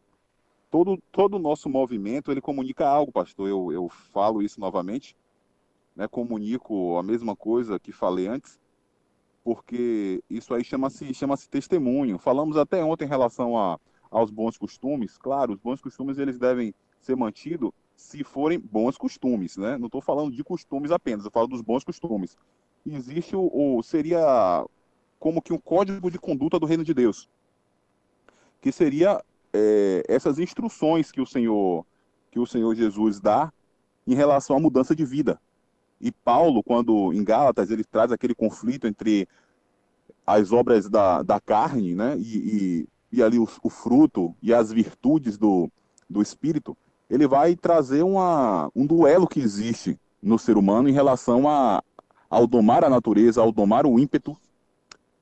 todo 0.70 0.96
todo 1.10 1.34
o 1.34 1.40
nosso 1.40 1.68
movimento 1.68 2.30
ele 2.30 2.40
comunica 2.40 2.86
algo, 2.86 3.10
pastor. 3.10 3.48
Eu, 3.48 3.72
eu 3.72 3.88
falo 3.88 4.40
isso 4.40 4.60
novamente, 4.60 5.16
né? 5.96 6.06
Comunico 6.06 6.96
a 6.96 7.02
mesma 7.02 7.34
coisa 7.34 7.76
que 7.80 7.90
falei 7.90 8.28
antes, 8.28 8.56
porque 9.48 10.22
isso 10.28 10.52
aí 10.52 10.62
chama-se 10.62 11.14
chama-se 11.14 11.48
testemunho. 11.48 12.18
Falamos 12.18 12.58
até 12.58 12.84
ontem 12.84 13.06
em 13.06 13.08
relação 13.08 13.56
a, 13.56 13.80
aos 14.10 14.30
bons 14.30 14.58
costumes. 14.58 15.16
Claro, 15.16 15.54
os 15.54 15.58
bons 15.58 15.80
costumes 15.80 16.18
eles 16.18 16.38
devem 16.38 16.74
ser 17.00 17.16
mantidos 17.16 17.70
se 17.96 18.22
forem 18.22 18.58
bons 18.58 18.98
costumes, 18.98 19.56
né? 19.56 19.78
Não 19.78 19.86
estou 19.86 20.02
falando 20.02 20.36
de 20.36 20.44
costumes 20.44 20.90
apenas, 20.90 21.24
eu 21.24 21.30
falo 21.30 21.46
dos 21.46 21.62
bons 21.62 21.82
costumes. 21.82 22.36
Existe 22.84 23.34
o, 23.34 23.50
o 23.50 23.82
seria 23.82 24.66
como 25.18 25.40
que 25.40 25.54
um 25.54 25.58
código 25.58 26.10
de 26.10 26.18
conduta 26.18 26.58
do 26.58 26.66
reino 26.66 26.84
de 26.84 26.92
Deus, 26.92 27.26
que 28.60 28.70
seria 28.70 29.24
é, 29.50 30.02
essas 30.06 30.38
instruções 30.38 31.10
que 31.10 31.22
o 31.22 31.26
Senhor 31.26 31.86
que 32.30 32.38
o 32.38 32.44
Senhor 32.44 32.74
Jesus 32.74 33.18
dá 33.18 33.50
em 34.06 34.14
relação 34.14 34.58
à 34.58 34.60
mudança 34.60 34.94
de 34.94 35.06
vida. 35.06 35.40
E 36.00 36.12
Paulo, 36.12 36.62
quando 36.62 37.12
em 37.12 37.24
Gálatas 37.24 37.70
ele 37.70 37.84
traz 37.84 38.12
aquele 38.12 38.34
conflito 38.34 38.86
entre 38.86 39.28
as 40.26 40.52
obras 40.52 40.88
da, 40.88 41.22
da 41.22 41.40
carne, 41.40 41.94
né, 41.94 42.16
e, 42.18 42.36
e, 42.36 42.88
e 43.18 43.22
ali 43.22 43.38
o, 43.38 43.48
o, 43.62 43.70
fruto 43.70 44.34
e 44.42 44.52
as 44.52 44.70
virtudes 44.70 45.38
do, 45.38 45.70
do 46.08 46.20
Espírito, 46.20 46.76
ele 47.08 47.26
vai 47.26 47.56
trazer 47.56 48.02
uma, 48.02 48.70
um 48.76 48.86
duelo 48.86 49.26
que 49.26 49.40
existe 49.40 49.98
no 50.22 50.38
ser 50.38 50.58
humano 50.58 50.88
em 50.88 50.92
relação 50.92 51.48
a, 51.48 51.82
ao 52.28 52.46
domar 52.46 52.84
a 52.84 52.90
natureza, 52.90 53.40
ao 53.40 53.50
domar 53.50 53.86
o 53.86 53.98
ímpeto, 53.98 54.36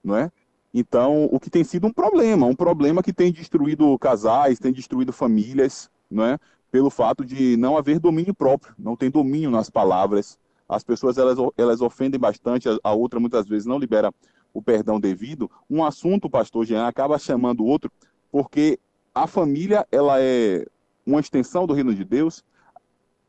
não 0.02 0.16
é? 0.16 0.30
Então, 0.74 1.24
o 1.32 1.40
que 1.40 1.48
tem 1.48 1.64
sido 1.64 1.86
um 1.86 1.92
problema, 1.92 2.44
um 2.46 2.54
problema 2.54 3.02
que 3.02 3.12
tem 3.12 3.32
destruído 3.32 3.98
casais, 3.98 4.58
tem 4.58 4.72
destruído 4.72 5.12
famílias, 5.12 5.88
não 6.10 6.24
é? 6.24 6.38
Pelo 6.70 6.90
fato 6.90 7.24
de 7.24 7.56
não 7.56 7.78
haver 7.78 7.98
domínio 7.98 8.34
próprio, 8.34 8.74
não 8.78 8.96
tem 8.96 9.10
domínio 9.10 9.50
nas 9.50 9.70
palavras. 9.70 10.38
As 10.68 10.82
pessoas 10.82 11.18
elas, 11.18 11.38
elas 11.56 11.80
ofendem 11.80 12.18
bastante, 12.18 12.68
a 12.82 12.92
outra 12.92 13.20
muitas 13.20 13.46
vezes 13.46 13.66
não 13.66 13.78
libera 13.78 14.12
o 14.52 14.60
perdão 14.60 14.98
devido. 14.98 15.50
Um 15.68 15.84
assunto, 15.84 16.30
pastor 16.30 16.64
Jean, 16.64 16.86
acaba 16.86 17.18
chamando 17.18 17.60
o 17.60 17.66
outro, 17.66 17.90
porque 18.30 18.78
a 19.14 19.26
família 19.26 19.86
ela 19.90 20.20
é 20.20 20.66
uma 21.06 21.20
extensão 21.20 21.66
do 21.66 21.74
reino 21.74 21.94
de 21.94 22.04
Deus, 22.04 22.44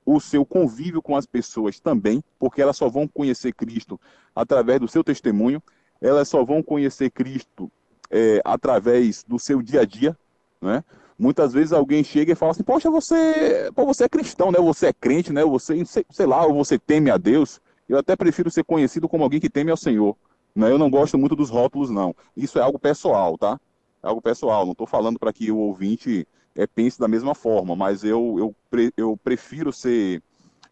o 0.06 0.20
seu 0.20 0.46
convívio 0.46 1.02
com 1.02 1.16
as 1.16 1.26
pessoas 1.26 1.80
também, 1.80 2.24
porque 2.40 2.62
elas 2.62 2.78
só 2.78 2.90
vão 2.90 3.08
conhecer 3.08 3.54
Cristo 3.54 4.00
através 4.34 4.80
do 4.80 4.88
seu 4.88 5.04
testemunho 5.04 5.62
elas 6.02 6.28
só 6.28 6.44
vão 6.44 6.62
conhecer 6.62 7.10
Cristo 7.10 7.72
é, 8.10 8.42
através 8.46 9.24
do 9.24 9.40
seu 9.40 9.62
dia 9.62 9.82
a 9.82 9.86
dia, 9.86 10.18
né? 10.62 10.84
Muitas 11.18 11.52
vezes 11.52 11.74
alguém 11.74 12.04
chega 12.04 12.34
e 12.34 12.36
fala 12.36 12.52
assim, 12.52 12.64
poxa, 12.64 12.92
você, 12.92 13.72
pô, 13.74 13.86
você 13.86 14.04
é 14.04 14.10
cristão, 14.10 14.52
né? 14.52 14.60
Você 14.60 14.88
é 14.88 14.94
crente, 14.94 15.34
né? 15.34 15.44
Você, 15.44 15.84
sei, 15.86 16.26
lá, 16.26 16.46
ou 16.46 16.54
você 16.54 16.78
teme 16.78 17.10
a 17.10 17.18
Deus. 17.18 17.60
Eu 17.90 17.98
até 17.98 18.16
prefiro 18.16 18.52
ser 18.52 18.64
conhecido 18.64 19.10
como 19.10 19.24
alguém 19.24 19.40
que 19.40 19.50
teme 19.50 19.72
ao 19.72 19.78
Senhor. 19.78 20.16
Né? 20.56 20.70
Eu 20.70 20.78
não 20.78 20.90
gosto 20.90 21.18
muito 21.18 21.36
dos 21.36 21.50
rótulos, 21.50 21.90
não. 21.90 22.16
Isso 22.36 22.60
é 22.60 22.62
algo 22.62 22.78
pessoal, 22.78 23.38
tá? 23.38 23.60
É 24.04 24.08
algo 24.08 24.22
pessoal. 24.22 24.66
Não 24.66 24.74
estou 24.74 24.86
falando 24.86 25.18
para 25.18 25.34
que 25.34 25.52
o 25.52 25.58
ouvinte 25.58 26.28
é, 26.56 26.68
pense 26.68 27.00
da 27.00 27.08
mesma 27.08 27.34
forma, 27.34 27.76
mas 27.76 28.04
eu, 28.04 28.36
eu, 28.38 28.56
pre, 28.70 28.94
eu 28.96 29.18
prefiro 29.24 29.72
ser 29.72 30.22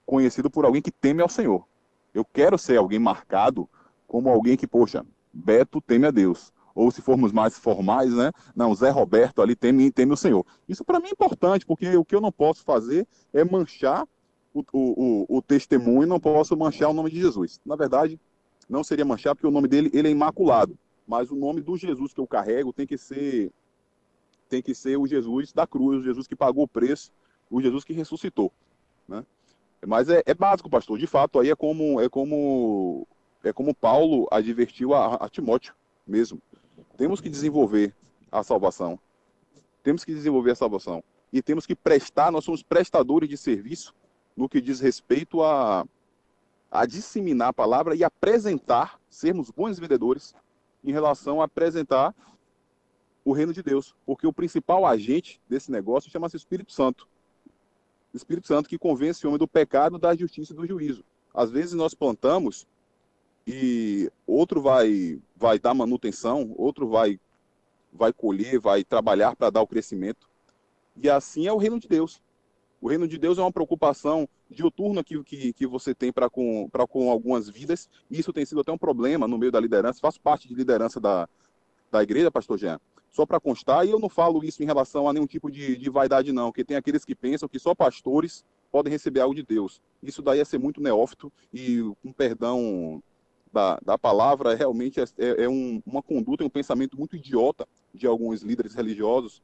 conhecido 0.06 0.50
por 0.50 0.66
alguém 0.66 0.82
que 0.82 0.92
teme 0.92 1.22
ao 1.22 1.30
Senhor. 1.30 1.66
Eu 2.14 2.24
quero 2.24 2.58
ser 2.58 2.78
alguém 2.78 3.00
marcado 3.00 3.68
como 4.08 4.30
alguém 4.30 4.56
que, 4.56 4.68
poxa, 4.68 5.06
Beto 5.34 5.82
teme 5.82 6.06
a 6.06 6.12
Deus. 6.12 6.54
Ou 6.76 6.92
se 6.92 7.02
formos 7.02 7.32
mais 7.32 7.58
formais, 7.58 8.14
né? 8.14 8.34
Não, 8.54 8.76
Zé 8.76 8.90
Roberto 8.90 9.42
ali 9.42 9.56
teme, 9.56 9.90
teme 9.90 10.12
o 10.12 10.18
Senhor. 10.18 10.46
Isso 10.68 10.84
para 10.84 11.00
mim 11.00 11.08
é 11.08 11.12
importante, 11.12 11.66
porque 11.66 11.96
o 11.96 12.04
que 12.04 12.14
eu 12.14 12.20
não 12.20 12.34
posso 12.34 12.64
fazer 12.64 13.08
é 13.34 13.46
manchar 13.46 14.06
o, 14.54 14.64
o, 14.74 15.38
o, 15.38 15.42
testemunho, 15.42 16.08
não 16.08 16.20
posso 16.20 16.56
manchar 16.58 16.90
o 16.90 16.94
nome 16.94 17.10
de 17.10 17.20
Jesus. 17.20 17.62
Na 17.66 17.78
verdade, 17.78 18.20
não 18.70 18.84
seria 18.84 19.06
manchar, 19.06 19.34
porque 19.34 19.48
o 19.48 19.52
nome 19.52 19.70
dele 19.70 19.90
ele 19.94 20.10
é 20.10 20.12
imaculado. 20.12 20.78
Mas 21.08 21.32
o 21.32 21.36
nome 21.36 21.62
do 21.62 21.78
Jesus 21.78 22.14
que 22.14 22.20
eu 22.20 22.28
carrego 22.28 22.74
tem 22.74 22.86
que 22.86 22.98
ser 22.98 23.52
tem 24.50 24.62
que 24.62 24.76
ser 24.76 24.98
o 24.98 25.08
Jesus 25.08 25.52
da 25.54 25.66
cruz, 25.66 26.02
o 26.02 26.04
Jesus 26.04 26.28
que 26.28 26.36
pagou 26.36 26.66
o 26.66 26.68
preço, 26.68 27.12
o 27.50 27.62
Jesus 27.62 27.84
que 27.84 27.94
ressuscitou. 27.94 28.52
Né? 29.08 29.26
Mas 29.86 30.10
é, 30.10 30.22
é 30.26 30.34
básico, 30.34 30.70
pastor. 30.70 31.00
De 31.00 31.08
fato, 31.08 31.40
aí 31.40 31.50
é 31.50 31.56
como, 31.56 32.02
é 32.02 32.10
como 32.10 33.08
é 33.44 33.54
como 33.54 33.74
Paulo 33.74 34.28
advertiu 34.32 34.94
a, 34.94 35.16
a 35.16 35.30
Timóteo 35.30 35.74
mesmo. 36.06 36.42
Temos 36.98 37.20
que 37.20 37.30
desenvolver 37.30 37.94
a 38.32 38.44
salvação. 38.44 39.00
Temos 39.84 40.04
que 40.04 40.14
desenvolver 40.14 40.52
a 40.52 40.56
salvação. 40.56 41.04
E 41.32 41.42
temos 41.42 41.66
que 41.66 41.76
prestar, 41.76 42.32
nós 42.32 42.46
somos 42.46 42.64
prestadores 42.64 43.30
de 43.30 43.38
serviço 43.38 43.94
no 44.36 44.50
que 44.50 44.62
diz 44.62 44.80
respeito 44.80 45.44
a, 45.44 45.86
a 46.72 46.86
disseminar 46.86 47.50
a 47.50 47.54
palavra 47.54 47.96
e 47.96 48.04
apresentar, 48.04 49.00
sermos 49.10 49.50
bons 49.52 49.80
vendedores 49.80 50.34
em 50.84 50.92
relação 50.92 51.42
a 51.42 51.46
apresentar 51.46 52.16
o 53.24 53.34
reino 53.34 53.54
de 53.54 53.64
Deus. 53.64 53.96
Porque 54.06 54.28
o 54.28 54.34
principal 54.34 54.86
agente 54.86 55.42
desse 55.50 55.72
negócio 55.72 56.12
chama-se 56.12 56.38
Espírito 56.38 56.72
Santo. 56.72 57.08
Espírito 58.14 58.48
Santo 58.48 58.70
que 58.70 58.78
convence 58.78 59.26
o 59.26 59.30
homem 59.30 59.40
do 59.40 59.48
pecado, 59.48 59.98
da 59.98 60.16
justiça 60.16 60.54
e 60.54 60.56
do 60.56 60.66
juízo. 60.66 61.04
Às 61.34 61.52
vezes 61.52 61.74
nós 61.74 61.94
plantamos 61.94 62.66
e 63.46 64.12
outro 64.26 64.62
vai 64.62 65.20
vai 65.36 65.60
dar 65.60 65.74
manutenção, 65.74 66.54
outro 66.58 66.88
vai 66.88 67.20
vai 67.92 68.12
colher, 68.12 68.60
vai 68.60 68.84
trabalhar 68.84 69.36
para 69.36 69.50
dar 69.50 69.62
o 69.62 69.68
crescimento. 69.68 70.28
E 71.02 71.10
assim 71.10 71.48
é 71.48 71.54
o 71.54 71.58
reino 71.58 71.80
de 71.80 71.88
Deus. 71.88 72.22
O 72.82 72.90
reino 72.90 73.08
de 73.08 73.18
Deus 73.18 73.38
é 73.38 73.42
uma 73.42 73.52
preocupação 73.52 74.28
dioturna 74.50 75.04
que, 75.04 75.24
que, 75.24 75.54
que 75.54 75.66
você 75.66 75.96
tem 75.96 76.12
para 76.12 76.30
com, 76.30 76.70
com 76.90 77.10
algumas 77.10 77.50
vidas. 77.50 77.90
E 78.10 78.20
isso 78.20 78.34
tem 78.34 78.46
sido 78.46 78.62
até 78.62 78.72
um 78.72 78.78
problema 78.78 79.28
no 79.28 79.38
meio 79.38 79.52
da 79.52 79.60
liderança. 79.60 80.00
Faço 80.00 80.20
parte 80.20 80.48
de 80.48 80.54
liderança 80.54 81.00
da, 81.00 81.28
da 81.92 82.04
igreja, 82.04 82.30
pastor 82.30 82.58
Jean. 82.58 82.80
Só 83.10 83.26
para 83.26 83.40
constar, 83.40 83.88
e 83.88 83.92
eu 83.92 84.00
não 84.00 84.10
falo 84.10 84.44
isso 84.44 84.62
em 84.62 84.66
relação 84.66 85.08
a 85.08 85.14
nenhum 85.14 85.26
tipo 85.26 85.50
de, 85.50 85.78
de 85.78 85.90
vaidade, 85.90 86.34
não, 86.34 86.50
porque 86.50 86.66
tem 86.66 86.76
aqueles 86.76 87.06
que 87.06 87.16
pensam 87.16 87.48
que 87.48 87.58
só 87.58 87.74
pastores 87.74 88.44
podem 88.70 88.92
receber 88.92 89.22
algo 89.22 89.34
de 89.34 89.42
Deus. 89.42 89.82
Isso 90.04 90.22
daí 90.22 90.42
é 90.42 90.46
ser 90.46 90.58
muito 90.58 90.82
neófito 90.82 91.32
e, 91.54 91.80
com 92.04 92.12
perdão 92.12 93.02
da, 93.56 93.80
da 93.82 93.98
palavra 93.98 94.54
realmente 94.54 95.00
é, 95.00 95.06
é, 95.18 95.46
é 95.46 95.50
um, 95.50 95.82
uma 95.86 96.04
conduta 96.04 96.44
e 96.44 96.46
um 96.46 96.50
pensamento 96.50 96.98
muito 97.00 97.16
idiota 97.16 97.66
de 97.94 98.06
alguns 98.06 98.42
líderes 98.42 98.76
religiosos 98.76 99.42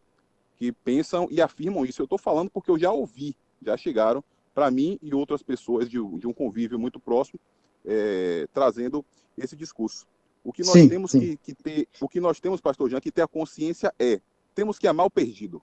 que 0.58 0.74
pensam 0.74 1.30
e 1.32 1.42
afirmam 1.42 1.86
isso. 1.86 2.02
Eu 2.02 2.04
estou 2.04 2.18
falando 2.18 2.50
porque 2.52 2.70
eu 2.70 2.78
já 2.78 2.92
ouvi, 2.92 3.38
já 3.66 3.78
chegaram 3.78 4.22
para 4.54 4.70
mim 4.70 5.00
e 5.02 5.16
outras 5.16 5.42
pessoas 5.42 5.90
de, 5.90 5.98
de 6.20 6.28
um 6.28 6.34
convívio 6.34 6.78
muito 6.78 7.00
próximo, 7.00 7.40
é, 7.86 8.50
trazendo 8.54 9.06
esse 9.38 9.56
discurso. 9.56 10.06
O 10.44 10.52
que 10.52 10.62
nós 10.62 10.74
Sim, 10.74 10.90
temos 10.90 11.12
sim. 11.12 11.20
que, 11.20 11.38
que 11.38 11.54
ter, 11.54 11.88
o 12.02 12.10
que 12.10 12.20
nós 12.20 12.38
temos, 12.42 12.60
pastor 12.60 12.90
Jean, 12.90 13.00
que 13.00 13.14
ter 13.14 13.22
a 13.22 13.28
consciência 13.28 13.94
é, 13.98 14.20
temos 14.54 14.78
que 14.78 14.88
amar 14.88 15.06
o 15.06 15.10
perdido. 15.10 15.62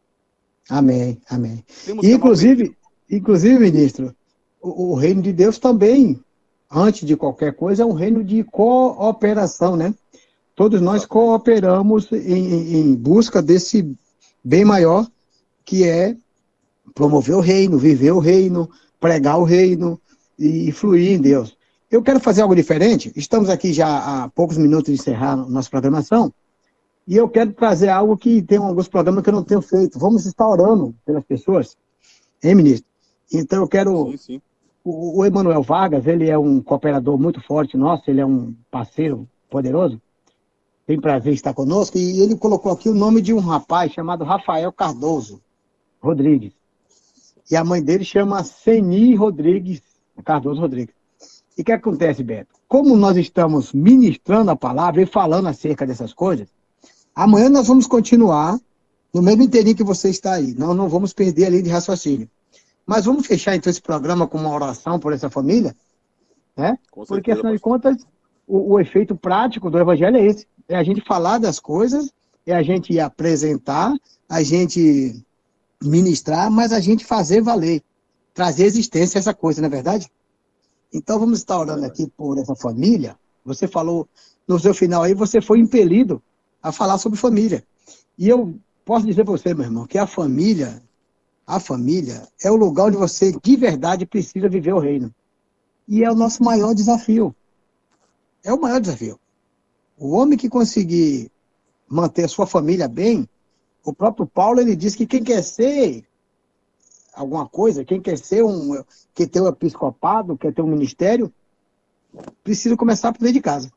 Amém, 0.71 1.21
amém. 1.29 1.63
Temos 1.85 2.03
inclusive, 2.07 2.75
inclusive, 3.11 3.59
ministro, 3.59 4.17
o, 4.59 4.93
o 4.93 4.95
reino 4.95 5.21
de 5.21 5.35
Deus 5.35 5.59
também, 5.59 6.19
antes 6.71 7.07
de 7.07 7.16
qualquer 7.16 7.55
coisa, 7.55 7.83
é 7.83 7.87
um 7.87 7.93
reino 7.93 8.23
de 8.23 8.45
cooperação, 8.45 9.77
né? 9.77 9.95
Todos 10.55 10.81
nós 10.81 11.07
cooperamos 11.07 12.11
em, 12.12 12.77
em- 12.81 12.95
busca 12.95 13.41
desse 13.41 13.97
bem 14.43 14.64
maior, 14.64 15.07
que 15.64 15.85
é 15.85 16.16
promover 16.95 17.37
o 17.37 17.41
reino, 17.41 17.79
viver 17.79 18.12
o 18.12 18.19
reino, 18.19 18.69
pregar 18.99 19.39
o 19.39 19.45
reino 19.45 20.01
e 20.39 20.73
fluir 20.73 21.12
em 21.12 21.21
Deus. 21.21 21.57
Eu 21.91 22.03
quero 22.03 22.21
fazer 22.21 22.43
algo 22.43 22.55
diferente. 22.55 23.12
Estamos 23.16 23.49
aqui 23.49 23.73
já 23.73 24.25
há 24.25 24.29
poucos 24.29 24.59
minutos 24.59 24.93
de 24.93 25.01
encerrar 25.01 25.33
a 25.33 25.37
nossa 25.37 25.71
programação. 25.71 26.33
E 27.07 27.16
eu 27.16 27.29
quero 27.29 27.53
trazer 27.53 27.89
algo 27.89 28.16
que 28.16 28.43
tem 28.43 28.59
alguns 28.59 28.89
programas 28.89 29.23
que 29.23 29.31
eu 29.31 29.35
não 29.35 29.45
tenho 29.45 29.62
feito. 29.62 29.99
Vamos 29.99 30.27
estar 30.27 30.47
orando 30.47 30.95
pelas 31.07 31.25
pessoas, 31.25 31.77
hein, 32.43 32.55
ministro? 32.55 32.87
Então 33.33 33.62
eu 33.62 33.69
quero. 33.69 34.11
Sim, 34.11 34.16
sim. 34.16 34.43
O, 34.91 35.18
o 35.18 35.26
Emanuel 35.26 35.62
Vargas, 35.62 36.07
ele 36.07 36.30
é 36.30 36.39
um 36.39 36.62
cooperador 36.62 37.18
muito 37.18 37.43
forte 37.43 37.76
nosso, 37.76 38.09
ele 38.09 38.22
é 38.22 38.26
um 38.26 38.55
parceiro 38.70 39.28
poderoso. 39.51 40.01
Tem 40.86 40.99
prazer 40.99 41.32
em 41.32 41.34
estar 41.34 41.53
conosco. 41.53 41.99
E 41.99 42.22
ele 42.22 42.34
colocou 42.34 42.72
aqui 42.72 42.89
o 42.89 42.95
nome 42.95 43.20
de 43.20 43.34
um 43.34 43.39
rapaz 43.39 43.93
chamado 43.93 44.24
Rafael 44.24 44.72
Cardoso 44.72 45.43
Rodrigues. 46.01 46.55
E 47.51 47.57
a 47.57 47.62
mãe 47.62 47.82
dele 47.82 48.03
chama 48.03 48.43
Seni 48.43 49.14
Rodrigues, 49.14 49.82
Cardoso 50.24 50.62
Rodrigues. 50.62 50.95
E 51.59 51.61
o 51.61 51.64
que 51.66 51.72
acontece, 51.72 52.22
Beto? 52.22 52.55
Como 52.66 52.97
nós 52.97 53.18
estamos 53.18 53.74
ministrando 53.74 54.51
a 54.51 54.57
palavra 54.57 55.03
e 55.03 55.07
falando 55.07 55.49
acerca 55.49 55.86
dessas 55.86 56.14
coisas, 56.14 56.49
amanhã 57.14 57.51
nós 57.51 57.68
vamos 57.68 57.86
continuar 57.86 58.59
no 59.12 59.20
mesmo 59.20 59.43
inteirinho 59.43 59.76
que 59.76 59.84
você 59.84 60.09
está 60.09 60.32
aí. 60.32 60.55
Nós 60.55 60.74
não 60.74 60.89
vamos 60.89 61.12
perder 61.12 61.45
a 61.45 61.51
linha 61.51 61.62
de 61.62 61.70
raciocínio. 61.70 62.30
Mas 62.89 63.05
vamos 63.05 63.26
fechar 63.26 63.55
então 63.55 63.70
esse 63.70 63.82
programa 63.82 64.26
com 64.26 64.39
uma 64.39 64.51
oração 64.51 64.99
por 64.99 65.12
essa 65.12 65.28
família, 65.28 65.76
né? 66.57 66.78
Com 66.91 67.05
Porque 67.05 67.30
certeza, 67.30 67.41
afinal 67.41 67.53
de 67.53 67.61
contas, 67.61 68.07
o, 68.47 68.72
o 68.72 68.80
efeito 68.80 69.14
prático 69.14 69.70
do 69.70 69.78
evangelho 69.78 70.16
é 70.16 70.24
esse: 70.24 70.47
é 70.66 70.74
a 70.74 70.82
gente 70.82 71.03
falar 71.03 71.36
das 71.36 71.61
coisas, 71.61 72.11
é 72.47 72.55
a 72.55 72.62
gente 72.62 72.99
apresentar, 72.99 73.93
a 74.26 74.43
gente 74.43 75.22
ministrar, 75.84 76.51
mas 76.51 76.72
a 76.72 76.80
gente 76.80 77.05
fazer 77.05 77.43
valer, 77.43 77.82
trazer 78.32 78.64
existência 78.64 79.18
a 79.18 79.20
essa 79.20 79.34
coisa, 79.34 79.61
não 79.61 79.66
é 79.66 79.70
verdade? 79.70 80.11
Então 80.91 81.18
vamos 81.18 81.41
estar 81.41 81.59
orando 81.59 81.84
aqui 81.84 82.11
por 82.16 82.39
essa 82.39 82.57
família. 82.57 83.16
Você 83.45 83.68
falou 83.68 84.09
no 84.47 84.59
seu 84.59 84.72
final 84.72 85.03
aí, 85.03 85.12
você 85.12 85.43
foi 85.43 85.59
impelido 85.59 86.22
a 86.62 86.72
falar 86.72 86.97
sobre 86.97 87.18
família. 87.18 87.62
E 88.16 88.30
eu 88.30 88.59
posso 88.82 89.05
dizer 89.05 89.24
para 89.24 89.32
você, 89.32 89.53
meu 89.53 89.66
irmão, 89.66 89.86
que 89.86 89.99
a 89.99 90.07
família, 90.07 90.82
a 91.49 91.59
família 91.59 92.29
é 92.45 92.51
o 92.51 92.57
lugar 92.57 92.89
onde 92.89 92.99
você 92.99 93.33
de 93.33 93.57
verdade 93.57 94.05
precisa 94.05 94.51
viver 94.51 94.75
o 94.75 94.79
reino. 94.79 95.13
E 95.89 96.05
é 96.05 96.11
o 96.11 96.15
nosso 96.15 96.45
maior 96.45 96.75
desafio. 96.75 97.35
É 98.45 98.53
o 98.53 98.61
maior 98.61 98.79
desafio. 98.79 99.19
O 99.97 100.11
homem 100.11 100.37
que 100.37 100.51
conseguir 100.51 101.33
manter 101.89 102.25
a 102.25 102.29
sua 102.29 102.47
família 102.47 102.87
bem, 102.87 103.27
o 103.83 103.95
próprio 103.95 104.27
Paulo 104.27 104.61
ele 104.61 104.77
diz 104.77 104.95
que 104.95 105.07
quem 105.07 105.25
quer 105.25 105.43
ser 105.43 106.05
alguma 107.15 107.49
coisa, 107.49 107.83
quem 107.83 107.99
quer 107.99 108.19
ser 108.19 108.45
um, 108.45 108.85
quer 109.15 109.27
ter 109.27 109.41
um 109.41 109.49
episcopado, 109.49 110.37
quer 110.37 110.53
ter 110.53 110.61
um 110.61 110.69
ministério, 110.69 111.33
precisa 112.45 112.77
começar 112.77 113.11
por 113.11 113.21
dentro 113.21 113.33
de 113.33 113.41
casa. 113.41 113.73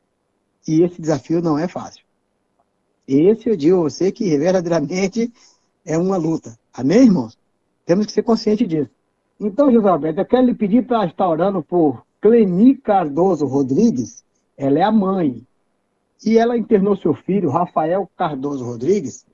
E 0.68 0.82
esse 0.82 1.00
desafio 1.00 1.40
não 1.40 1.58
é 1.58 1.66
fácil. 1.66 2.04
Esse 3.08 3.48
eu 3.48 3.56
digo 3.56 3.78
a 3.78 3.84
você 3.84 4.12
que 4.12 4.36
verdadeiramente 4.36 5.32
é 5.86 5.96
uma 5.96 6.18
luta. 6.18 6.56
Amém, 6.74 7.04
irmãos? 7.04 7.41
Temos 7.84 8.06
que 8.06 8.12
ser 8.12 8.22
conscientes 8.22 8.66
disso. 8.66 8.90
Então, 9.40 9.72
José 9.72 9.88
Alberto, 9.88 10.20
eu 10.20 10.24
quero 10.24 10.46
lhe 10.46 10.54
pedir 10.54 10.86
para 10.86 11.06
estar 11.06 11.28
orando 11.28 11.62
por 11.62 12.04
Cleni 12.20 12.76
Cardoso 12.76 13.46
Rodrigues. 13.46 14.22
Ela 14.56 14.78
é 14.78 14.82
a 14.82 14.92
mãe. 14.92 15.42
E 16.24 16.38
ela 16.38 16.56
internou 16.56 16.96
seu 16.96 17.14
filho, 17.14 17.50
Rafael 17.50 18.08
Cardoso 18.16 18.64
Rodrigues, 18.64 19.26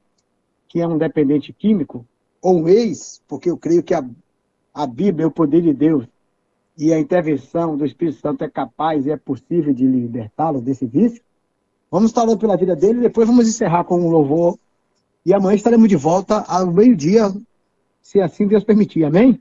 que 0.67 0.81
é 0.81 0.89
um 0.89 0.97
dependente 0.97 1.53
químico, 1.53 2.07
ou 2.41 2.63
um 2.63 2.69
ex, 2.69 3.21
porque 3.29 3.51
eu 3.51 3.59
creio 3.59 3.83
que 3.83 3.93
a, 3.93 4.03
a 4.73 4.87
Bíblia 4.87 5.25
é 5.25 5.27
o 5.27 5.31
poder 5.31 5.61
de 5.61 5.75
Deus 5.75 6.07
e 6.79 6.93
a 6.93 6.99
intervenção 6.99 7.77
do 7.77 7.85
Espírito 7.85 8.21
Santo 8.21 8.45
é 8.45 8.49
capaz 8.49 9.05
e 9.05 9.11
é 9.11 9.17
possível 9.17 9.75
de 9.75 9.85
libertá-lo 9.85 10.61
desse 10.61 10.87
vício. 10.87 11.21
Vamos 11.91 12.11
estar 12.11 12.25
pela 12.37 12.57
vida 12.57 12.77
dele 12.77 13.01
depois 13.01 13.27
vamos 13.27 13.49
encerrar 13.49 13.83
com 13.83 14.01
um 14.01 14.09
louvor. 14.09 14.57
E 15.27 15.35
amanhã 15.35 15.57
estaremos 15.57 15.89
de 15.89 15.97
volta 15.97 16.45
ao 16.47 16.73
meio-dia, 16.73 17.35
se 18.01 18.21
assim 18.21 18.47
Deus 18.47 18.65
permitir. 18.65 19.05
Amém? 19.05 19.41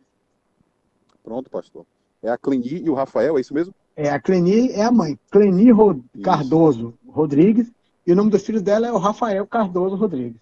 Pronto, 1.23 1.49
pastor. 1.49 1.85
É 2.21 2.29
a 2.29 2.37
Cleni 2.37 2.83
e 2.83 2.89
o 2.89 2.93
Rafael, 2.93 3.37
é 3.37 3.41
isso 3.41 3.53
mesmo? 3.53 3.73
É, 3.95 4.09
a 4.09 4.19
Cleni 4.19 4.69
é 4.71 4.83
a 4.83 4.91
mãe. 4.91 5.19
Cleni 5.31 5.71
Ro- 5.71 6.03
Isso. 6.13 6.23
Cardoso 6.23 6.93
Rodrigues. 7.07 7.71
E 8.05 8.11
o 8.11 8.15
nome 8.15 8.31
do 8.31 8.39
filho 8.39 8.61
dela 8.61 8.87
é 8.87 8.91
o 8.91 8.97
Rafael 8.97 9.45
Cardoso 9.45 9.95
Rodrigues. 9.95 10.39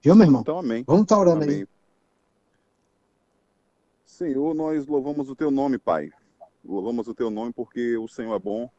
Viu, 0.00 0.14
meu 0.14 0.26
irmão? 0.26 0.40
Então, 0.42 0.58
amém. 0.58 0.84
Vamos 0.86 1.02
estar 1.02 1.18
orando 1.18 1.42
aí. 1.44 1.48
Amém. 1.50 1.66
Senhor, 4.04 4.54
nós 4.54 4.86
louvamos 4.86 5.28
o 5.28 5.34
teu 5.36 5.50
nome, 5.50 5.78
Pai. 5.78 6.10
Louvamos 6.64 7.08
o 7.08 7.14
teu 7.14 7.30
nome 7.30 7.52
porque 7.52 7.96
o 7.98 8.08
Senhor 8.08 8.34
é 8.34 8.38
bom 8.38 8.70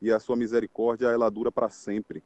e 0.00 0.12
a 0.12 0.20
sua 0.20 0.36
misericórdia 0.36 1.06
ela 1.08 1.30
dura 1.30 1.50
para 1.50 1.68
sempre. 1.70 2.22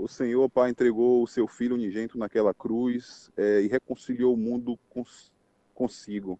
O 0.00 0.06
Senhor, 0.06 0.48
Pai, 0.48 0.70
entregou 0.70 1.24
o 1.24 1.26
seu 1.26 1.48
Filho 1.48 1.74
unigênito 1.74 2.16
naquela 2.16 2.54
cruz 2.54 3.32
eh, 3.36 3.62
e 3.62 3.66
reconciliou 3.66 4.32
o 4.32 4.36
mundo 4.36 4.78
cons- 4.88 5.32
consigo. 5.74 6.38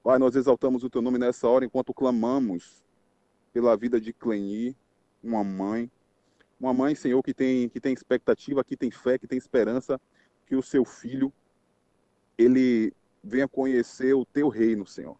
Pai, 0.00 0.16
nós 0.16 0.36
exaltamos 0.36 0.84
o 0.84 0.88
teu 0.88 1.02
nome 1.02 1.18
nessa 1.18 1.48
hora 1.48 1.64
enquanto 1.64 1.92
clamamos 1.92 2.84
pela 3.52 3.76
vida 3.76 4.00
de 4.00 4.12
Cleni, 4.12 4.76
uma 5.20 5.42
mãe. 5.42 5.90
Uma 6.60 6.72
mãe, 6.72 6.94
Senhor, 6.94 7.20
que 7.20 7.34
tem, 7.34 7.68
que 7.68 7.80
tem 7.80 7.92
expectativa, 7.92 8.62
que 8.62 8.76
tem 8.76 8.92
fé, 8.92 9.18
que 9.18 9.26
tem 9.26 9.36
esperança 9.36 10.00
que 10.46 10.54
o 10.54 10.62
seu 10.62 10.84
filho 10.84 11.32
ele 12.38 12.94
venha 13.24 13.48
conhecer 13.48 14.14
o 14.14 14.24
teu 14.24 14.48
reino, 14.48 14.86
Senhor. 14.86 15.18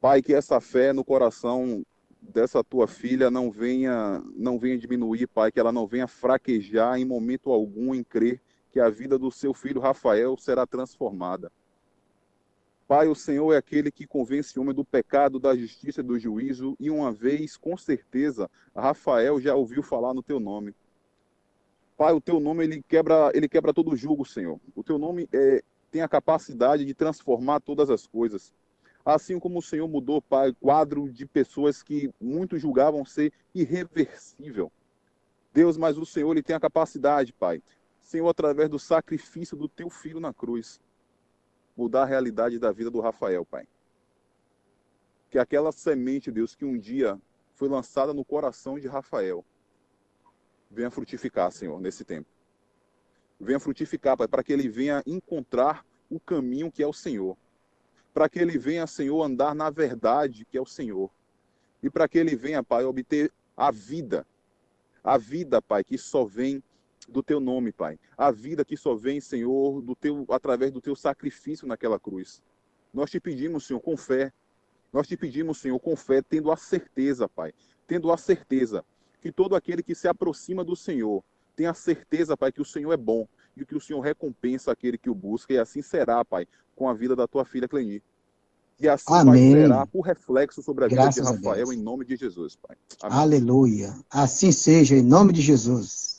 Pai, 0.00 0.22
que 0.22 0.32
essa 0.32 0.60
fé 0.60 0.92
no 0.92 1.04
coração 1.04 1.84
dessa 2.20 2.62
tua 2.62 2.86
filha 2.86 3.30
não 3.30 3.50
venha 3.50 4.22
não 4.36 4.58
venha 4.58 4.78
diminuir, 4.78 5.26
Pai, 5.26 5.52
que 5.52 5.60
ela 5.60 5.72
não 5.72 5.86
venha 5.86 6.06
fraquejar 6.06 6.98
em 6.98 7.04
momento 7.04 7.52
algum 7.52 7.94
em 7.94 8.02
crer 8.02 8.40
que 8.70 8.80
a 8.80 8.90
vida 8.90 9.18
do 9.18 9.30
seu 9.30 9.54
filho 9.54 9.80
Rafael 9.80 10.36
será 10.36 10.66
transformada. 10.66 11.50
Pai, 12.86 13.08
o 13.08 13.14
Senhor 13.16 13.52
é 13.52 13.56
aquele 13.56 13.90
que 13.90 14.06
convence 14.06 14.56
o 14.56 14.62
homem 14.62 14.74
do 14.74 14.84
pecado, 14.84 15.40
da 15.40 15.56
justiça 15.56 16.00
e 16.00 16.04
do 16.04 16.18
juízo, 16.18 16.76
e 16.78 16.88
uma 16.88 17.10
vez, 17.10 17.56
com 17.56 17.76
certeza, 17.76 18.48
Rafael 18.74 19.40
já 19.40 19.56
ouviu 19.56 19.82
falar 19.82 20.14
no 20.14 20.22
teu 20.22 20.38
nome. 20.38 20.72
Pai, 21.96 22.12
o 22.12 22.20
teu 22.20 22.38
nome 22.38 22.62
ele 22.62 22.82
quebra, 22.86 23.32
ele 23.34 23.48
quebra 23.48 23.74
todo 23.74 23.96
julgo, 23.96 24.24
Senhor. 24.24 24.60
O 24.74 24.84
teu 24.84 24.98
nome 24.98 25.28
é, 25.32 25.64
tem 25.90 26.02
a 26.02 26.08
capacidade 26.08 26.84
de 26.84 26.94
transformar 26.94 27.60
todas 27.60 27.90
as 27.90 28.06
coisas. 28.06 28.52
Assim 29.06 29.38
como 29.38 29.60
o 29.60 29.62
Senhor 29.62 29.86
mudou, 29.86 30.20
Pai, 30.20 30.52
quadro 30.60 31.08
de 31.08 31.24
pessoas 31.24 31.80
que 31.80 32.12
muitos 32.20 32.60
julgavam 32.60 33.04
ser 33.04 33.32
irreversível. 33.54 34.72
Deus, 35.54 35.76
mas 35.76 35.96
o 35.96 36.04
Senhor 36.04 36.32
ele 36.32 36.42
tem 36.42 36.56
a 36.56 36.60
capacidade, 36.60 37.32
Pai. 37.32 37.62
Senhor, 38.00 38.28
através 38.28 38.68
do 38.68 38.80
sacrifício 38.80 39.56
do 39.56 39.68
teu 39.68 39.88
filho 39.88 40.18
na 40.18 40.34
cruz, 40.34 40.80
mudar 41.76 42.02
a 42.02 42.06
realidade 42.06 42.58
da 42.58 42.72
vida 42.72 42.90
do 42.90 42.98
Rafael, 42.98 43.44
Pai. 43.44 43.68
Que 45.30 45.38
aquela 45.38 45.70
semente, 45.70 46.32
Deus, 46.32 46.56
que 46.56 46.64
um 46.64 46.76
dia 46.76 47.16
foi 47.54 47.68
lançada 47.68 48.12
no 48.12 48.24
coração 48.24 48.76
de 48.76 48.88
Rafael, 48.88 49.44
venha 50.68 50.90
frutificar, 50.90 51.52
Senhor, 51.52 51.80
nesse 51.80 52.04
tempo. 52.04 52.28
Venha 53.38 53.60
frutificar, 53.60 54.16
Pai, 54.16 54.26
para 54.26 54.42
que 54.42 54.52
ele 54.52 54.68
venha 54.68 55.00
encontrar 55.06 55.86
o 56.10 56.18
caminho 56.18 56.72
que 56.72 56.82
é 56.82 56.86
o 56.88 56.92
Senhor 56.92 57.36
para 58.16 58.30
que 58.30 58.38
ele 58.38 58.56
venha, 58.56 58.86
Senhor, 58.86 59.22
andar 59.22 59.54
na 59.54 59.68
verdade 59.68 60.46
que 60.46 60.56
é 60.56 60.60
o 60.60 60.64
Senhor. 60.64 61.10
E 61.82 61.90
para 61.90 62.08
que 62.08 62.16
ele 62.16 62.34
venha, 62.34 62.62
Pai, 62.62 62.82
obter 62.82 63.30
a 63.54 63.70
vida. 63.70 64.26
A 65.04 65.18
vida, 65.18 65.60
Pai, 65.60 65.84
que 65.84 65.98
só 65.98 66.24
vem 66.24 66.62
do 67.06 67.22
teu 67.22 67.38
nome, 67.38 67.72
Pai. 67.72 67.98
A 68.16 68.30
vida 68.30 68.64
que 68.64 68.74
só 68.74 68.94
vem, 68.94 69.20
Senhor, 69.20 69.82
do 69.82 69.94
teu 69.94 70.24
através 70.30 70.72
do 70.72 70.80
teu 70.80 70.96
sacrifício 70.96 71.68
naquela 71.68 72.00
cruz. 72.00 72.42
Nós 72.90 73.10
te 73.10 73.20
pedimos, 73.20 73.66
Senhor, 73.66 73.80
com 73.80 73.98
fé. 73.98 74.32
Nós 74.90 75.06
te 75.06 75.14
pedimos, 75.14 75.58
Senhor, 75.58 75.78
com 75.78 75.94
fé, 75.94 76.22
tendo 76.22 76.50
a 76.50 76.56
certeza, 76.56 77.28
Pai, 77.28 77.52
tendo 77.86 78.10
a 78.10 78.16
certeza 78.16 78.82
que 79.20 79.30
todo 79.30 79.54
aquele 79.54 79.82
que 79.82 79.94
se 79.94 80.08
aproxima 80.08 80.64
do 80.64 80.74
Senhor 80.74 81.22
tem 81.54 81.66
a 81.66 81.74
certeza, 81.74 82.34
Pai, 82.34 82.50
que 82.50 82.62
o 82.62 82.64
Senhor 82.64 82.94
é 82.94 82.96
bom, 82.96 83.28
e 83.56 83.64
que 83.64 83.74
o 83.74 83.80
Senhor 83.80 84.00
recompensa 84.00 84.70
aquele 84.70 84.98
que 84.98 85.08
o 85.08 85.14
busca, 85.14 85.52
e 85.52 85.58
assim 85.58 85.80
será, 85.82 86.24
Pai, 86.24 86.46
com 86.74 86.88
a 86.88 86.94
vida 86.94 87.16
da 87.16 87.26
tua 87.26 87.44
filha 87.44 87.66
Clenir 87.66 88.02
E 88.78 88.88
assim 88.88 89.12
Amém. 89.12 89.52
Pai, 89.52 89.62
será 89.62 89.86
por 89.86 90.02
reflexo 90.02 90.62
sobre 90.62 90.84
a 90.84 90.88
Graças 90.88 91.16
vida 91.16 91.38
de 91.38 91.46
Rafael, 91.46 91.72
em 91.72 91.78
nome 91.78 92.04
de 92.04 92.16
Jesus, 92.16 92.56
Pai. 92.56 92.76
Amém. 93.02 93.18
Aleluia. 93.18 93.94
Assim 94.10 94.52
seja, 94.52 94.94
em 94.94 95.02
nome 95.02 95.32
de 95.32 95.40
Jesus. 95.40 96.16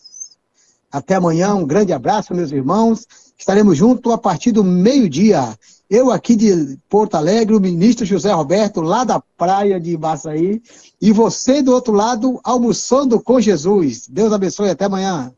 Até 0.92 1.16
amanhã, 1.16 1.54
um 1.54 1.68
grande 1.68 1.94
abraço, 1.94 2.34
meus 2.34 2.52
irmãos. 2.52 3.06
Estaremos 3.38 3.78
juntos 3.78 4.12
a 4.12 4.18
partir 4.18 4.52
do 4.52 4.64
meio-dia. 4.64 5.56
Eu 5.90 6.12
aqui 6.12 6.36
de 6.36 6.78
Porto 6.90 7.16
Alegre, 7.16 7.56
o 7.56 7.62
ministro 7.62 8.06
José 8.06 8.32
Roberto, 8.34 8.82
lá 8.82 9.04
da 9.04 9.22
praia 9.38 9.80
de 9.80 9.92
Ibaçaí, 9.92 10.62
e 11.00 11.12
você 11.12 11.62
do 11.62 11.72
outro 11.72 11.94
lado, 11.94 12.42
almoçando 12.44 13.22
com 13.22 13.40
Jesus. 13.40 14.08
Deus 14.08 14.34
abençoe, 14.34 14.70
até 14.70 14.86
amanhã. 14.86 15.32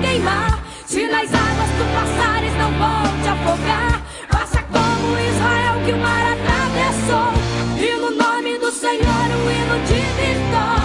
queimar. 0.00 0.62
Se 0.86 1.06
nas 1.06 1.28
águas 1.32 1.70
tu 1.78 1.84
passares, 1.94 2.52
não 2.56 2.70
vou 2.72 3.22
te 3.22 3.28
afogar. 3.28 4.02
Faça 4.30 4.62
como 4.62 5.18
Israel 5.18 5.74
que 5.84 5.92
o 5.92 5.98
mar 5.98 6.24
atravessou. 6.34 7.32
E 7.78 7.96
no 8.00 8.10
nome 8.10 8.58
do 8.58 8.70
Senhor, 8.70 9.26
o 9.38 9.50
hino 9.50 9.86
de 9.86 10.00
vitória. 10.20 10.81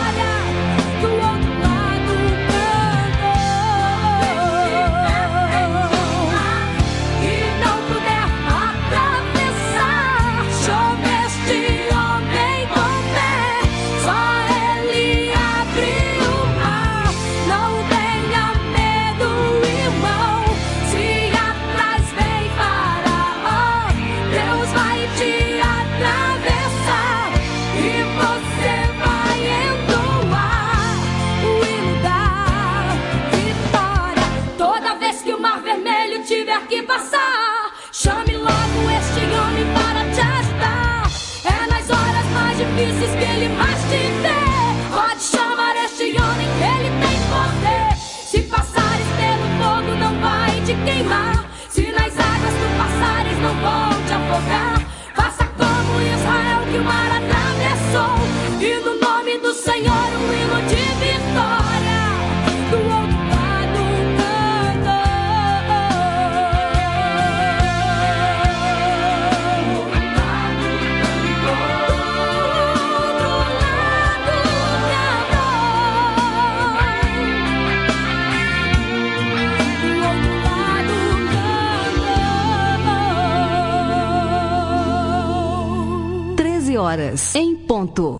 horas, 86.97 87.35
em 87.35 87.55
ponto. 87.55 88.19